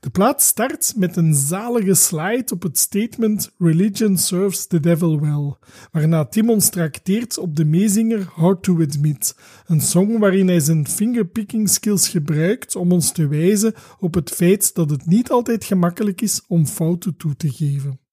De 0.00 0.10
plaat 0.10 0.42
start 0.42 0.92
met 0.96 1.16
een 1.16 1.34
zalige 1.34 1.94
slide 1.94 2.52
op 2.52 2.62
het 2.62 2.78
statement 2.78 3.50
Religion 3.58 4.18
serves 4.18 4.66
the 4.66 4.80
devil 4.80 5.20
well, 5.20 5.54
waarna 5.92 6.24
Tim 6.24 6.50
ons 6.50 6.68
trakteert 6.68 7.38
op 7.38 7.56
de 7.56 7.64
meezinger 7.64 8.28
Hard 8.34 8.62
to 8.62 8.82
Admit, 8.82 9.36
een 9.66 9.80
song 9.80 10.18
waarin 10.18 10.48
hij 10.48 10.60
zijn 10.60 10.88
fingerpicking 10.88 11.68
skills 11.68 12.08
gebruikt 12.08 12.76
om 12.76 12.92
ons 12.92 13.12
te 13.12 13.28
wijzen 13.28 13.74
op 13.98 14.14
het 14.14 14.30
feit 14.30 14.74
dat 14.74 14.90
het 14.90 15.06
niet 15.06 15.30
altijd 15.30 15.64
gemakkelijk 15.64 16.20
is 16.20 16.42
om 16.48 16.66
fouten 16.66 17.16
toe 17.16 17.36
te 17.36 17.50
geven. 17.50 18.03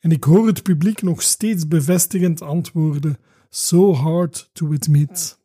En 0.00 0.10
ik 0.10 0.24
hoor 0.24 0.46
het 0.46 0.62
publiek 0.62 1.02
nog 1.02 1.22
steeds 1.22 1.68
bevestigend 1.68 2.42
antwoorden: 2.42 3.18
So 3.48 3.94
hard 3.94 4.50
to 4.52 4.72
admit. 4.72 5.37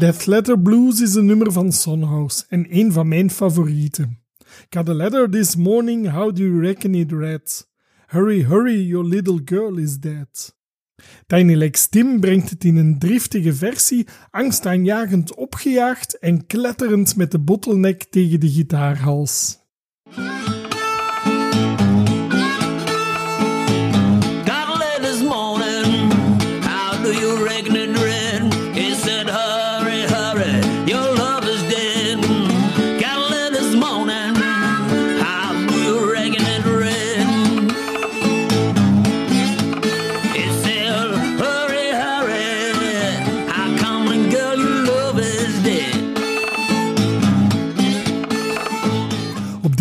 Death 0.00 0.26
Letter 0.26 0.58
Blues 0.58 1.00
is 1.00 1.14
een 1.14 1.26
nummer 1.26 1.52
van 1.52 1.72
Sonhouse 1.72 2.44
en 2.48 2.66
een 2.68 2.92
van 2.92 3.08
mijn 3.08 3.30
favorieten. 3.30 4.18
Got 4.70 4.88
a 4.88 4.94
letter 4.94 5.30
this 5.30 5.56
morning, 5.56 6.08
how 6.08 6.36
do 6.36 6.42
you 6.42 6.60
reckon 6.60 6.94
it 6.94 7.12
read? 7.12 7.68
Hurry, 8.06 8.44
hurry, 8.44 8.86
your 8.86 9.06
little 9.06 9.40
girl 9.44 9.76
is 9.76 9.98
dead. 9.98 10.56
Tiny 11.26 11.54
Legs 11.54 11.88
Tim 11.88 12.20
brengt 12.20 12.50
het 12.50 12.64
in 12.64 12.76
een 12.76 12.98
driftige 12.98 13.54
versie, 13.54 14.06
angstaanjagend 14.30 15.34
opgejaagd 15.34 16.18
en 16.18 16.46
kletterend 16.46 17.16
met 17.16 17.30
de 17.30 17.38
bottleneck 17.38 18.04
tegen 18.10 18.40
de 18.40 18.48
gitaarhals. 18.48 19.58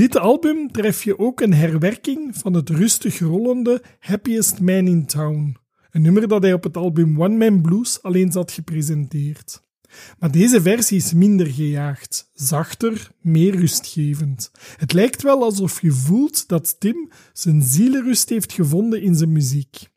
Dit 0.10 0.22
album 0.22 0.72
tref 0.72 1.03
je 1.03 1.20
ook 1.20 1.41
een 1.41 1.53
herwerking 1.53 2.38
van 2.38 2.53
het 2.53 2.70
rustig 2.70 3.20
rollende 3.20 3.84
Happiest 3.99 4.60
Man 4.60 4.88
in 4.88 5.05
Town. 5.05 5.55
Een 5.91 6.01
nummer 6.01 6.28
dat 6.28 6.43
hij 6.43 6.53
op 6.53 6.64
het 6.64 6.78
album 6.78 7.22
One 7.22 7.38
Man 7.38 7.62
Blues 7.62 8.01
alleen 8.01 8.32
had 8.32 8.51
gepresenteerd. 8.51 9.62
Maar 10.20 10.32
deze 10.32 10.62
versie 10.62 10.97
is 10.97 11.14
minder 11.14 11.47
gejaagd, 11.47 12.30
zachter, 12.34 13.12
meer 13.22 13.55
rustgevend. 13.55 14.51
Het 14.78 14.93
lijkt 14.93 15.22
wel 15.22 15.43
alsof 15.43 15.82
je 15.82 15.91
voelt 15.91 16.47
dat 16.47 16.80
Tim 16.80 17.12
zijn 17.34 17.62
zielenrust 17.62 18.30
heeft 18.30 18.53
gevonden 18.53 19.01
in 19.01 19.16
zijn 19.16 19.32
muziek. 19.32 19.88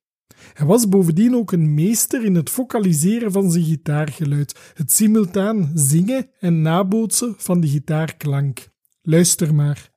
Hij 0.52 0.66
was 0.66 0.88
bovendien 0.88 1.34
ook 1.36 1.52
een 1.52 1.74
meester 1.74 2.24
in 2.24 2.34
het 2.34 2.50
vocaliseren 2.50 3.32
van 3.32 3.50
zijn 3.50 3.64
gitaargeluid, 3.64 4.72
het 4.74 4.92
simultaan 4.92 5.70
zingen 5.74 6.30
en 6.40 6.62
nabootsen 6.62 7.34
van 7.36 7.60
de 7.60 7.68
gitaarklank. 7.68 8.68
Luister 9.02 9.54
maar. 9.54 9.91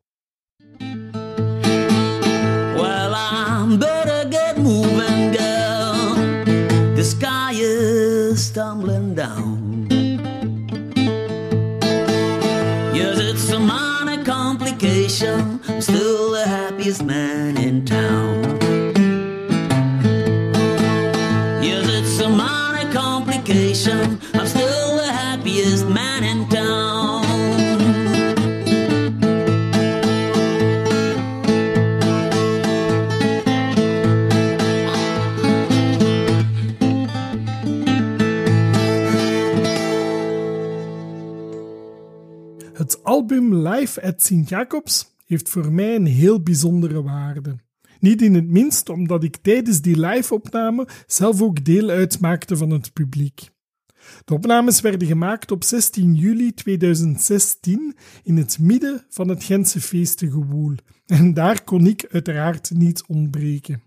Is 8.36 8.50
tumbling 8.52 9.16
down. 9.16 9.88
Yes, 12.94 13.18
it's 13.18 13.50
a 13.52 13.60
minor 13.60 14.26
complication. 14.26 15.62
I'm 15.70 15.80
still 15.80 16.32
the 16.32 16.46
happiest 16.46 17.02
man 17.02 17.56
in 17.56 17.86
town. 17.86 18.45
Album 43.06 43.68
Live 43.68 44.02
at 44.02 44.22
Sint-Jacobs 44.22 45.16
heeft 45.26 45.50
voor 45.50 45.72
mij 45.72 45.96
een 45.96 46.06
heel 46.06 46.42
bijzondere 46.42 47.04
waarde. 47.04 47.56
Niet 48.00 48.22
in 48.22 48.34
het 48.34 48.48
minst 48.48 48.90
omdat 48.90 49.24
ik 49.24 49.38
tijdens 49.38 49.82
die 49.82 50.00
live-opname 50.00 50.88
zelf 51.08 51.42
ook 51.42 51.66
deel 51.66 51.90
uitmaakte 51.90 52.58
van 52.58 52.70
het 52.70 52.94
publiek. 52.94 53.50
De 54.26 54.34
opnames 54.34 54.82
werden 54.82 55.08
gemaakt 55.08 55.52
op 55.52 55.64
16 55.64 56.16
juli 56.16 56.54
2016 56.54 57.96
in 58.24 58.38
het 58.38 58.60
midden 58.60 59.06
van 59.10 59.28
het 59.28 59.44
Gentse 59.44 59.82
feestengewoel. 59.82 60.76
En 61.06 61.34
daar 61.34 61.64
kon 61.64 61.88
ik 61.88 62.08
uiteraard 62.12 62.72
niet 62.72 63.04
ontbreken. 63.08 63.84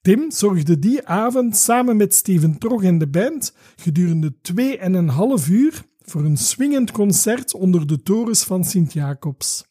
Tim 0.00 0.30
zorgde 0.30 0.78
die 0.78 1.06
avond 1.06 1.56
samen 1.56 1.96
met 1.96 2.14
Steven 2.14 2.58
Trog 2.58 2.82
en 2.82 2.98
de 2.98 3.08
band 3.08 3.54
gedurende 3.76 4.40
twee 4.40 4.78
en 4.78 4.94
een 4.94 5.08
half 5.08 5.48
uur 5.48 5.84
voor 6.06 6.24
een 6.24 6.36
swingend 6.36 6.90
concert 6.90 7.54
onder 7.54 7.86
de 7.86 8.02
torens 8.02 8.44
van 8.44 8.64
Sint-Jacobs. 8.64 9.64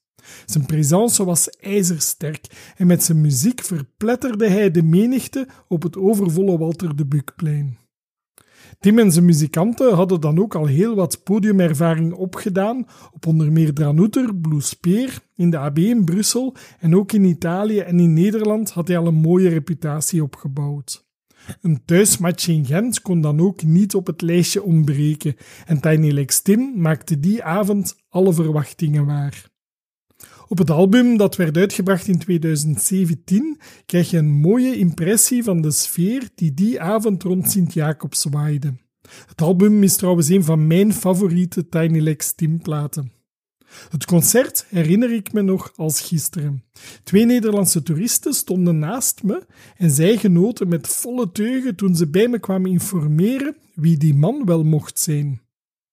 Zijn 0.45 0.65
présence 0.65 1.25
was 1.25 1.49
ijzersterk 1.49 2.73
en 2.77 2.87
met 2.87 3.03
zijn 3.03 3.21
muziek 3.21 3.61
verpletterde 3.63 4.49
hij 4.49 4.71
de 4.71 4.83
menigte 4.83 5.47
op 5.67 5.83
het 5.83 5.97
overvolle 5.97 6.57
Walter 6.57 6.95
de 6.95 7.05
Bukplein. 7.05 7.77
Tim 8.79 8.99
en 8.99 9.11
zijn 9.11 9.25
muzikanten 9.25 9.93
hadden 9.93 10.21
dan 10.21 10.39
ook 10.39 10.55
al 10.55 10.65
heel 10.65 10.95
wat 10.95 11.23
podiumervaring 11.23 12.13
opgedaan 12.13 12.87
op 13.13 13.25
onder 13.25 13.51
meer 13.51 13.73
Dranouter, 13.73 14.33
Spear, 14.57 15.09
in 15.35 15.49
de 15.49 15.57
AB 15.57 15.77
in 15.77 16.05
Brussel 16.05 16.55
en 16.79 16.95
ook 16.95 17.11
in 17.11 17.23
Italië 17.23 17.79
en 17.79 17.99
in 17.99 18.13
Nederland 18.13 18.71
had 18.71 18.87
hij 18.87 18.97
al 18.97 19.07
een 19.07 19.13
mooie 19.13 19.49
reputatie 19.49 20.23
opgebouwd. 20.23 21.04
Een 21.61 21.85
thuismatch 21.85 22.47
in 22.47 22.65
Gent 22.65 23.01
kon 23.01 23.21
dan 23.21 23.39
ook 23.39 23.63
niet 23.63 23.95
op 23.95 24.07
het 24.07 24.21
lijstje 24.21 24.63
ontbreken 24.63 25.35
en 25.65 25.79
Tiny 25.79 26.11
Lex 26.11 26.41
Tim 26.41 26.71
maakte 26.75 27.19
die 27.19 27.43
avond 27.43 27.95
alle 28.09 28.33
verwachtingen 28.33 29.05
waar. 29.05 29.53
Op 30.47 30.57
het 30.57 30.69
album 30.69 31.17
dat 31.17 31.35
werd 31.35 31.57
uitgebracht 31.57 32.07
in 32.07 32.17
2017 32.17 33.59
krijg 33.85 34.09
je 34.09 34.17
een 34.17 34.31
mooie 34.31 34.77
impressie 34.77 35.43
van 35.43 35.61
de 35.61 35.71
sfeer 35.71 36.29
die 36.35 36.53
die 36.53 36.81
avond 36.81 37.23
rond 37.23 37.51
Sint-Jacobs 37.51 38.23
waaide. 38.23 38.73
Het 39.27 39.41
album 39.41 39.83
is 39.83 39.95
trouwens 39.95 40.29
een 40.29 40.43
van 40.43 40.67
mijn 40.67 40.93
favoriete 40.93 41.69
Tiny 41.69 41.99
Lex 41.99 42.33
Tim 42.33 42.61
platen. 42.61 43.14
Het 43.89 44.05
concert 44.05 44.65
herinner 44.69 45.11
ik 45.11 45.33
me 45.33 45.41
nog 45.41 45.71
als 45.75 46.01
gisteren. 46.01 46.63
Twee 47.03 47.25
Nederlandse 47.25 47.83
toeristen 47.83 48.33
stonden 48.33 48.79
naast 48.79 49.23
me 49.23 49.45
en 49.77 49.91
zij 49.91 50.17
genoten 50.17 50.67
met 50.67 50.87
volle 50.87 51.31
teugen 51.31 51.75
toen 51.75 51.95
ze 51.95 52.07
bij 52.07 52.27
me 52.27 52.39
kwamen 52.39 52.71
informeren 52.71 53.55
wie 53.73 53.97
die 53.97 54.15
man 54.15 54.45
wel 54.45 54.63
mocht 54.63 54.99
zijn. 54.99 55.41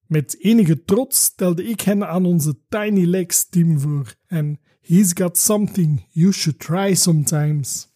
Met 0.07 0.37
enige 0.41 0.85
trots 0.85 1.25
stelde 1.25 1.65
ik 1.65 1.81
hen 1.81 2.09
aan 2.09 2.25
onze 2.25 2.59
Tiny 2.69 3.05
Legs 3.05 3.49
team 3.49 3.81
voor 3.81 4.15
en 4.27 4.61
He's 4.83 5.13
got 5.15 5.39
something 5.39 6.07
you 6.11 6.33
should 6.33 6.59
try 6.59 6.95
sometimes. 6.95 7.89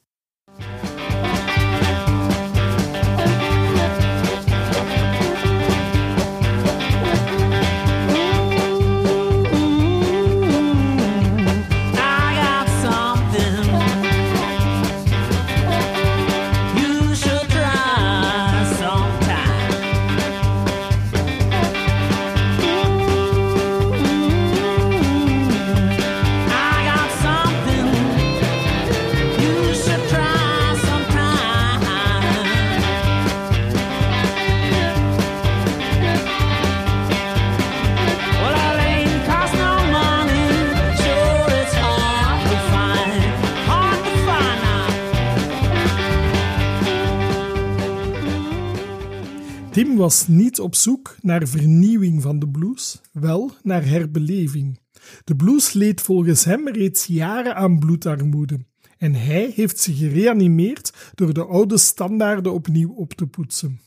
Was 49.97 50.29
niet 50.29 50.61
op 50.61 50.75
zoek 50.75 51.17
naar 51.23 51.49
vernieuwing 51.49 52.23
van 52.23 52.39
de 52.39 52.49
blues, 52.49 53.01
wel 53.13 53.53
naar 53.63 53.87
herbeleving. 53.87 54.81
De 55.25 55.37
blues 55.37 55.73
leed 55.73 56.01
volgens 56.01 56.45
hem 56.45 56.69
reeds 56.69 57.07
jaren 57.07 57.57
aan 57.57 57.79
bloedarmoede. 57.79 58.59
En 58.99 59.15
hij 59.15 59.53
heeft 59.55 59.79
zich 59.79 59.99
gereanimeerd 59.99 61.13
door 61.15 61.35
de 61.35 61.45
oude 61.45 61.79
standaarden 61.79 62.53
opnieuw 62.53 62.93
op 62.93 63.13
te 63.13 63.27
poetsen. 63.27 63.81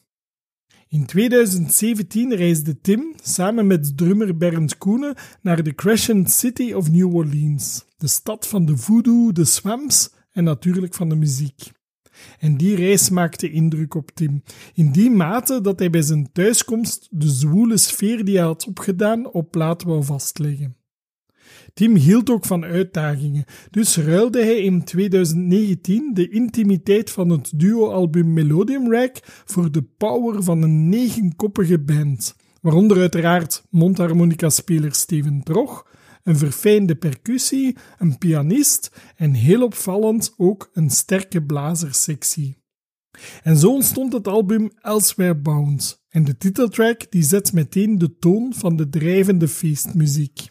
In 0.88 1.05
2017 1.05 2.36
reisde 2.36 2.82
Tim 2.82 3.14
samen 3.24 3.68
met 3.68 3.97
drummer 3.97 4.38
Bernd 4.38 4.78
Koenen 4.78 5.16
naar 5.41 5.64
de 5.64 5.76
Crescent 5.76 6.32
City 6.32 6.74
of 6.74 6.91
New 6.91 7.16
Orleans, 7.16 7.86
de 7.97 8.07
stad 8.07 8.47
van 8.47 8.66
de 8.66 8.78
voodoo, 8.78 9.32
de 9.32 9.45
swamps 9.45 10.14
en 10.32 10.43
natuurlijk 10.43 10.93
van 10.93 11.10
de 11.10 11.16
muziek. 11.16 11.72
En 12.39 12.57
die 12.57 12.76
reis 12.76 13.09
maakte 13.09 13.51
indruk 13.51 13.95
op 13.95 14.11
Tim, 14.13 14.43
in 14.74 14.91
die 14.91 15.09
mate 15.09 15.61
dat 15.61 15.80
hij 15.80 15.89
bij 15.89 16.01
zijn 16.01 16.32
thuiskomst 16.32 17.07
de 17.11 17.30
zwoele 17.30 17.78
sfeer 17.78 18.26
die 18.26 18.36
hij 18.38 18.45
had 18.45 18.67
opgedaan 18.67 19.32
op 19.32 19.51
plaat 19.51 19.84
wou 19.84 20.03
vastleggen. 20.03 20.78
Tim 21.74 21.95
hield 21.95 22.30
ook 22.30 22.45
van 22.45 22.63
uitdagingen, 22.63 23.45
dus 23.72 23.97
ruilde 23.97 24.43
hij 24.43 24.57
in 24.57 24.84
2019 24.84 26.13
de 26.13 26.30
intimiteit 26.30 27.11
van 27.11 27.30
het 27.30 27.51
duo-album 27.55 28.34
Melodium 28.34 28.93
Rack 28.93 29.20
voor 29.45 29.72
de 29.72 29.82
power 29.97 30.43
van 30.43 30.61
een 30.61 30.89
negenkoppige 30.89 31.80
band, 31.80 32.36
waaronder 32.61 32.99
uiteraard 32.99 33.63
mondharmonica-speler 33.70 34.95
Steven 34.95 35.43
Trog, 35.43 35.86
een 36.30 36.38
verfijnde 36.38 36.95
percussie, 36.95 37.77
een 37.97 38.17
pianist 38.17 38.91
en 39.15 39.34
heel 39.34 39.63
opvallend 39.63 40.34
ook 40.38 40.69
een 40.73 40.89
sterke 40.89 41.43
blazerssectie. 41.43 42.57
En 43.43 43.57
zo 43.57 43.69
ontstond 43.73 44.13
het 44.13 44.27
album 44.27 44.71
Elsewhere 44.82 45.36
Bound, 45.36 46.03
en 46.09 46.23
de 46.23 46.38
titeltrack 46.38 47.11
die 47.11 47.23
zet 47.23 47.53
meteen 47.53 47.97
de 47.97 48.17
toon 48.17 48.53
van 48.53 48.75
de 48.75 48.89
drijvende 48.89 49.47
feestmuziek. 49.47 50.49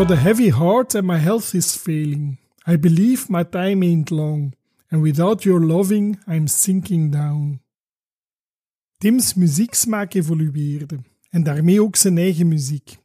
Got 0.00 0.10
a 0.10 0.16
heavy 0.16 0.48
heart 0.48 0.94
and 0.94 1.06
my 1.06 1.18
health 1.18 1.54
is 1.54 1.76
failing. 1.76 2.38
I 2.66 2.78
believe 2.78 3.28
my 3.28 3.44
time 3.44 3.82
ain't 3.82 4.10
long, 4.10 4.54
and 4.90 5.02
without 5.02 5.44
your 5.44 5.60
loving 5.60 6.18
I'm 6.26 6.46
sinking 6.46 7.10
down. 7.10 7.60
Tim's 8.98 9.34
muzieksmaak 9.34 10.14
evolueerde, 10.14 10.98
en 11.30 11.42
daarmee 11.42 11.82
ook 11.82 11.96
zijn 11.96 12.18
eigen 12.18 12.48
muziek. 12.48 12.96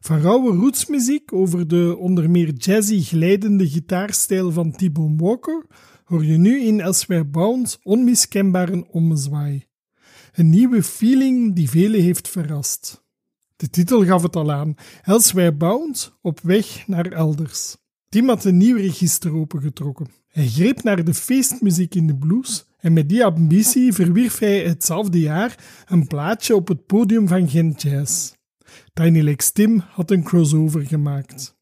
Van 0.00 0.20
rauwe 0.20 0.56
rootsmuziek 0.56 1.32
over 1.32 1.68
de 1.68 1.96
onder 1.98 2.30
meer 2.30 2.52
jazzy 2.52 3.02
glijdende 3.02 3.68
gitaarstijl 3.68 4.50
van 4.50 4.72
T-Bone 4.72 5.16
Walker 5.16 5.66
hoor 6.04 6.24
je 6.24 6.36
nu 6.36 6.60
in 6.60 6.80
Elsewhere 6.80 7.24
Bound 7.24 7.78
onmiskenbaar 7.82 8.68
een. 8.68 8.86
Een 10.32 10.50
nieuwe 10.50 10.82
feeling 10.82 11.54
die 11.54 11.70
velen 11.70 12.02
heeft 12.02 12.28
verrast. 12.28 13.03
De 13.64 13.70
titel 13.70 14.04
gaf 14.04 14.22
het 14.22 14.36
al 14.36 14.52
aan, 14.52 14.74
Elsewhere 15.02 15.52
Bound, 15.52 16.16
op 16.22 16.40
weg 16.40 16.86
naar 16.86 17.06
elders. 17.06 17.76
Tim 18.08 18.28
had 18.28 18.44
een 18.44 18.56
nieuw 18.56 18.76
register 18.76 19.34
opengetrokken. 19.34 20.06
Hij 20.28 20.46
greep 20.46 20.82
naar 20.82 21.04
de 21.04 21.14
feestmuziek 21.14 21.94
in 21.94 22.06
de 22.06 22.16
blues 22.16 22.66
en 22.80 22.92
met 22.92 23.08
die 23.08 23.24
ambitie 23.24 23.92
verwierf 23.92 24.38
hij 24.38 24.64
hetzelfde 24.64 25.20
jaar 25.20 25.58
een 25.86 26.06
plaatje 26.06 26.56
op 26.56 26.68
het 26.68 26.86
podium 26.86 27.28
van 27.28 27.48
Gent 27.48 27.82
Jazz. 27.82 28.32
Tiny 28.92 29.20
Legs 29.20 29.50
Tim 29.50 29.82
had 29.90 30.10
een 30.10 30.22
crossover 30.22 30.86
gemaakt. 30.86 31.56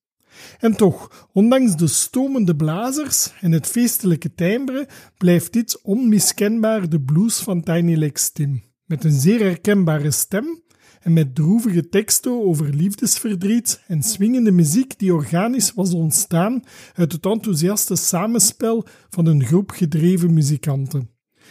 En 0.59 0.76
toch, 0.76 1.28
ondanks 1.32 1.76
de 1.76 1.86
stomende 1.86 2.57
blazers 2.57 3.32
en 3.40 3.53
het 3.53 3.66
feestelijke 3.66 4.34
timbre, 4.34 4.88
blijft 5.18 5.53
dit 5.53 5.80
onmiskenbaar 5.82 6.88
de 6.88 7.00
blues 7.00 7.38
van 7.38 7.62
Tiny 7.62 7.94
Legs 7.94 8.30
Tim. 8.30 8.62
Met 8.84 9.05
een 9.05 9.20
zeer 9.20 9.40
herkenbare 9.40 10.11
stem 10.11 10.62
en 11.03 11.12
met 11.12 11.34
droevige 11.34 11.88
teksten 11.88 12.44
over 12.44 12.74
liefdesverdriet 12.74 13.82
en 13.86 14.03
swingende 14.03 14.50
muziek 14.50 14.98
die 14.98 15.14
organisch 15.14 15.74
was 15.74 15.94
ontstaan 15.94 16.62
uit 16.94 17.12
het 17.12 17.26
enthousiaste 17.26 17.96
samenspel 17.96 18.86
van 19.11 19.26
een 19.26 19.44
groep 19.44 19.70
gedreven 19.70 20.34
muzikanten. 20.34 21.11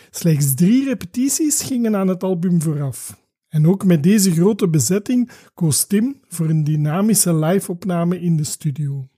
Slechts 0.10 0.54
drie 0.54 0.84
repetities 0.84 1.62
gingen 1.62 1.96
aan 1.96 2.08
het 2.08 2.24
album 2.24 2.62
vooraf. 2.62 3.20
En 3.48 3.68
ook 3.68 3.86
met 3.86 4.04
deze 4.04 4.32
grote 4.32 4.70
bezetting 4.70 5.32
koos 5.54 5.86
Tim 5.86 6.20
voor 6.28 6.50
een 6.50 6.64
dynamische 6.64 7.36
live-opname 7.36 8.20
in 8.20 8.38
de 8.38 8.44
studio. 8.44 9.10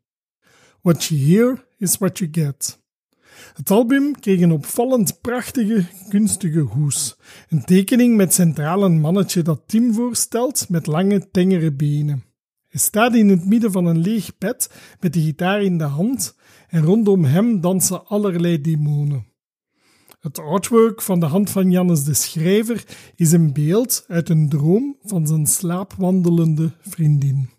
What 0.82 1.04
you 1.04 1.22
hear 1.22 1.66
is 1.78 1.98
what 1.98 2.18
you 2.18 2.30
get. 2.34 2.83
Het 3.54 3.72
album 3.72 4.20
kreeg 4.20 4.42
een 4.42 4.52
opvallend 4.52 5.22
prachtige, 5.22 5.86
kunstige 6.10 6.60
hoes. 6.60 7.18
Een 7.50 7.66
tekening 7.66 8.16
met 8.16 8.34
centraal 8.34 8.84
een 8.84 9.00
mannetje 9.00 9.42
dat 9.42 9.64
Tim 9.66 9.94
voorstelt 9.94 10.70
met 10.70 10.88
lange, 10.88 11.30
tengere 11.32 11.72
benen. 11.72 12.24
Hij 12.68 12.80
staat 12.80 13.16
in 13.16 13.30
het 13.30 13.46
midden 13.46 13.72
van 13.72 13.86
een 13.86 14.00
leeg 14.00 14.38
bed 14.38 14.70
met 15.00 15.14
de 15.14 15.22
gitaar 15.22 15.62
in 15.62 15.78
de 15.78 15.84
hand 15.84 16.36
en 16.68 16.84
rondom 16.84 17.24
hem 17.24 17.62
dansen 17.62 18.08
allerlei 18.08 18.62
demonen. 18.62 19.26
Het 20.20 20.40
artwork 20.40 21.02
van 21.02 21.20
de 21.20 21.26
hand 21.26 21.50
van 21.50 21.72
Jannes 21.72 22.04
de 22.04 22.14
Schrijver 22.14 22.84
is 23.16 23.32
een 23.32 23.54
beeld 23.54 24.06
uit 24.08 24.30
een 24.30 24.50
droom 24.50 24.98
van 25.04 25.28
zijn 25.28 25.48
slaapwandelende 25.48 26.72
vriendin. 26.82 27.50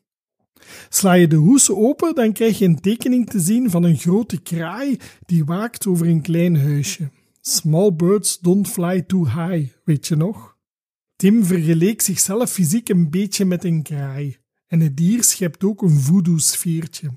Sla 0.88 1.12
je 1.12 1.26
de 1.26 1.36
hoes 1.36 1.70
open, 1.70 2.14
dan 2.14 2.32
krijg 2.32 2.58
je 2.58 2.64
een 2.64 2.80
tekening 2.80 3.30
te 3.30 3.40
zien 3.40 3.70
van 3.70 3.82
een 3.82 3.96
grote 3.96 4.40
kraai 4.40 4.98
die 5.26 5.44
waakt 5.44 5.86
over 5.86 6.08
een 6.08 6.22
klein 6.22 6.56
huisje. 6.56 7.10
Small 7.40 7.94
birds 7.94 8.38
don't 8.40 8.68
fly 8.68 9.02
too 9.02 9.24
high, 9.24 9.72
weet 9.84 10.06
je 10.06 10.16
nog? 10.16 10.56
Tim 11.16 11.44
vergeleek 11.44 12.02
zichzelf 12.02 12.50
fysiek 12.50 12.88
een 12.88 13.10
beetje 13.10 13.44
met 13.44 13.64
een 13.64 13.82
kraai. 13.82 14.36
En 14.66 14.80
het 14.80 14.96
dier 14.96 15.24
schept 15.24 15.64
ook 15.64 15.82
een 15.82 16.00
voodoo-sfeertje. 16.00 17.10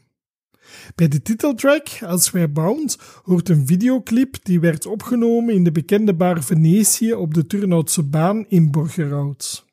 Bij 0.96 1.08
de 1.08 1.22
titeltrack 1.22 1.88
Elsewhere 1.88 2.48
Bound 2.48 2.98
hoort 3.24 3.50
een 3.50 3.68
videoclip 3.68 4.38
die 4.44 4.60
werd 4.60 4.86
opgenomen 4.86 5.54
in 5.54 5.64
de 5.64 5.72
bekende 5.72 6.14
bar 6.14 6.44
Venetië 6.44 7.14
op 7.14 7.34
de 7.34 7.48
Turnhoutse 7.48 8.04
baan 8.04 8.46
in 8.48 8.72
Borgerhout. 8.72 9.66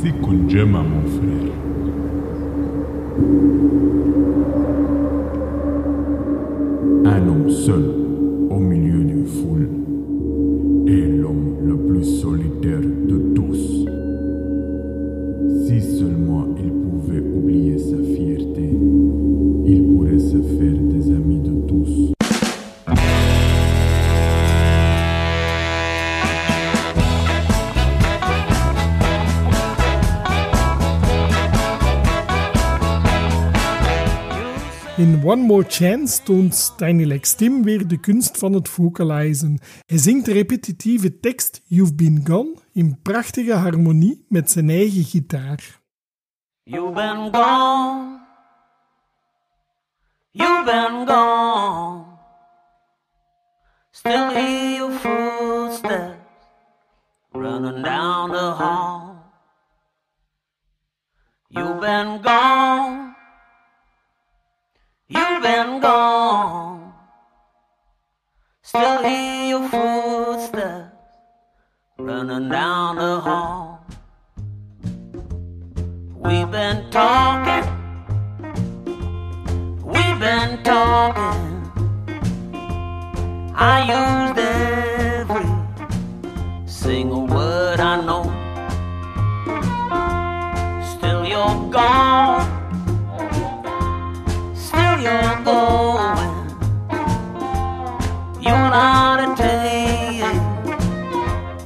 Siku 0.00 0.32
njema 0.32 0.82
mon 0.82 1.02
frère. 1.08 1.52
Un 7.06 7.28
homme 7.28 7.50
seul 7.50 7.84
au 8.50 8.58
milieu 8.58 8.93
In 34.96 35.24
One 35.24 35.42
More 35.42 35.64
Chance 35.68 36.22
toont 36.22 36.72
Tiny 36.76 37.04
Legs 37.04 37.34
Tim 37.34 37.62
weer 37.62 37.86
de 37.88 38.00
kunst 38.00 38.38
van 38.38 38.52
het 38.52 38.68
vocalizen. 38.68 39.58
Hij 39.86 39.98
zingt 39.98 40.24
de 40.24 40.32
repetitieve 40.32 41.20
tekst 41.20 41.62
You've 41.64 41.94
Been 41.94 42.20
Gone 42.26 42.54
in 42.72 42.98
prachtige 43.02 43.54
harmonie 43.54 44.24
met 44.28 44.50
zijn 44.50 44.70
eigen 44.70 45.04
gitaar. 45.04 45.80
You've 46.62 46.92
been 46.92 47.34
gone. 47.34 48.20
You've 50.30 50.64
been 50.64 51.06
gone. 51.06 52.03
Used 83.86 84.38
every 84.38 85.46
single 86.66 87.26
word 87.26 87.80
I 87.80 88.00
know. 88.06 88.24
Still 90.92 91.24
you're 91.26 91.70
gone. 91.70 92.46
Still 94.54 94.98
you're 95.06 95.38
going. 95.44 96.32
You're 98.40 98.70
not 98.78 99.20
a 99.20 99.34
tale 99.36 100.36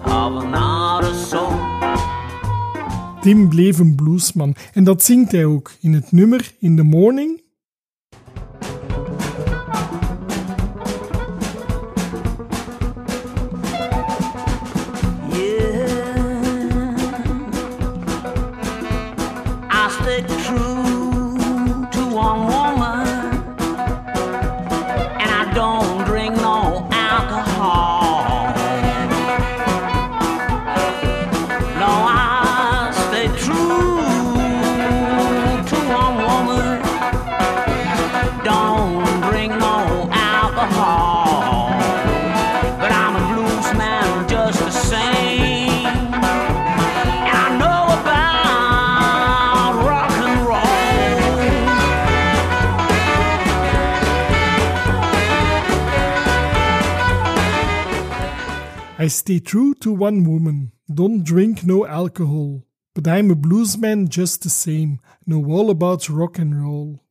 of 0.05 0.45
another 0.45 1.14
soul. 1.14 1.53
Tim 3.21 3.49
bleef 3.49 3.79
een 3.79 3.95
bluesman 3.95 4.55
en 4.73 4.85
dat 4.85 5.03
zingt 5.03 5.33
hij 5.33 5.45
ook 5.45 5.73
in 5.81 5.93
het 5.95 6.12
nummer 6.12 6.53
In 6.59 6.77
the 6.77 6.83
Morning. 6.83 7.47
Alcohol, 61.99 62.64
but 62.94 63.07
I'm 63.07 63.30
a 63.30 63.34
bluesman 63.34 64.09
just 64.09 64.42
the 64.42 64.49
same, 64.49 65.01
know 65.24 65.44
all 65.51 65.70
about 65.70 66.09
rock 66.09 66.38
and 66.38 66.55
roll. 66.55 67.03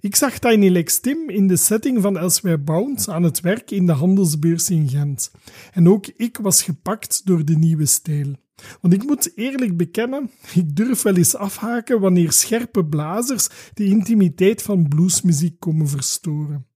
Ik 0.00 0.16
zag 0.16 0.38
Tiny 0.38 0.68
Lex 0.68 1.00
Tim 1.00 1.30
in 1.30 1.46
de 1.46 1.56
setting 1.56 2.02
van 2.02 2.18
Elsewhere 2.18 2.58
Bound 2.58 3.08
aan 3.08 3.22
het 3.22 3.40
werk 3.40 3.70
in 3.70 3.86
de 3.86 3.92
handelsbeurs 3.92 4.70
in 4.70 4.88
Gent. 4.88 5.30
En 5.72 5.88
ook 5.88 6.06
ik 6.06 6.36
was 6.36 6.62
gepakt 6.62 7.26
door 7.26 7.44
de 7.44 7.56
nieuwe 7.56 7.86
stijl. 7.86 8.34
Want 8.80 8.94
ik 8.94 9.04
moet 9.04 9.32
eerlijk 9.36 9.76
bekennen, 9.76 10.30
ik 10.54 10.76
durf 10.76 11.02
wel 11.02 11.16
eens 11.16 11.34
afhaken 11.34 12.00
wanneer 12.00 12.32
scherpe 12.32 12.84
blazers 12.84 13.48
de 13.74 13.84
intimiteit 13.84 14.62
van 14.62 14.88
bluesmuziek 14.88 15.60
komen 15.60 15.88
verstoren. 15.88 16.67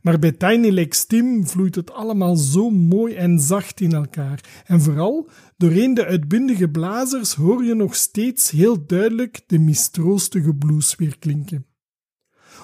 Maar 0.00 0.18
bij 0.18 0.32
Tiny 0.32 0.70
Lex 0.70 1.04
Tim 1.04 1.46
vloeit 1.46 1.74
het 1.74 1.92
allemaal 1.92 2.36
zo 2.36 2.70
mooi 2.70 3.14
en 3.14 3.40
zacht 3.40 3.80
in 3.80 3.92
elkaar. 3.92 4.62
En 4.66 4.80
vooral, 4.80 5.28
doorheen 5.56 5.94
de 5.94 6.04
uitbundige 6.04 6.68
blazers 6.68 7.34
hoor 7.34 7.64
je 7.64 7.74
nog 7.74 7.94
steeds 7.94 8.50
heel 8.50 8.86
duidelijk 8.86 9.40
de 9.46 9.58
mistroostige 9.58 10.54
blues 10.54 10.94
weer 10.94 11.18
klinken. 11.18 11.66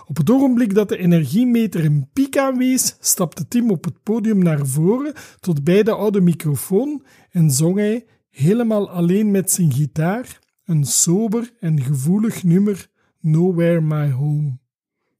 Op 0.07 0.16
het 0.16 0.30
ogenblik 0.30 0.74
dat 0.74 0.89
de 0.89 0.97
energiemeter 0.97 1.84
een 1.84 2.09
piek 2.12 2.39
aanwees, 2.39 2.97
stapte 3.01 3.49
Tim 3.49 3.70
op 3.70 3.84
het 3.84 4.03
podium 4.03 4.39
naar 4.39 4.66
voren 4.66 5.14
tot 5.41 5.64
bij 5.64 5.82
de 5.82 5.93
oude 5.93 6.20
microfoon 6.20 7.05
en 7.30 7.51
zong 7.51 7.76
hij, 7.76 8.07
helemaal 8.30 8.91
alleen 8.91 9.30
met 9.30 9.51
zijn 9.51 9.72
gitaar, 9.72 10.39
een 10.64 10.84
sober 10.84 11.53
en 11.61 11.82
gevoelig 11.82 12.45
nummer 12.45 12.91
Nowhere 13.20 13.80
My 13.80 14.11
Home. 14.11 14.59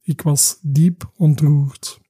Ik 0.03 0.23
was 0.23 0.59
diep 0.63 1.11
ontroerd. 1.17 2.05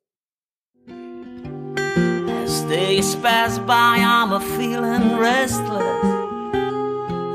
Days 2.69 3.15
pass 3.15 3.61
by, 3.61 3.99
I'm 3.99 4.33
a 4.33 4.41
feeling 4.41 5.17
restless. 5.17 6.03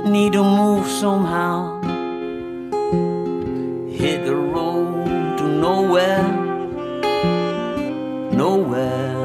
Need 0.06 0.34
to 0.34 0.44
move 0.44 0.86
somehow. 0.88 1.80
Hit 3.90 4.26
the 4.26 4.36
road 4.36 5.38
to 5.38 5.44
nowhere. 5.48 6.28
Nowhere, 8.34 9.21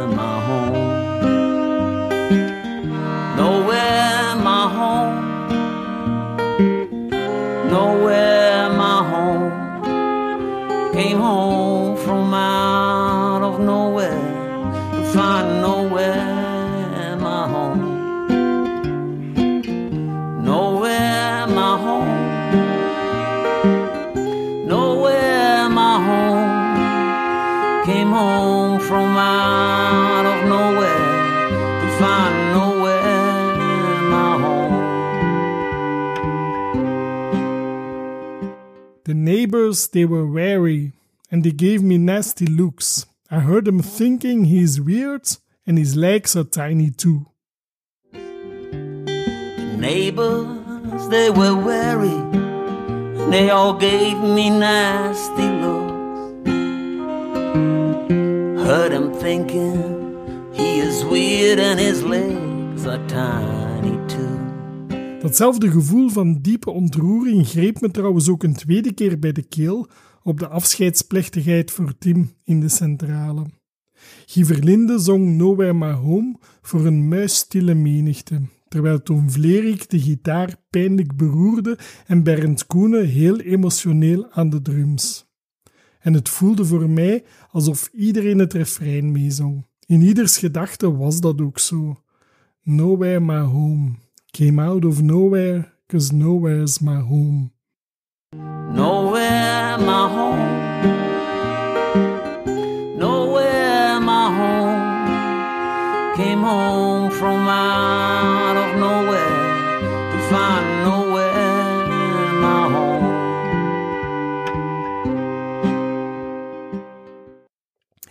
neighbors, 39.66 39.88
they 39.88 40.04
were 40.04 40.26
wary, 40.26 40.92
and 41.28 41.42
they 41.42 41.50
gave 41.50 41.82
me 41.82 41.98
nasty 41.98 42.46
looks. 42.46 43.04
I 43.30 43.40
heard 43.40 43.64
them 43.64 43.82
thinking 43.82 44.44
he's 44.44 44.80
weird, 44.80 45.26
and 45.66 45.76
his 45.76 45.96
legs 45.96 46.36
are 46.36 46.44
tiny 46.44 46.90
too. 46.90 47.26
Neighbors, 49.76 51.08
they 51.08 51.30
were 51.30 51.56
wary. 51.56 52.18
And 53.18 53.32
they 53.32 53.50
all 53.50 53.74
gave 53.74 54.18
me 54.18 54.50
nasty 54.50 55.48
looks. 55.62 56.46
Heard 58.68 58.92
him 58.92 59.12
thinking 59.14 60.52
he 60.54 60.78
is 60.78 61.04
weird 61.04 61.58
and 61.58 61.80
his 61.80 62.04
legs 62.04 62.86
are 62.86 63.04
tiny. 63.08 63.65
Datzelfde 65.26 65.70
gevoel 65.70 66.08
van 66.08 66.38
diepe 66.40 66.70
ontroering 66.70 67.46
greep 67.46 67.80
me 67.80 67.90
trouwens 67.90 68.28
ook 68.28 68.42
een 68.42 68.54
tweede 68.54 68.92
keer 68.92 69.18
bij 69.18 69.32
de 69.32 69.42
keel 69.42 69.88
op 70.22 70.38
de 70.38 70.48
afscheidsplechtigheid 70.48 71.70
voor 71.70 71.98
Tim 71.98 72.30
in 72.44 72.60
de 72.60 72.68
centrale. 72.68 73.46
Guy 74.26 74.44
Verlinde 74.44 74.98
zong 74.98 75.36
Nowhere 75.36 75.74
My 75.74 75.92
Home 75.92 76.36
voor 76.62 76.86
een 76.86 77.08
muisstille 77.08 77.74
menigte, 77.74 78.40
terwijl 78.68 79.02
Tom 79.02 79.30
Vlerik 79.30 79.90
de 79.90 80.00
gitaar 80.00 80.56
pijnlijk 80.70 81.16
beroerde 81.16 81.78
en 82.06 82.22
Bernd 82.22 82.66
Koenen 82.66 83.06
heel 83.06 83.38
emotioneel 83.40 84.30
aan 84.30 84.50
de 84.50 84.62
drums. 84.62 85.26
En 86.00 86.14
het 86.14 86.28
voelde 86.28 86.64
voor 86.64 86.90
mij 86.90 87.24
alsof 87.50 87.90
iedereen 87.92 88.38
het 88.38 88.52
refrein 88.52 89.12
meezong. 89.12 89.66
In 89.86 90.00
ieders 90.00 90.38
gedachte 90.38 90.96
was 90.96 91.20
dat 91.20 91.40
ook 91.40 91.58
zo. 91.58 92.00
Nowhere 92.62 93.20
My 93.20 93.40
Home. 93.40 94.04
Came 94.36 94.58
out 94.58 94.84
of 94.84 95.00
nowhere, 95.00 95.72
cause 95.88 96.12
nowhere's 96.12 96.82
my 96.82 97.00
home. 97.00 97.52
Nowhere 98.74 99.78
my 99.78 100.08
home. 100.16 100.48
Nowhere 102.98 103.98
my 104.00 104.26
home. 104.38 104.82
Came 106.16 106.42
home 106.42 107.10
from 107.12 107.48
out 107.48 108.56
of 108.58 108.76
nowhere 108.78 109.80
to 110.10 110.18
find 110.28 110.84
nowhere 110.84 112.32
my 112.40 112.68
home. 112.74 113.06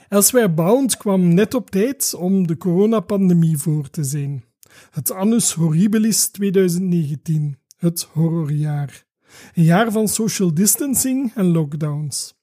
Elsewhere 0.10 0.49
Bound 0.49 0.97
kwam 0.97 1.34
net 1.34 1.53
op 1.53 1.69
tijd 1.69 2.15
om 2.18 2.47
de 2.47 2.57
coronapandemie 2.57 3.57
voor 3.57 3.89
te 3.89 4.03
zijn. 4.03 4.44
Het 4.95 5.11
Annus 5.11 5.53
Horribilis 5.53 6.27
2019, 6.27 7.57
het 7.77 8.07
horrorjaar. 8.11 9.05
Een 9.53 9.63
jaar 9.63 9.91
van 9.91 10.07
social 10.07 10.53
distancing 10.53 11.31
en 11.34 11.45
lockdowns. 11.45 12.35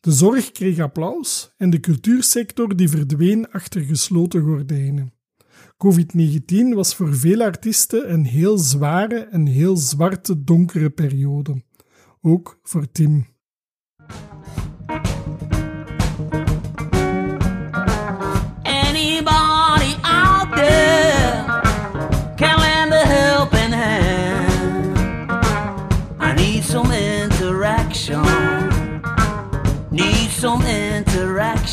De 0.00 0.12
zorg 0.12 0.52
kreeg 0.52 0.78
applaus 0.78 1.54
en 1.56 1.70
de 1.70 1.80
cultuursector 1.80 2.76
die 2.76 2.88
verdween 2.88 3.50
achter 3.50 3.80
gesloten 3.80 4.42
gordijnen. 4.42 5.12
COVID-19 5.60 6.74
was 6.74 6.94
voor 6.94 7.16
veel 7.16 7.42
artiesten 7.42 8.12
een 8.12 8.24
heel 8.24 8.58
zware 8.58 9.18
en 9.18 9.46
heel 9.46 9.76
zwarte 9.76 10.44
donkere 10.44 10.90
periode. 10.90 11.62
Ook 12.20 12.58
voor 12.62 12.90
Tim. 12.92 13.26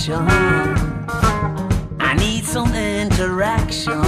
Interaction. 0.07 0.27
I 1.99 2.13
need 2.17 2.45
some 2.45 2.73
interaction 2.75 4.01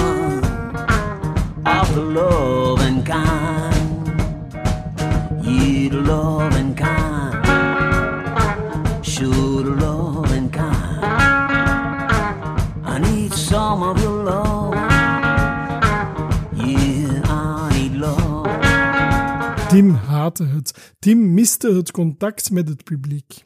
of 1.65 1.95
the 1.95 2.01
love 2.01 2.81
and 2.81 3.05
kind. 3.05 4.07
Yeah, 5.43 5.89
the 5.89 6.01
love 6.01 6.55
and 6.55 6.77
kind. 6.77 7.45
Show 9.05 9.63
the 9.63 9.71
love 9.71 10.31
and 10.31 10.51
kind. 10.53 11.03
I 12.85 12.99
need 12.99 13.33
some 13.33 13.83
of 13.83 14.01
your 14.01 14.23
love. 14.23 14.75
Yeah, 16.55 17.21
I 17.25 17.69
need 17.73 17.93
love. 17.93 18.45
Tim 19.69 19.93
haatte 19.93 20.45
het. 20.45 20.95
Tim 20.99 21.33
miste 21.33 21.73
het 21.73 21.91
contact 21.91 22.51
met 22.51 22.69
het 22.69 22.83
publiek. 22.83 23.45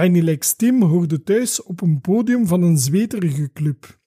Tiny 0.00 0.20
Lex 0.20 0.54
Tim 0.54 0.82
hoorde 0.82 1.22
thuis 1.22 1.62
op 1.62 1.80
een 1.80 2.00
podium 2.00 2.46
van 2.46 2.62
een 2.62 2.78
zweterige 2.78 3.52
club. 3.52 3.98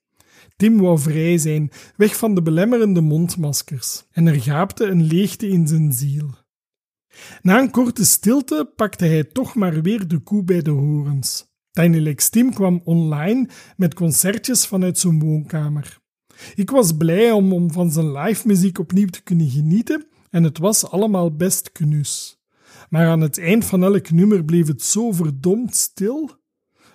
Tim 0.55 0.77
wou 0.77 0.99
vrij 0.99 1.37
zijn, 1.37 1.71
weg 1.95 2.15
van 2.15 2.35
de 2.35 2.41
belemmerende 2.41 3.01
mondmaskers, 3.01 4.03
en 4.11 4.27
er 4.27 4.41
gaapte 4.41 4.85
een 4.85 5.03
leegte 5.03 5.47
in 5.47 5.67
zijn 5.67 5.93
ziel. 5.93 6.29
Na 7.41 7.59
een 7.59 7.71
korte 7.71 8.05
stilte 8.05 8.71
pakte 8.75 9.05
hij 9.05 9.23
toch 9.23 9.55
maar 9.55 9.81
weer 9.81 10.07
de 10.07 10.19
koe 10.19 10.43
bij 10.43 10.61
de 10.61 10.69
horens. 10.69 11.45
Tiny 11.71 11.99
Lex 11.99 12.29
Tim 12.29 12.53
kwam 12.53 12.81
online 12.83 13.49
met 13.77 13.93
concertjes 13.93 14.67
vanuit 14.67 14.97
zijn 14.97 15.19
woonkamer. 15.19 15.99
Ik 16.55 16.69
was 16.69 16.97
blij 16.97 17.31
om, 17.31 17.53
om 17.53 17.71
van 17.71 17.91
zijn 17.91 18.11
live 18.11 18.47
muziek 18.47 18.79
opnieuw 18.79 19.07
te 19.07 19.23
kunnen 19.23 19.49
genieten 19.49 20.07
en 20.29 20.43
het 20.43 20.57
was 20.57 20.89
allemaal 20.89 21.35
best 21.35 21.71
knus. 21.71 22.40
Maar 22.91 23.07
aan 23.07 23.21
het 23.21 23.37
eind 23.37 23.65
van 23.65 23.83
elk 23.83 24.11
nummer 24.11 24.45
bleef 24.45 24.67
het 24.67 24.83
zo 24.83 25.11
verdomd 25.11 25.75
stil. 25.75 26.31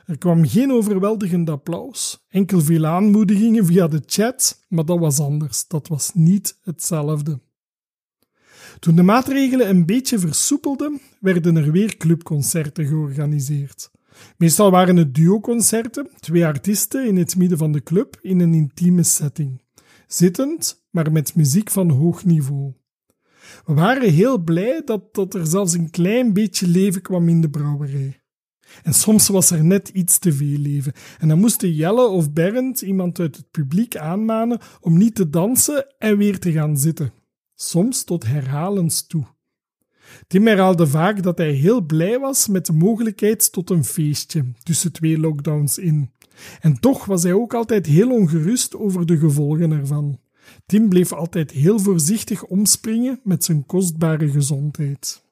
Er 0.04 0.18
kwam 0.18 0.46
geen 0.46 0.72
overweldigend 0.72 1.50
applaus, 1.50 2.24
enkel 2.28 2.60
veel 2.60 2.86
aanmoedigingen 2.86 3.66
via 3.66 3.88
de 3.88 4.02
chat, 4.06 4.64
maar 4.68 4.84
dat 4.84 4.98
was 4.98 5.20
anders. 5.20 5.66
Dat 5.68 5.88
was 5.88 6.10
niet 6.14 6.58
hetzelfde. 6.62 7.40
Toen 8.78 8.96
de 8.96 9.02
maatregelen 9.02 9.68
een 9.68 9.86
beetje 9.86 10.18
versoepelden, 10.18 11.00
werden 11.20 11.56
er 11.56 11.72
weer 11.72 11.96
clubconcerten 11.96 12.86
georganiseerd. 12.86 13.90
Meestal 14.36 14.70
waren 14.70 14.96
het 14.96 15.14
duoconcerten, 15.14 16.10
twee 16.20 16.46
artiesten 16.46 17.06
in 17.06 17.16
het 17.16 17.36
midden 17.36 17.58
van 17.58 17.72
de 17.72 17.82
club 17.82 18.18
in 18.20 18.40
een 18.40 18.54
intieme 18.54 19.02
setting. 19.02 19.62
Zittend, 20.06 20.86
maar 20.90 21.12
met 21.12 21.34
muziek 21.34 21.70
van 21.70 21.90
hoog 21.90 22.24
niveau. 22.24 22.72
We 23.66 23.74
waren 23.74 24.12
heel 24.12 24.38
blij 24.38 24.82
dat, 24.84 25.34
er 25.34 25.46
zelfs 25.46 25.72
een 25.72 25.90
klein 25.90 26.32
beetje 26.32 26.68
leven 26.68 27.02
kwam 27.02 27.28
in 27.28 27.40
de 27.40 27.50
brouwerij. 27.50 28.20
En 28.82 28.94
soms 28.94 29.28
was 29.28 29.50
er 29.50 29.64
net 29.64 29.88
iets 29.88 30.18
te 30.18 30.32
veel 30.32 30.58
leven. 30.58 30.92
En 31.18 31.28
dan 31.28 31.38
moesten 31.38 31.72
Jelle 31.72 32.06
of 32.06 32.32
Bernd 32.32 32.80
iemand 32.80 33.20
uit 33.20 33.36
het 33.36 33.50
publiek 33.50 33.96
aanmanen 33.96 34.58
om 34.80 34.98
niet 34.98 35.14
te 35.14 35.30
dansen 35.30 35.86
en 35.98 36.16
weer 36.16 36.38
te 36.38 36.52
gaan 36.52 36.76
zitten. 36.76 37.12
Soms 37.54 38.04
tot 38.04 38.26
herhalens 38.26 39.06
toe. 39.06 39.24
Tim 40.26 40.46
herhaalde 40.46 40.86
vaak 40.86 41.22
dat 41.22 41.38
hij 41.38 41.52
heel 41.52 41.80
blij 41.80 42.18
was 42.18 42.48
met 42.48 42.66
de 42.66 42.72
mogelijkheid 42.72 43.52
tot 43.52 43.70
een 43.70 43.84
feestje 43.84 44.44
tussen 44.62 44.92
twee 44.92 45.18
lockdowns 45.18 45.78
in. 45.78 46.10
En 46.60 46.80
toch 46.80 47.04
was 47.04 47.22
hij 47.22 47.32
ook 47.32 47.54
altijd 47.54 47.86
heel 47.86 48.10
ongerust 48.10 48.76
over 48.76 49.06
de 49.06 49.18
gevolgen 49.18 49.70
ervan. 49.70 50.18
Tim 50.66 50.88
bleef 50.88 51.12
altijd 51.12 51.50
heel 51.50 51.78
voorzichtig 51.78 52.44
omspringen 52.44 53.20
met 53.24 53.44
zijn 53.44 53.66
kostbare 53.66 54.30
gezondheid. 54.30 55.24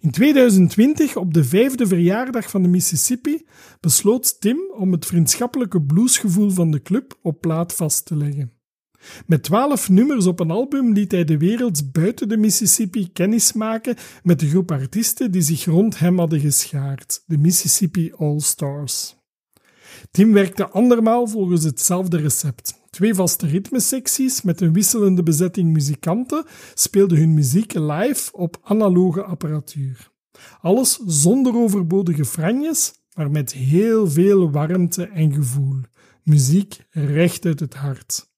In 0.00 0.10
2020, 0.10 1.16
op 1.16 1.34
de 1.34 1.44
vijfde 1.44 1.86
verjaardag 1.86 2.50
van 2.50 2.62
de 2.62 2.68
Mississippi, 2.68 3.46
besloot 3.80 4.40
Tim 4.40 4.58
om 4.76 4.92
het 4.92 5.06
vriendschappelijke 5.06 5.82
bluesgevoel 5.82 6.50
van 6.50 6.70
de 6.70 6.82
club 6.82 7.18
op 7.22 7.40
plaat 7.40 7.74
vast 7.74 8.06
te 8.06 8.16
leggen. 8.16 8.52
Met 9.26 9.42
twaalf 9.42 9.88
nummers 9.88 10.26
op 10.26 10.40
een 10.40 10.50
album 10.50 10.92
liet 10.92 11.12
hij 11.12 11.24
de 11.24 11.38
wereld 11.38 11.92
buiten 11.92 12.28
de 12.28 12.36
Mississippi 12.36 13.12
kennismaken 13.12 13.96
met 14.22 14.40
de 14.40 14.48
groep 14.48 14.70
artiesten 14.70 15.30
die 15.30 15.42
zich 15.42 15.64
rond 15.64 15.98
hem 15.98 16.18
hadden 16.18 16.40
geschaard, 16.40 17.22
de 17.26 17.38
Mississippi 17.38 18.12
All 18.12 18.40
Stars. 18.40 19.16
Tim 20.14 20.32
werkte 20.32 20.68
andermaal 20.68 21.26
volgens 21.26 21.64
hetzelfde 21.64 22.16
recept. 22.16 22.80
Twee 22.90 23.14
vaste 23.14 23.46
ritmesecties 23.46 24.42
met 24.42 24.60
een 24.60 24.72
wisselende 24.72 25.22
bezetting 25.22 25.72
muzikanten 25.72 26.44
speelden 26.74 27.18
hun 27.18 27.34
muziek 27.34 27.72
live 27.72 28.32
op 28.32 28.60
analoge 28.62 29.22
apparatuur. 29.22 30.10
Alles 30.60 30.98
zonder 31.06 31.56
overbodige 31.56 32.24
franjes, 32.24 32.92
maar 33.14 33.30
met 33.30 33.52
heel 33.52 34.10
veel 34.10 34.50
warmte 34.50 35.06
en 35.06 35.32
gevoel. 35.32 35.80
Muziek 36.22 36.76
recht 36.90 37.46
uit 37.46 37.60
het 37.60 37.74
hart. 37.74 38.32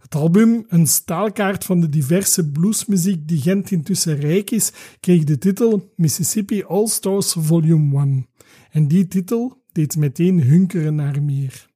Het 0.00 0.14
album, 0.14 0.64
een 0.68 0.86
staalkaart 0.86 1.64
van 1.64 1.80
de 1.80 1.88
diverse 1.88 2.50
bluesmuziek 2.50 3.28
die 3.28 3.40
Gent 3.40 3.70
intussen 3.70 4.16
rijk 4.16 4.50
is, 4.50 4.72
kreeg 5.00 5.24
de 5.24 5.38
titel 5.38 5.92
Mississippi 5.96 6.62
All 6.62 6.86
Stars 6.86 7.34
Volume 7.38 7.98
1. 7.98 8.26
En 8.70 8.88
die 8.88 9.08
titel 9.08 9.61
deed 9.72 9.96
meteen 9.96 10.42
hunkeren 10.42 10.94
naar 10.94 11.22
meer. 11.22 11.70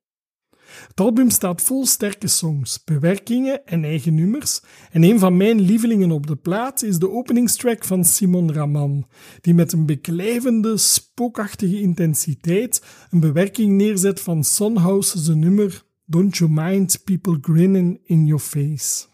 Het 0.89 1.01
album 1.01 1.31
staat 1.31 1.62
vol 1.62 1.86
sterke 1.86 2.28
songs, 2.28 2.85
bewerkingen 2.85 3.66
en 3.66 3.85
eigen 3.85 4.14
nummers. 4.14 4.60
En 4.90 5.02
een 5.02 5.18
van 5.18 5.36
mijn 5.36 5.60
lievelingen 5.60 6.10
op 6.10 6.27
de 6.27 6.36
plaat 6.36 6.82
is 6.82 6.98
de 6.98 7.10
openingstrack 7.10 7.85
van 7.85 8.05
Simon 8.05 8.52
Raman, 8.52 9.06
die 9.40 9.55
met 9.55 9.73
een 9.73 9.86
beklijvende, 9.86 10.77
spookachtige 10.77 11.81
intensiteit 11.81 12.82
een 13.10 13.20
bewerking 13.20 13.73
neerzet 13.73 14.20
van 14.20 14.44
Sonhouse's 14.44 15.28
nummer 15.28 15.85
Don't 16.05 16.36
You 16.36 16.51
Mind 16.51 17.05
People 17.05 17.39
Grinning 17.40 18.01
in 18.05 18.27
Your 18.27 18.43
Face. 18.43 19.06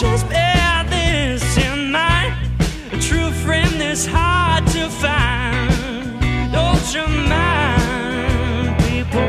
Just 0.00 0.28
bear 0.28 0.84
this. 0.88 1.56
A 1.56 2.98
true 3.00 3.30
friend 3.30 3.80
is 3.80 4.06
hard 4.06 4.66
to 4.66 4.88
find. 4.90 6.50
Don't 6.52 6.94
you 6.94 7.06
mind 7.28 8.76
people? 8.82 9.28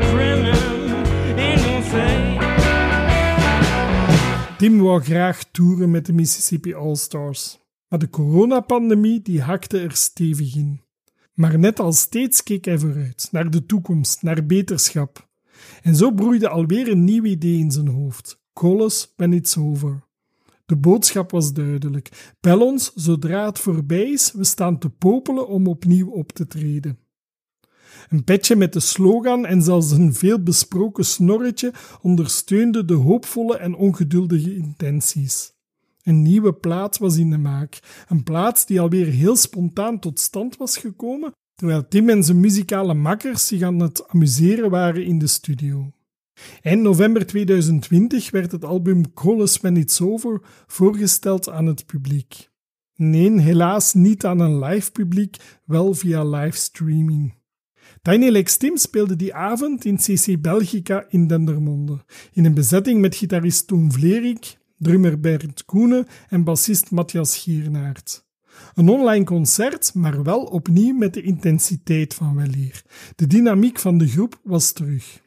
Tim 4.57 4.79
wou 4.79 5.01
graag 5.01 5.43
toeren 5.51 5.91
met 5.91 6.05
de 6.05 6.13
Mississippi 6.13 6.73
All 6.73 6.95
Stars, 6.95 7.59
maar 7.87 7.99
de 7.99 8.09
coronapandemie 8.09 9.21
die 9.21 9.41
hakte 9.41 9.79
er 9.79 9.95
stevig 9.95 10.55
in. 10.55 10.81
Maar 11.33 11.59
net 11.59 11.79
als 11.79 11.99
steeds 11.99 12.43
keek 12.43 12.65
hij 12.65 12.79
vooruit, 12.79 13.27
naar 13.31 13.49
de 13.49 13.65
toekomst, 13.65 14.21
naar 14.21 14.45
beterschap. 14.45 15.27
En 15.81 15.95
zo 15.95 16.11
broeide 16.11 16.49
alweer 16.49 16.91
een 16.91 17.03
nieuw 17.03 17.23
idee 17.23 17.57
in 17.57 17.71
zijn 17.71 17.87
hoofd. 17.87 18.43
Call 18.53 18.81
us 18.81 19.13
when 19.15 19.33
it's 19.33 19.57
over. 19.57 20.05
De 20.65 20.75
boodschap 20.75 21.31
was 21.31 21.53
duidelijk. 21.53 22.33
Bel 22.39 22.61
ons 22.61 22.91
zodra 22.95 23.45
het 23.45 23.59
voorbij 23.59 24.11
is, 24.11 24.31
we 24.31 24.43
staan 24.43 24.79
te 24.79 24.89
popelen 24.89 25.47
om 25.47 25.67
opnieuw 25.67 26.09
op 26.09 26.31
te 26.31 26.47
treden. 26.47 26.99
Een 28.09 28.23
petje 28.23 28.55
met 28.55 28.73
de 28.73 28.79
slogan 28.79 29.45
en 29.45 29.61
zelfs 29.61 29.91
een 29.91 30.13
veel 30.13 30.43
besproken 30.43 31.05
snorretje 31.05 31.73
ondersteunde 32.01 32.85
de 32.85 32.93
hoopvolle 32.93 33.57
en 33.57 33.75
ongeduldige 33.75 34.55
intenties. 34.55 35.53
Een 36.03 36.21
nieuwe 36.21 36.53
plaat 36.53 36.97
was 36.97 37.17
in 37.17 37.29
de 37.29 37.37
maak, 37.37 37.79
een 38.07 38.23
plaat 38.23 38.67
die 38.67 38.81
alweer 38.81 39.05
heel 39.05 39.35
spontaan 39.35 39.99
tot 39.99 40.19
stand 40.19 40.57
was 40.57 40.77
gekomen, 40.77 41.31
terwijl 41.55 41.87
Tim 41.87 42.09
en 42.09 42.23
zijn 42.23 42.39
muzikale 42.39 42.93
makkers 42.93 43.47
zich 43.47 43.61
aan 43.61 43.79
het 43.79 44.07
amuseren 44.07 44.69
waren 44.69 45.05
in 45.05 45.19
de 45.19 45.27
studio. 45.27 45.91
Eind 46.61 46.81
november 46.81 47.25
2020 47.25 48.31
werd 48.31 48.51
het 48.51 48.65
album 48.65 49.13
Call 49.13 49.41
Us 49.41 49.57
When 49.57 49.77
It's 49.77 50.01
Over 50.01 50.41
voorgesteld 50.67 51.49
aan 51.49 51.65
het 51.65 51.85
publiek. 51.85 52.49
Nee, 52.95 53.39
helaas 53.39 53.93
niet 53.93 54.25
aan 54.25 54.39
een 54.39 54.59
live 54.59 54.91
publiek, 54.91 55.37
wel 55.65 55.93
via 55.93 56.23
livestreaming. 56.23 57.33
Tiny 58.01 58.29
Lex 58.29 58.57
speelde 58.73 59.15
die 59.15 59.33
avond 59.33 59.85
in 59.85 59.97
CC 59.97 60.41
Belgica 60.41 61.05
in 61.09 61.27
Dendermonde, 61.27 62.05
in 62.33 62.45
een 62.45 62.53
bezetting 62.53 63.01
met 63.01 63.15
gitarist 63.15 63.67
Toon 63.67 63.91
Vlerik, 63.91 64.57
drummer 64.77 65.19
Bernd 65.19 65.65
Koenen 65.65 66.07
en 66.29 66.43
bassist 66.43 66.91
Matthias 66.91 67.37
Giernaert. 67.37 68.25
Een 68.73 68.89
online 68.89 69.25
concert, 69.25 69.93
maar 69.93 70.23
wel 70.23 70.43
opnieuw 70.43 70.95
met 70.95 71.13
de 71.13 71.21
intensiteit 71.21 72.13
van 72.13 72.35
weleer. 72.35 72.81
De 73.15 73.27
dynamiek 73.27 73.79
van 73.79 73.97
de 73.97 74.07
groep 74.07 74.39
was 74.43 74.71
terug. 74.71 75.23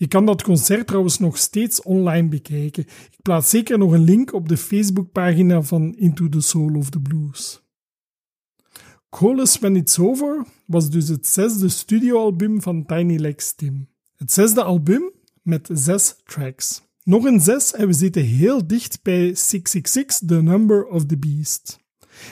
Je 0.00 0.08
kan 0.08 0.26
dat 0.26 0.42
concert 0.42 0.86
trouwens 0.86 1.18
nog 1.18 1.38
steeds 1.38 1.82
online 1.82 2.28
bekijken. 2.28 2.82
Ik 3.10 3.18
plaats 3.22 3.50
zeker 3.50 3.78
nog 3.78 3.92
een 3.92 4.04
link 4.04 4.32
op 4.32 4.48
de 4.48 4.56
Facebookpagina 4.56 5.62
van 5.62 5.94
Into 5.94 6.28
the 6.28 6.40
Soul 6.40 6.74
of 6.74 6.90
the 6.90 7.00
Blues. 7.00 7.62
Call 9.10 9.38
Us 9.38 9.58
When 9.58 9.76
It's 9.76 9.98
Over 9.98 10.46
was 10.66 10.90
dus 10.90 11.08
het 11.08 11.26
zesde 11.26 11.68
studioalbum 11.68 12.62
van 12.62 12.86
Tiny 12.86 13.16
Lex 13.16 13.54
Tim. 13.54 13.88
Het 14.16 14.32
zesde 14.32 14.62
album 14.62 15.12
met 15.42 15.68
zes 15.72 16.16
tracks. 16.24 16.82
Nog 17.02 17.24
een 17.24 17.40
zes 17.40 17.72
en 17.72 17.86
we 17.86 17.92
zitten 17.92 18.22
heel 18.22 18.66
dicht 18.66 19.02
bij 19.02 19.34
666, 19.34 20.28
The 20.28 20.42
Number 20.42 20.86
of 20.86 21.06
the 21.06 21.18
Beast. 21.18 21.78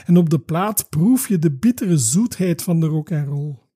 En 0.07 0.17
op 0.17 0.31
de 0.31 0.39
plaat 0.39 0.89
proef 0.89 1.29
je 1.29 1.39
de 1.39 1.51
bittere 1.51 1.99
zoetheid 1.99 2.63
van 2.63 2.81
de 2.81 2.87
rock 2.87 3.13
and 3.13 3.27
roll. 3.27 3.68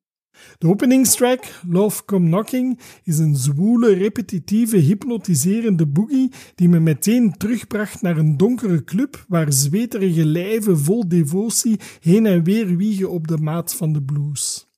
De 0.59 0.67
openingstrack, 0.67 1.61
Love 1.69 2.05
Come 2.05 2.27
Knocking, 2.27 2.79
is 3.05 3.19
een 3.19 3.37
zwoele, 3.37 3.93
repetitieve, 3.93 4.77
hypnotiserende 4.77 5.87
boogie 5.87 6.33
die 6.55 6.69
me 6.69 6.81
meteen 6.81 7.37
terugbracht 7.37 8.03
naar 8.03 8.17
een 8.17 8.37
donkere 8.37 8.85
club 8.85 9.25
waar 9.29 9.53
zweterige 9.53 10.25
lijven 10.25 10.79
vol 10.79 11.09
devotie 11.09 11.81
heen 12.01 12.27
en 12.27 12.45
weer 12.45 12.77
wiegen 12.77 13.11
op 13.11 13.29
de 13.29 13.37
maat 13.37 13.75
van 13.75 13.93
de 13.93 14.03
blues. 14.03 14.71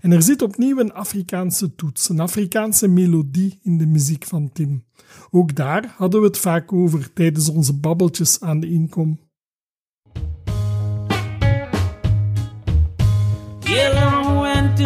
En 0.00 0.12
er 0.12 0.22
zit 0.22 0.42
opnieuw 0.42 0.78
een 0.78 0.92
Afrikaanse 0.92 1.74
toets, 1.74 2.08
een 2.08 2.20
Afrikaanse 2.20 2.88
melodie 2.88 3.58
in 3.62 3.78
de 3.78 3.86
muziek 3.86 4.24
van 4.24 4.52
Tim. 4.52 4.84
Ook 5.30 5.54
daar 5.54 5.94
hadden 5.96 6.20
we 6.20 6.26
het 6.26 6.38
vaak 6.38 6.72
over 6.72 7.12
tijdens 7.12 7.48
onze 7.48 7.74
babbeltjes 7.74 8.40
aan 8.40 8.60
de 8.60 8.68
inkom. 8.68 9.18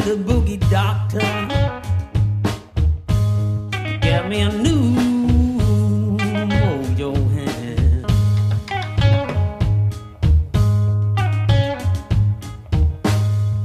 to 0.02 0.14
the 0.14 0.16
boogie 0.16 0.58
doctor. 0.70 1.20
Get 4.00 4.28
me 4.28 4.40
a 4.40 4.48
new 4.50 4.82
mojo 6.50 7.14
hand. 7.32 8.04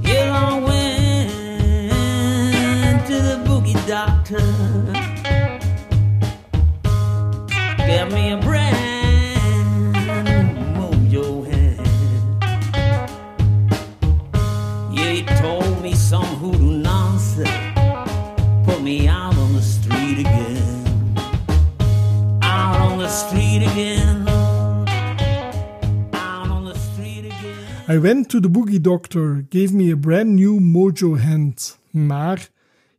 Yeah, 0.03 0.31
I 0.31 0.59
went 0.67 1.31
to 3.07 3.15
the 3.21 3.37
boogie 3.45 3.81
doctor. 3.87 4.60
I 27.91 27.99
went 27.99 28.29
to 28.29 28.39
the 28.39 28.49
boogie 28.49 28.81
doctor, 28.81 29.45
gave 29.49 29.73
me 29.73 29.91
a 29.91 29.97
brand 29.97 30.35
new 30.35 30.59
mojo 30.59 31.17
hand. 31.17 31.77
Maar 31.91 32.49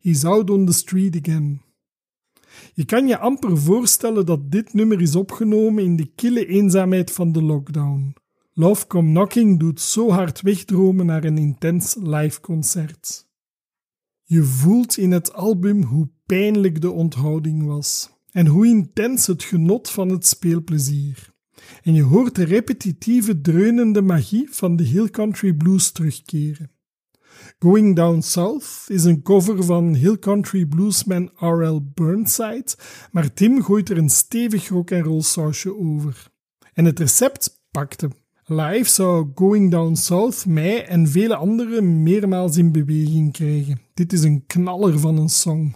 he's 0.00 0.24
out 0.24 0.50
on 0.50 0.66
the 0.66 0.72
street 0.72 1.16
again. 1.16 1.60
Je 2.74 2.84
kan 2.84 3.06
je 3.06 3.18
amper 3.18 3.58
voorstellen 3.58 4.26
dat 4.26 4.50
dit 4.50 4.74
nummer 4.74 5.00
is 5.00 5.16
opgenomen 5.16 5.84
in 5.84 5.96
de 5.96 6.10
kille 6.14 6.46
eenzaamheid 6.46 7.10
van 7.10 7.32
de 7.32 7.42
lockdown. 7.42 8.14
Love 8.52 8.86
Come 8.86 9.10
Knocking 9.10 9.58
doet 9.58 9.80
zo 9.80 10.10
hard 10.10 10.40
wegdromen 10.40 11.06
naar 11.06 11.24
een 11.24 11.38
intens 11.38 11.96
live 12.00 12.40
concert. 12.40 13.28
Je 14.22 14.42
voelt 14.42 14.96
in 14.96 15.10
het 15.10 15.32
album 15.32 15.82
hoe 15.82 16.08
pijnlijk 16.26 16.80
de 16.80 16.90
onthouding 16.90 17.66
was 17.66 18.10
en 18.30 18.46
hoe 18.46 18.66
intens 18.66 19.26
het 19.26 19.42
genot 19.42 19.90
van 19.90 20.08
het 20.08 20.26
speelplezier. 20.26 21.31
En 21.82 21.94
je 21.94 22.02
hoort 22.02 22.34
de 22.34 22.44
repetitieve 22.44 23.40
dreunende 23.40 24.02
magie 24.02 24.48
van 24.50 24.76
de 24.76 24.84
Hill 24.84 25.10
Country 25.10 25.52
Blues 25.52 25.90
terugkeren. 25.90 26.70
Going 27.58 27.96
Down 27.96 28.20
South 28.20 28.84
is 28.86 29.04
een 29.04 29.22
cover 29.22 29.64
van 29.64 29.94
Hill 29.94 30.18
Country 30.18 30.66
bluesman 30.66 31.30
R.L. 31.36 31.80
Burnside, 31.94 32.66
maar 33.10 33.32
Tim 33.32 33.62
gooit 33.62 33.90
er 33.90 33.98
een 33.98 34.10
stevig 34.10 34.68
rock 34.68 34.92
and 34.92 35.04
roll 35.04 35.22
sausje 35.22 35.78
over. 35.78 36.30
En 36.72 36.84
het 36.84 36.98
recept 36.98 37.60
pakte. 37.70 38.10
Live 38.44 38.90
zou 38.90 39.30
Going 39.34 39.70
Down 39.70 39.94
South 39.94 40.46
mij 40.46 40.86
en 40.86 41.08
vele 41.08 41.36
anderen 41.36 42.02
meermaals 42.02 42.56
in 42.56 42.72
beweging 42.72 43.32
krijgen. 43.32 43.80
Dit 43.94 44.12
is 44.12 44.22
een 44.22 44.44
knaller 44.46 44.98
van 44.98 45.18
een 45.18 45.28
song. 45.28 45.74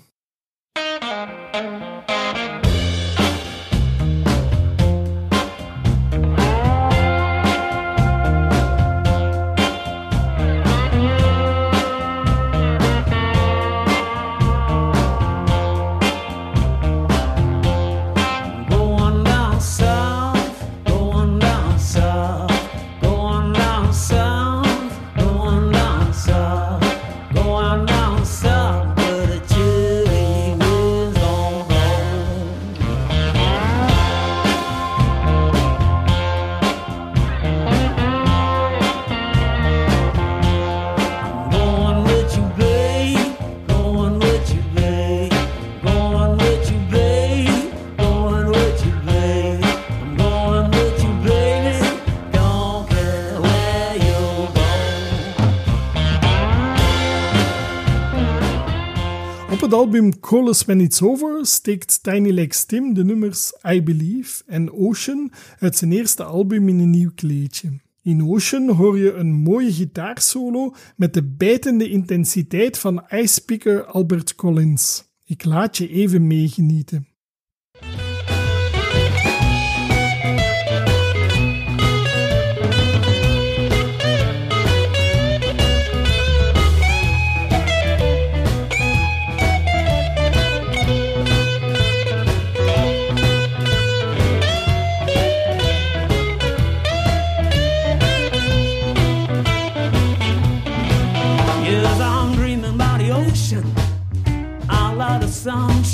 Album 59.87 60.21
Colors 60.21 60.65
When 60.65 60.81
It's 60.81 61.03
Over 61.03 61.47
steekt 61.47 62.03
Tiny 62.03 62.31
Legs 62.31 62.65
Tim 62.65 62.95
de 62.95 63.05
nummers 63.05 63.53
I 63.69 63.83
Believe 63.83 64.43
en 64.47 64.73
Ocean 64.73 65.33
uit 65.59 65.77
zijn 65.77 65.93
eerste 65.93 66.25
album 66.25 66.69
in 66.69 66.79
een 66.79 66.91
nieuw 66.91 67.11
kleedje. 67.15 67.81
In 68.03 68.29
Ocean 68.29 68.69
hoor 68.69 68.99
je 68.99 69.13
een 69.13 69.33
mooie 69.33 69.73
gitaarsolo 69.73 70.75
met 70.97 71.15
de 71.15 71.23
bijtende 71.23 71.89
intensiteit 71.89 72.79
van 72.79 73.05
icepicker 73.11 73.85
Albert 73.85 74.35
Collins. 74.35 75.05
Ik 75.25 75.45
laat 75.45 75.77
je 75.77 75.89
even 75.89 76.27
meegenieten. 76.27 77.07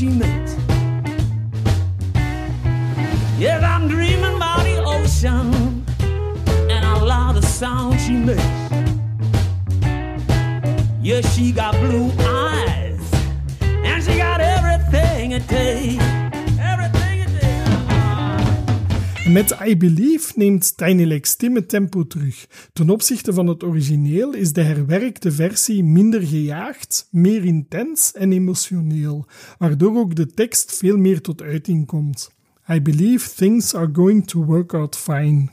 She 0.03 0.09
makes. 0.09 0.57
Yes, 3.39 3.63
I'm 3.63 3.87
dreaming 3.87 4.35
about 4.35 4.65
the 4.65 4.83
ocean. 4.85 5.85
And 6.69 6.85
I 6.85 7.01
love 7.01 7.37
the 7.37 7.43
sound 7.43 8.01
she 8.01 8.17
makes. 8.17 8.43
Yes, 11.01 11.33
she 11.37 11.53
got 11.53 11.75
blue 11.75 12.11
eyes. 12.19 12.32
Met 19.33 19.57
I 19.67 19.77
Believe 19.77 20.33
neemt 20.35 20.77
Tiny 20.77 21.05
Legs 21.05 21.37
Tim 21.37 21.67
tempo 21.67 22.07
terug. 22.07 22.47
Ten 22.73 22.91
opzichte 22.91 23.33
van 23.33 23.47
het 23.47 23.63
origineel 23.63 24.33
is 24.33 24.53
de 24.53 24.63
herwerkte 24.63 25.33
versie 25.33 25.85
minder 25.85 26.23
gejaagd, 26.23 27.09
meer 27.11 27.45
intens 27.45 28.13
en 28.13 28.33
emotioneel, 28.33 29.27
waardoor 29.59 29.97
ook 29.97 30.15
de 30.15 30.27
tekst 30.27 30.77
veel 30.77 30.97
meer 30.97 31.21
tot 31.21 31.43
uiting 31.43 31.87
komt. 31.87 32.31
I 32.69 32.83
believe 32.83 33.35
things 33.35 33.75
are 33.75 33.89
going 33.93 34.27
to 34.27 34.45
work 34.45 34.75
out 34.75 34.97
fine. 34.97 35.49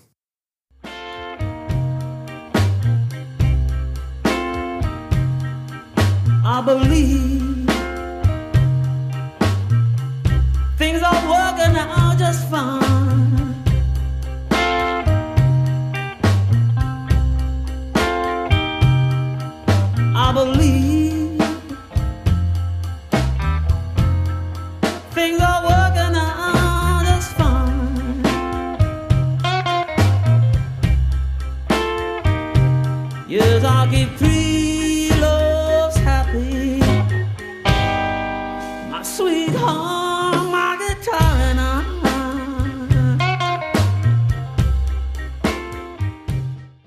I 6.43 6.61
believe 6.65 7.65
things 10.77 11.01
are 11.01 11.27
working 11.27 11.77
out 11.77 12.19
just 12.19 12.39
fine. 12.49 12.78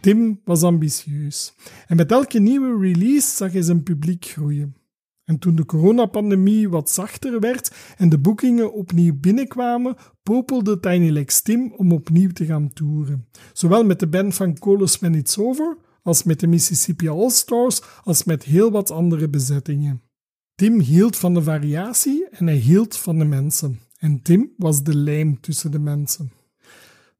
Tim 0.02 0.40
was 0.44 0.62
ambitieus 0.62 1.54
en 1.86 1.96
met 1.96 2.12
elke 2.12 2.38
nieuwe 2.38 2.78
release 2.78 3.36
zag 3.36 3.52
hij 3.52 3.62
zijn 3.62 3.82
publiek 3.82 4.24
groeien. 4.24 4.76
En 5.24 5.38
toen 5.38 5.54
de 5.54 5.64
coronapandemie 5.64 6.68
wat 6.68 6.90
zachter 6.90 7.40
werd 7.40 7.74
en 7.96 8.08
de 8.08 8.18
boekingen 8.18 8.72
opnieuw 8.72 9.14
binnenkwamen, 9.20 9.96
popelde 10.22 10.80
Tiny 10.80 11.10
Legs 11.10 11.40
Tim 11.40 11.72
om 11.76 11.92
opnieuw 11.92 12.30
te 12.30 12.44
gaan 12.44 12.72
toeren. 12.72 13.28
Zowel 13.52 13.84
met 13.84 14.00
de 14.00 14.06
band 14.06 14.34
van 14.34 14.58
Colos 14.58 14.98
When 14.98 15.14
It's 15.14 15.38
Over, 15.38 15.76
als 16.02 16.22
met 16.22 16.40
de 16.40 16.46
Mississippi 16.46 17.08
All-Stars, 17.08 17.82
als 18.04 18.24
met 18.24 18.44
heel 18.44 18.70
wat 18.70 18.90
andere 18.90 19.28
bezettingen. 19.28 20.02
Tim 20.54 20.80
hield 20.80 21.16
van 21.16 21.34
de 21.34 21.42
variatie 21.42 22.28
en 22.30 22.46
hij 22.46 22.56
hield 22.56 22.96
van 22.96 23.18
de 23.18 23.24
mensen. 23.24 23.80
En 23.98 24.22
Tim 24.22 24.52
was 24.56 24.82
de 24.82 24.96
lijm 24.96 25.40
tussen 25.40 25.70
de 25.70 25.78
mensen. 25.78 26.32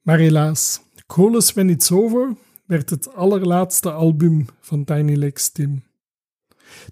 Maar 0.03 0.19
helaas, 0.19 0.81
Colos 1.07 1.53
When 1.53 1.71
It's 1.71 1.91
Over 1.91 2.37
werd 2.67 2.91
het 2.91 3.15
allerlaatste 3.15 3.93
album 3.93 4.47
van 4.61 4.85
Tiny 4.85 5.15
Legs 5.15 5.51
Tim. 5.51 5.83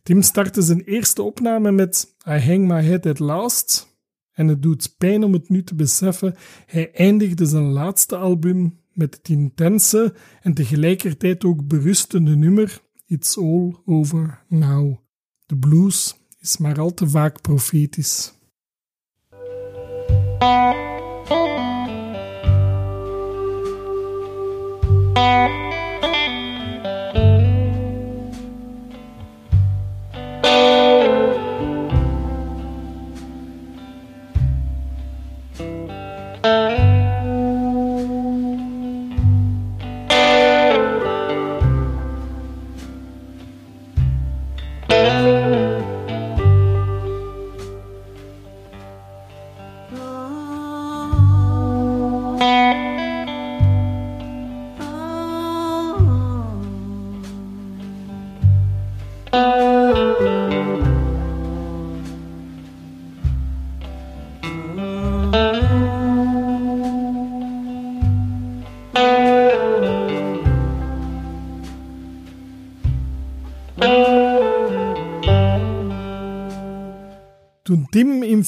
Tim 0.02 0.22
startte 0.22 0.62
zijn 0.62 0.80
eerste 0.80 1.22
opname 1.22 1.72
met 1.72 2.14
I 2.28 2.38
Hang 2.38 2.68
My 2.68 2.82
Head 2.82 3.06
at 3.06 3.18
Last, 3.18 3.88
En 4.32 4.48
het 4.48 4.62
doet 4.62 4.94
pijn 4.98 5.24
om 5.24 5.32
het 5.32 5.48
nu 5.48 5.64
te 5.64 5.74
beseffen, 5.74 6.34
hij 6.66 6.92
eindigde 6.92 7.46
zijn 7.46 7.70
laatste 7.70 8.16
album 8.16 8.78
met 8.92 9.14
het 9.14 9.28
intense 9.28 10.14
en 10.42 10.54
tegelijkertijd 10.54 11.44
ook 11.44 11.66
berustende 11.66 12.36
nummer 12.36 12.80
It's 13.06 13.38
All 13.38 13.76
Over 13.84 14.44
Now. 14.48 14.96
De 15.46 15.56
blues 15.56 16.16
is 16.40 16.56
maar 16.56 16.80
al 16.80 16.94
te 16.94 17.08
vaak 17.08 17.40
profetisch. 17.40 18.32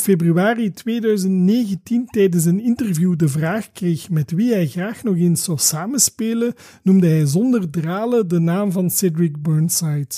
Februari 0.03 0.73
2019 0.73 2.07
tijdens 2.07 2.45
een 2.45 2.61
interview 2.61 3.17
de 3.17 3.29
vraag 3.29 3.73
kreeg 3.73 4.11
met 4.11 4.31
wie 4.31 4.53
hij 4.53 4.67
graag 4.67 5.03
nog 5.03 5.17
eens 5.17 5.45
zou 5.45 5.59
samenspelen, 5.59 6.55
noemde 6.83 7.09
hij 7.09 7.27
zonder 7.27 7.71
dralen 7.71 8.29
de 8.29 8.39
naam 8.39 8.73
van 8.73 8.91
Cedric 8.91 9.43
Burnside. 9.43 10.15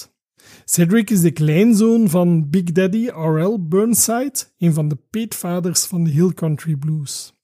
Cedric 0.64 1.10
is 1.10 1.20
de 1.20 1.30
kleinzoon 1.30 2.10
van 2.10 2.50
Big 2.50 2.62
Daddy 2.62 3.06
R.L. 3.06 3.66
Burnside, 3.68 4.34
een 4.58 4.72
van 4.72 4.88
de 4.88 4.98
peetvaders 5.10 5.84
van 5.84 6.04
de 6.04 6.10
Hill 6.10 6.32
Country 6.34 6.76
Blues. 6.76 7.34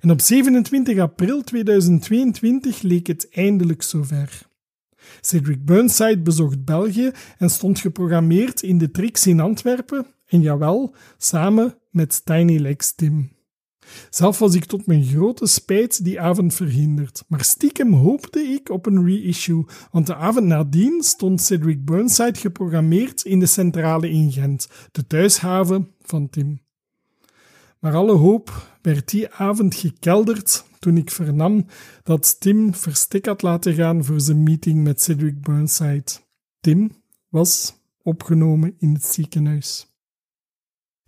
En 0.00 0.10
op 0.10 0.20
27 0.20 0.98
april 0.98 1.42
2022 1.42 2.82
leek 2.82 3.06
het 3.06 3.28
eindelijk 3.30 3.82
zover. 3.82 4.50
Cedric 5.20 5.64
Burnside 5.64 6.18
bezocht 6.18 6.64
België 6.64 7.10
en 7.38 7.50
stond 7.50 7.78
geprogrammeerd 7.78 8.62
in 8.62 8.78
de 8.78 8.90
Trix 8.90 9.26
in 9.26 9.40
Antwerpen 9.40 10.06
en 10.32 10.40
jawel, 10.40 10.94
samen 11.18 11.78
met 11.90 12.24
Tiny 12.24 12.58
Legs 12.58 12.94
Tim. 12.94 13.30
Zelf 14.10 14.38
was 14.38 14.54
ik 14.54 14.64
tot 14.64 14.86
mijn 14.86 15.04
grote 15.04 15.46
spijt 15.46 16.04
die 16.04 16.20
avond 16.20 16.54
verhinderd, 16.54 17.24
maar 17.28 17.44
stiekem 17.44 17.92
hoopte 17.92 18.40
ik 18.40 18.68
op 18.68 18.86
een 18.86 19.04
reissue, 19.04 19.64
want 19.90 20.06
de 20.06 20.14
avond 20.14 20.46
nadien 20.46 21.02
stond 21.02 21.40
Cedric 21.40 21.84
Burnside 21.84 22.38
geprogrammeerd 22.38 23.24
in 23.24 23.38
de 23.38 23.46
centrale 23.46 24.10
in 24.10 24.32
Gent, 24.32 24.68
de 24.92 25.06
thuishaven 25.06 25.94
van 26.00 26.28
Tim. 26.30 26.60
Maar 27.78 27.94
alle 27.94 28.12
hoop 28.12 28.76
werd 28.82 29.08
die 29.10 29.30
avond 29.30 29.74
gekelderd 29.74 30.64
toen 30.78 30.96
ik 30.96 31.10
vernam 31.10 31.66
dat 32.02 32.40
Tim 32.40 32.74
verstek 32.74 33.26
had 33.26 33.42
laten 33.42 33.74
gaan 33.74 34.04
voor 34.04 34.20
zijn 34.20 34.42
meeting 34.42 34.82
met 34.82 35.02
Cedric 35.02 35.40
Burnside. 35.40 36.12
Tim 36.60 36.90
was 37.28 37.74
opgenomen 38.02 38.74
in 38.78 38.92
het 38.92 39.04
ziekenhuis. 39.04 39.91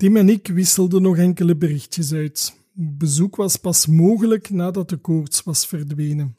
Tim 0.05 0.17
en 0.17 0.29
ik 0.29 0.47
wisselden 0.47 1.03
nog 1.03 1.17
enkele 1.17 1.57
berichtjes 1.57 2.13
uit. 2.13 2.55
Bezoek 2.73 3.37
was 3.37 3.57
pas 3.57 3.87
mogelijk 3.87 4.51
nadat 4.51 4.89
de 4.89 4.97
koorts 4.97 5.43
was 5.43 5.67
verdwenen. 5.67 6.37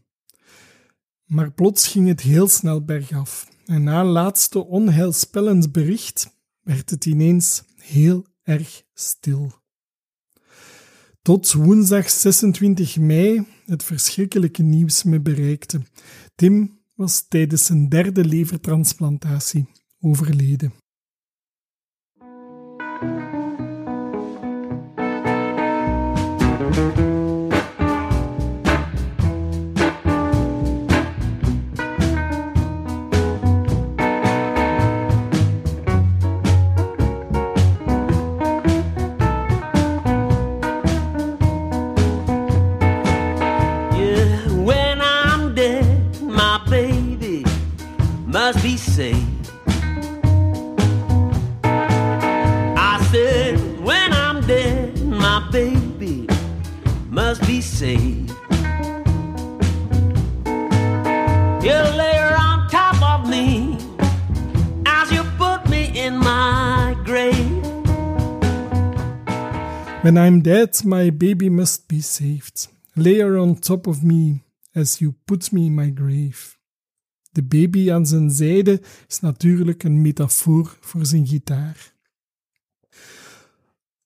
Maar 1.26 1.52
plots 1.52 1.88
ging 1.88 2.08
het 2.08 2.22
heel 2.22 2.48
snel 2.48 2.84
bergaf 2.84 3.50
en 3.66 3.84
na 3.84 4.04
laatste 4.04 4.66
onheilspellend 4.66 5.72
bericht 5.72 6.38
werd 6.62 6.90
het 6.90 7.06
ineens 7.06 7.64
heel 7.76 8.26
erg 8.44 8.84
stil. 8.94 9.52
Tot 11.22 11.54
woensdag 11.54 12.10
26 12.10 12.98
mei 12.98 13.46
het 13.66 13.84
verschrikkelijke 13.84 14.64
nieuws 14.64 15.04
me 15.04 15.22
bereikte. 15.22 15.82
Tim 16.36 16.80
was 16.96 17.28
tijdens 17.28 17.66
zijn 17.66 17.90
derde 17.90 18.26
levertransplantatie 18.26 19.66
overleden. 20.00 20.85
Dead, 70.46 70.84
my 70.84 71.10
baby 71.10 71.50
must 71.50 71.88
be 71.88 72.02
saved. 72.02 72.70
Lay 72.96 73.18
her 73.18 73.36
on 73.38 73.60
top 73.60 73.88
of 73.88 74.04
me 74.04 74.44
as 74.76 75.00
you 75.00 75.16
put 75.26 75.52
me 75.52 75.66
in 75.66 75.74
my 75.74 75.92
grave. 75.96 76.56
De 77.32 77.44
baby 77.44 77.92
aan 77.92 78.06
zijn 78.06 78.32
zijde 78.32 78.82
is 79.08 79.20
natuurlijk 79.20 79.84
een 79.84 80.02
metafoor 80.02 80.78
voor 80.80 81.06
zijn 81.06 81.28
gitaar. 81.28 81.94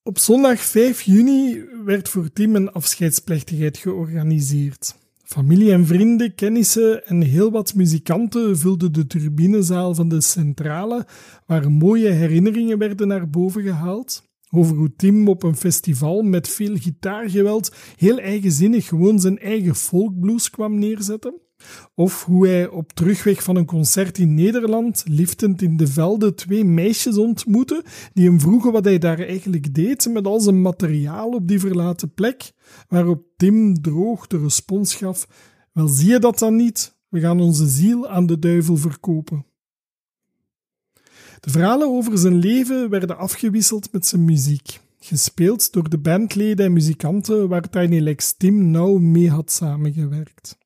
Op 0.02 0.18
zondag 0.18 0.60
5 0.60 1.02
juni 1.02 1.64
werd 1.84 2.08
voor 2.08 2.32
Tim 2.32 2.56
een 2.56 2.72
afscheidsplechtigheid 2.72 3.76
georganiseerd. 3.76 4.96
Familie 5.24 5.72
en 5.72 5.86
vrienden, 5.86 6.34
kennissen 6.34 7.06
en 7.06 7.20
heel 7.20 7.50
wat 7.50 7.74
muzikanten 7.74 8.58
vulden 8.58 8.92
de 8.92 9.06
turbinezaal 9.06 9.94
van 9.94 10.08
de 10.08 10.20
centrale, 10.20 11.06
waar 11.46 11.70
mooie 11.70 12.08
herinneringen 12.08 12.78
werden 12.78 13.08
naar 13.08 13.30
boven 13.30 13.62
gehaald. 13.62 14.28
Over 14.50 14.76
hoe 14.76 14.92
Tim 14.96 15.28
op 15.28 15.42
een 15.42 15.56
festival 15.56 16.22
met 16.22 16.48
veel 16.48 16.76
gitaargeweld 16.76 17.74
heel 17.96 18.18
eigenzinnig 18.18 18.86
gewoon 18.86 19.20
zijn 19.20 19.38
eigen 19.38 19.74
folkblues 19.74 20.50
kwam 20.50 20.78
neerzetten. 20.78 21.40
Of 21.94 22.24
hoe 22.24 22.46
hij 22.46 22.68
op 22.68 22.92
terugweg 22.92 23.42
van 23.42 23.56
een 23.56 23.66
concert 23.66 24.18
in 24.18 24.34
Nederland 24.34 25.04
liftend 25.08 25.62
in 25.62 25.76
de 25.76 25.86
velden 25.86 26.34
twee 26.34 26.64
meisjes 26.64 27.16
ontmoette 27.16 27.84
die 28.12 28.26
hem 28.26 28.40
vroegen 28.40 28.72
wat 28.72 28.84
hij 28.84 28.98
daar 28.98 29.18
eigenlijk 29.18 29.74
deed 29.74 30.08
met 30.12 30.26
al 30.26 30.40
zijn 30.40 30.62
materiaal 30.62 31.30
op 31.30 31.48
die 31.48 31.60
verlaten 31.60 32.14
plek, 32.14 32.52
waarop 32.88 33.22
Tim 33.36 33.82
droog 33.82 34.26
de 34.26 34.38
respons 34.38 34.94
gaf: 34.94 35.28
Wel 35.72 35.88
zie 35.88 36.08
je 36.08 36.18
dat 36.18 36.38
dan 36.38 36.56
niet? 36.56 36.98
We 37.08 37.20
gaan 37.20 37.40
onze 37.40 37.66
ziel 37.68 38.08
aan 38.08 38.26
de 38.26 38.38
duivel 38.38 38.76
verkopen. 38.76 39.44
De 41.40 41.50
verhalen 41.50 41.88
over 41.88 42.18
zijn 42.18 42.38
leven 42.38 42.90
werden 42.90 43.18
afgewisseld 43.18 43.92
met 43.92 44.06
zijn 44.06 44.24
muziek, 44.24 44.80
gespeeld 44.98 45.72
door 45.72 45.88
de 45.88 45.98
bandleden 45.98 46.66
en 46.66 46.72
muzikanten 46.72 47.48
waar 47.48 47.70
Tiny 47.70 48.00
Lex 48.00 48.34
Tim 48.36 48.70
nauw 48.70 48.98
mee 48.98 49.30
had 49.30 49.50
samengewerkt. 49.50 50.58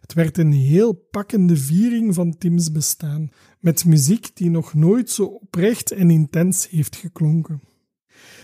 Het 0.00 0.12
werd 0.12 0.38
een 0.38 0.52
heel 0.52 0.92
pakkende 0.92 1.56
viering 1.56 2.14
van 2.14 2.38
Tims 2.38 2.72
bestaan, 2.72 3.30
met 3.60 3.84
muziek 3.84 4.30
die 4.34 4.50
nog 4.50 4.74
nooit 4.74 5.10
zo 5.10 5.24
oprecht 5.24 5.92
en 5.92 6.10
intens 6.10 6.68
heeft 6.68 6.96
geklonken. 6.96 7.60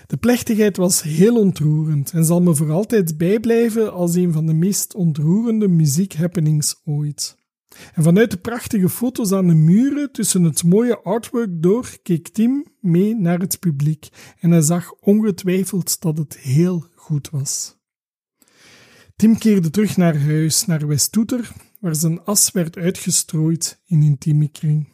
De 0.07 0.17
plechtigheid 0.17 0.77
was 0.77 1.03
heel 1.03 1.39
ontroerend 1.39 2.13
en 2.13 2.25
zal 2.25 2.43
me 2.43 2.55
voor 2.55 2.71
altijd 2.71 3.17
bijblijven 3.17 3.93
als 3.93 4.15
een 4.15 4.33
van 4.33 4.47
de 4.47 4.55
meest 4.55 4.95
ontroerende 4.95 5.69
muziekhappenings 5.69 6.81
ooit. 6.85 7.37
En 7.95 8.03
vanuit 8.03 8.31
de 8.31 8.37
prachtige 8.37 8.89
foto's 8.89 9.33
aan 9.33 9.47
de 9.47 9.55
muren 9.55 10.13
tussen 10.13 10.43
het 10.43 10.65
mooie 10.65 10.99
artwork 11.03 11.63
door 11.63 11.89
keek 12.03 12.29
Tim 12.29 12.67
mee 12.81 13.15
naar 13.15 13.39
het 13.39 13.59
publiek 13.59 14.09
en 14.41 14.51
hij 14.51 14.61
zag 14.61 14.93
ongetwijfeld 15.01 16.01
dat 16.01 16.19
het 16.19 16.39
heel 16.39 16.85
goed 16.95 17.31
was. 17.31 17.77
Tim 19.17 19.39
keerde 19.39 19.71
terug 19.71 19.97
naar 19.97 20.21
huis, 20.21 20.67
naar 20.67 20.87
Westtoeter, 20.87 21.53
waar 21.81 21.95
zijn 21.95 22.25
as 22.25 22.51
werd 22.51 22.77
uitgestrooid 22.77 23.81
in 23.87 24.03
intieme 24.03 24.49
kring. 24.49 24.89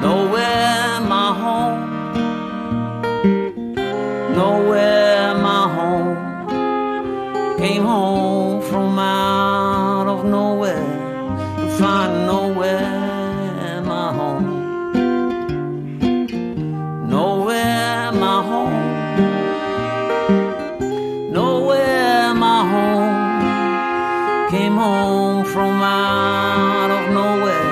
Nowhere 0.00 1.00
my 1.08 1.32
home. 1.42 1.90
Nowhere 4.34 5.34
my 5.34 5.68
home. 5.76 6.16
Came 7.56 7.86
home 7.86 8.62
from 8.62 8.98
out 8.98 10.08
of 10.08 10.24
nowhere 10.24 10.61
to 11.82 11.88
find 11.88 12.26
nowhere 12.26 13.82
my 13.82 14.12
home. 14.18 14.46
Nowhere 17.08 18.12
my 18.12 18.42
home. 18.50 18.80
Nowhere 21.32 22.34
my 22.34 22.60
home. 22.72 23.16
Came 24.50 24.76
home 24.76 25.44
from 25.44 25.82
out 25.82 26.90
of 26.90 27.04
nowhere 27.18 27.70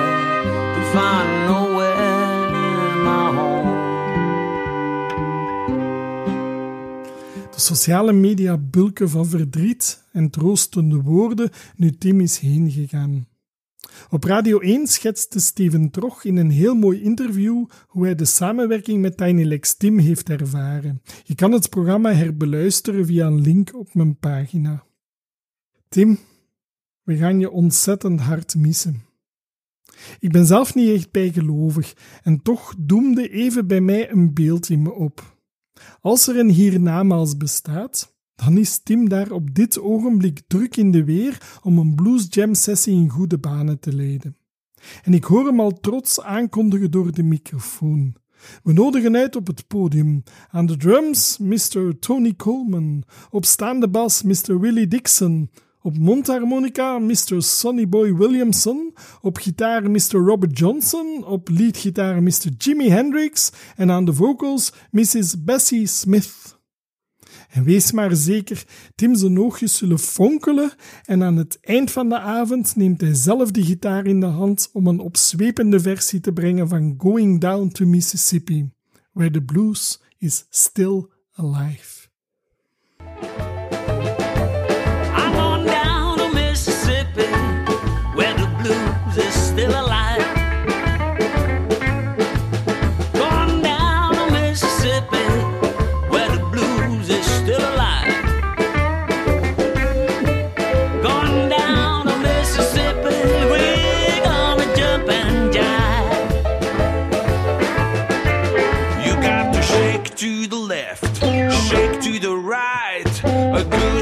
to 0.75 0.81
find 0.93 1.29
nowhere 1.47 2.95
my 3.07 3.25
home. 3.37 3.69
De 7.51 7.59
sociale 7.59 8.13
media 8.13 8.57
bulken 8.57 9.09
van 9.09 9.25
verdriet 9.25 10.03
en 10.11 10.29
troostende 10.29 11.01
woorden 11.01 11.49
nu 11.75 11.97
Tim 11.97 12.19
is 12.19 12.39
heengegaan. 12.39 13.30
Op 14.09 14.23
Radio 14.23 14.59
1 14.59 14.87
schetste 14.87 15.39
Steven 15.39 15.91
Trog 15.91 16.23
in 16.23 16.37
een 16.37 16.49
heel 16.49 16.75
mooi 16.75 17.01
interview 17.01 17.65
hoe 17.87 18.03
hij 18.03 18.15
de 18.15 18.25
samenwerking 18.25 19.01
met 19.01 19.17
Tiny 19.17 19.43
Lex 19.43 19.77
Tim 19.77 19.97
heeft 19.97 20.29
ervaren. 20.29 21.01
Je 21.23 21.35
kan 21.35 21.51
het 21.51 21.69
programma 21.69 22.13
herbeluisteren 22.13 23.05
via 23.05 23.27
een 23.27 23.41
link 23.41 23.75
op 23.75 23.93
mijn 23.93 24.17
pagina. 24.17 24.83
Tim, 25.89 26.19
we 27.03 27.17
gaan 27.17 27.39
je 27.39 27.51
ontzettend 27.51 28.19
hard 28.19 28.55
missen. 28.55 29.05
Ik 30.19 30.31
ben 30.31 30.45
zelf 30.45 30.75
niet 30.75 30.89
echt 30.89 31.11
bijgelovig 31.11 31.93
en 32.23 32.41
toch 32.41 32.75
doemde 32.77 33.29
even 33.29 33.67
bij 33.67 33.81
mij 33.81 34.11
een 34.11 34.33
beeld 34.33 34.69
in 34.69 34.81
me 34.81 34.91
op. 34.91 35.37
Als 36.01 36.27
er 36.27 36.39
een 36.39 36.49
hiernamaals 36.49 37.37
bestaat, 37.37 38.10
dan 38.45 38.57
is 38.57 38.79
Tim 38.83 39.09
daar 39.09 39.31
op 39.31 39.55
dit 39.55 39.79
ogenblik 39.79 40.41
druk 40.47 40.77
in 40.77 40.91
de 40.91 41.03
weer 41.03 41.59
om 41.63 41.77
een 41.77 41.95
blues 41.95 42.27
jam 42.29 42.53
sessie 42.53 42.93
in 42.93 43.09
goede 43.09 43.37
banen 43.37 43.79
te 43.79 43.95
leiden. 43.95 44.35
En 45.03 45.13
ik 45.13 45.23
hoor 45.23 45.45
hem 45.45 45.59
al 45.59 45.79
trots 45.79 46.21
aankondigen 46.21 46.91
door 46.91 47.11
de 47.11 47.23
microfoon. 47.23 48.15
We 48.63 48.73
nodigen 48.73 49.15
uit 49.15 49.35
op 49.35 49.47
het 49.47 49.67
podium. 49.67 50.23
Aan 50.49 50.65
de 50.65 50.77
drums 50.77 51.37
Mr. 51.37 51.99
Tony 51.99 52.35
Coleman, 52.35 53.03
op 53.29 53.45
staande 53.45 53.89
bas 53.89 54.23
Mr. 54.23 54.59
Willie 54.59 54.87
Dixon, 54.87 55.49
op 55.81 55.97
mondharmonica 55.97 56.99
Mr. 56.99 57.35
Sonny 57.37 57.89
Boy 57.89 58.13
Williamson, 58.13 58.93
op 59.21 59.37
gitaar 59.37 59.91
Mr. 59.91 60.11
Robert 60.11 60.57
Johnson, 60.57 61.25
op 61.25 61.49
leadgitaar 61.49 62.23
Mr. 62.23 62.49
Jimi 62.57 62.89
Hendrix 62.89 63.51
en 63.75 63.91
aan 63.91 64.05
de 64.05 64.13
vocals 64.13 64.73
Mrs. 64.91 65.43
Bessie 65.43 65.87
Smith. 65.87 66.60
En 67.51 67.63
wees 67.63 67.91
maar 67.91 68.15
zeker, 68.15 68.65
Tim 68.95 69.15
zijn 69.15 69.39
oogjes 69.39 69.77
zullen 69.77 69.99
fonkelen 69.99 70.71
en 71.05 71.23
aan 71.23 71.35
het 71.35 71.57
eind 71.61 71.91
van 71.91 72.09
de 72.09 72.19
avond 72.19 72.75
neemt 72.75 73.01
hij 73.01 73.13
zelf 73.13 73.51
de 73.51 73.63
gitaar 73.63 74.05
in 74.05 74.19
de 74.19 74.25
hand 74.25 74.69
om 74.73 74.87
een 74.87 74.99
opzwepende 74.99 75.79
versie 75.79 76.19
te 76.19 76.31
brengen 76.33 76.67
van 76.67 76.95
Going 76.97 77.41
Down 77.41 77.67
to 77.67 77.85
Mississippi, 77.85 78.69
where 79.11 79.31
the 79.31 79.41
blues 79.41 80.01
is 80.17 80.45
still 80.49 81.05
alive. 81.31 82.00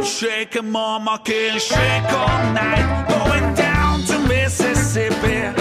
Shake, 0.03 0.55
and 0.55 0.71
mama 0.71 1.19
can 1.23 1.59
shake 1.59 2.11
all 2.11 2.53
night. 2.53 3.05
Going 3.07 3.53
down 3.53 4.01
to 4.05 4.19
Mississippi. 4.27 5.53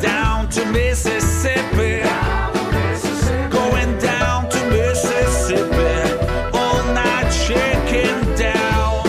Down 0.00 0.48
to 0.50 0.64
Mississippi. 0.66 2.02
Going 3.50 3.98
down 3.98 4.48
to 4.48 4.64
Mississippi. 4.70 5.94
All 6.52 6.84
night 6.92 7.32
shaking 7.32 8.36
down. 8.36 9.06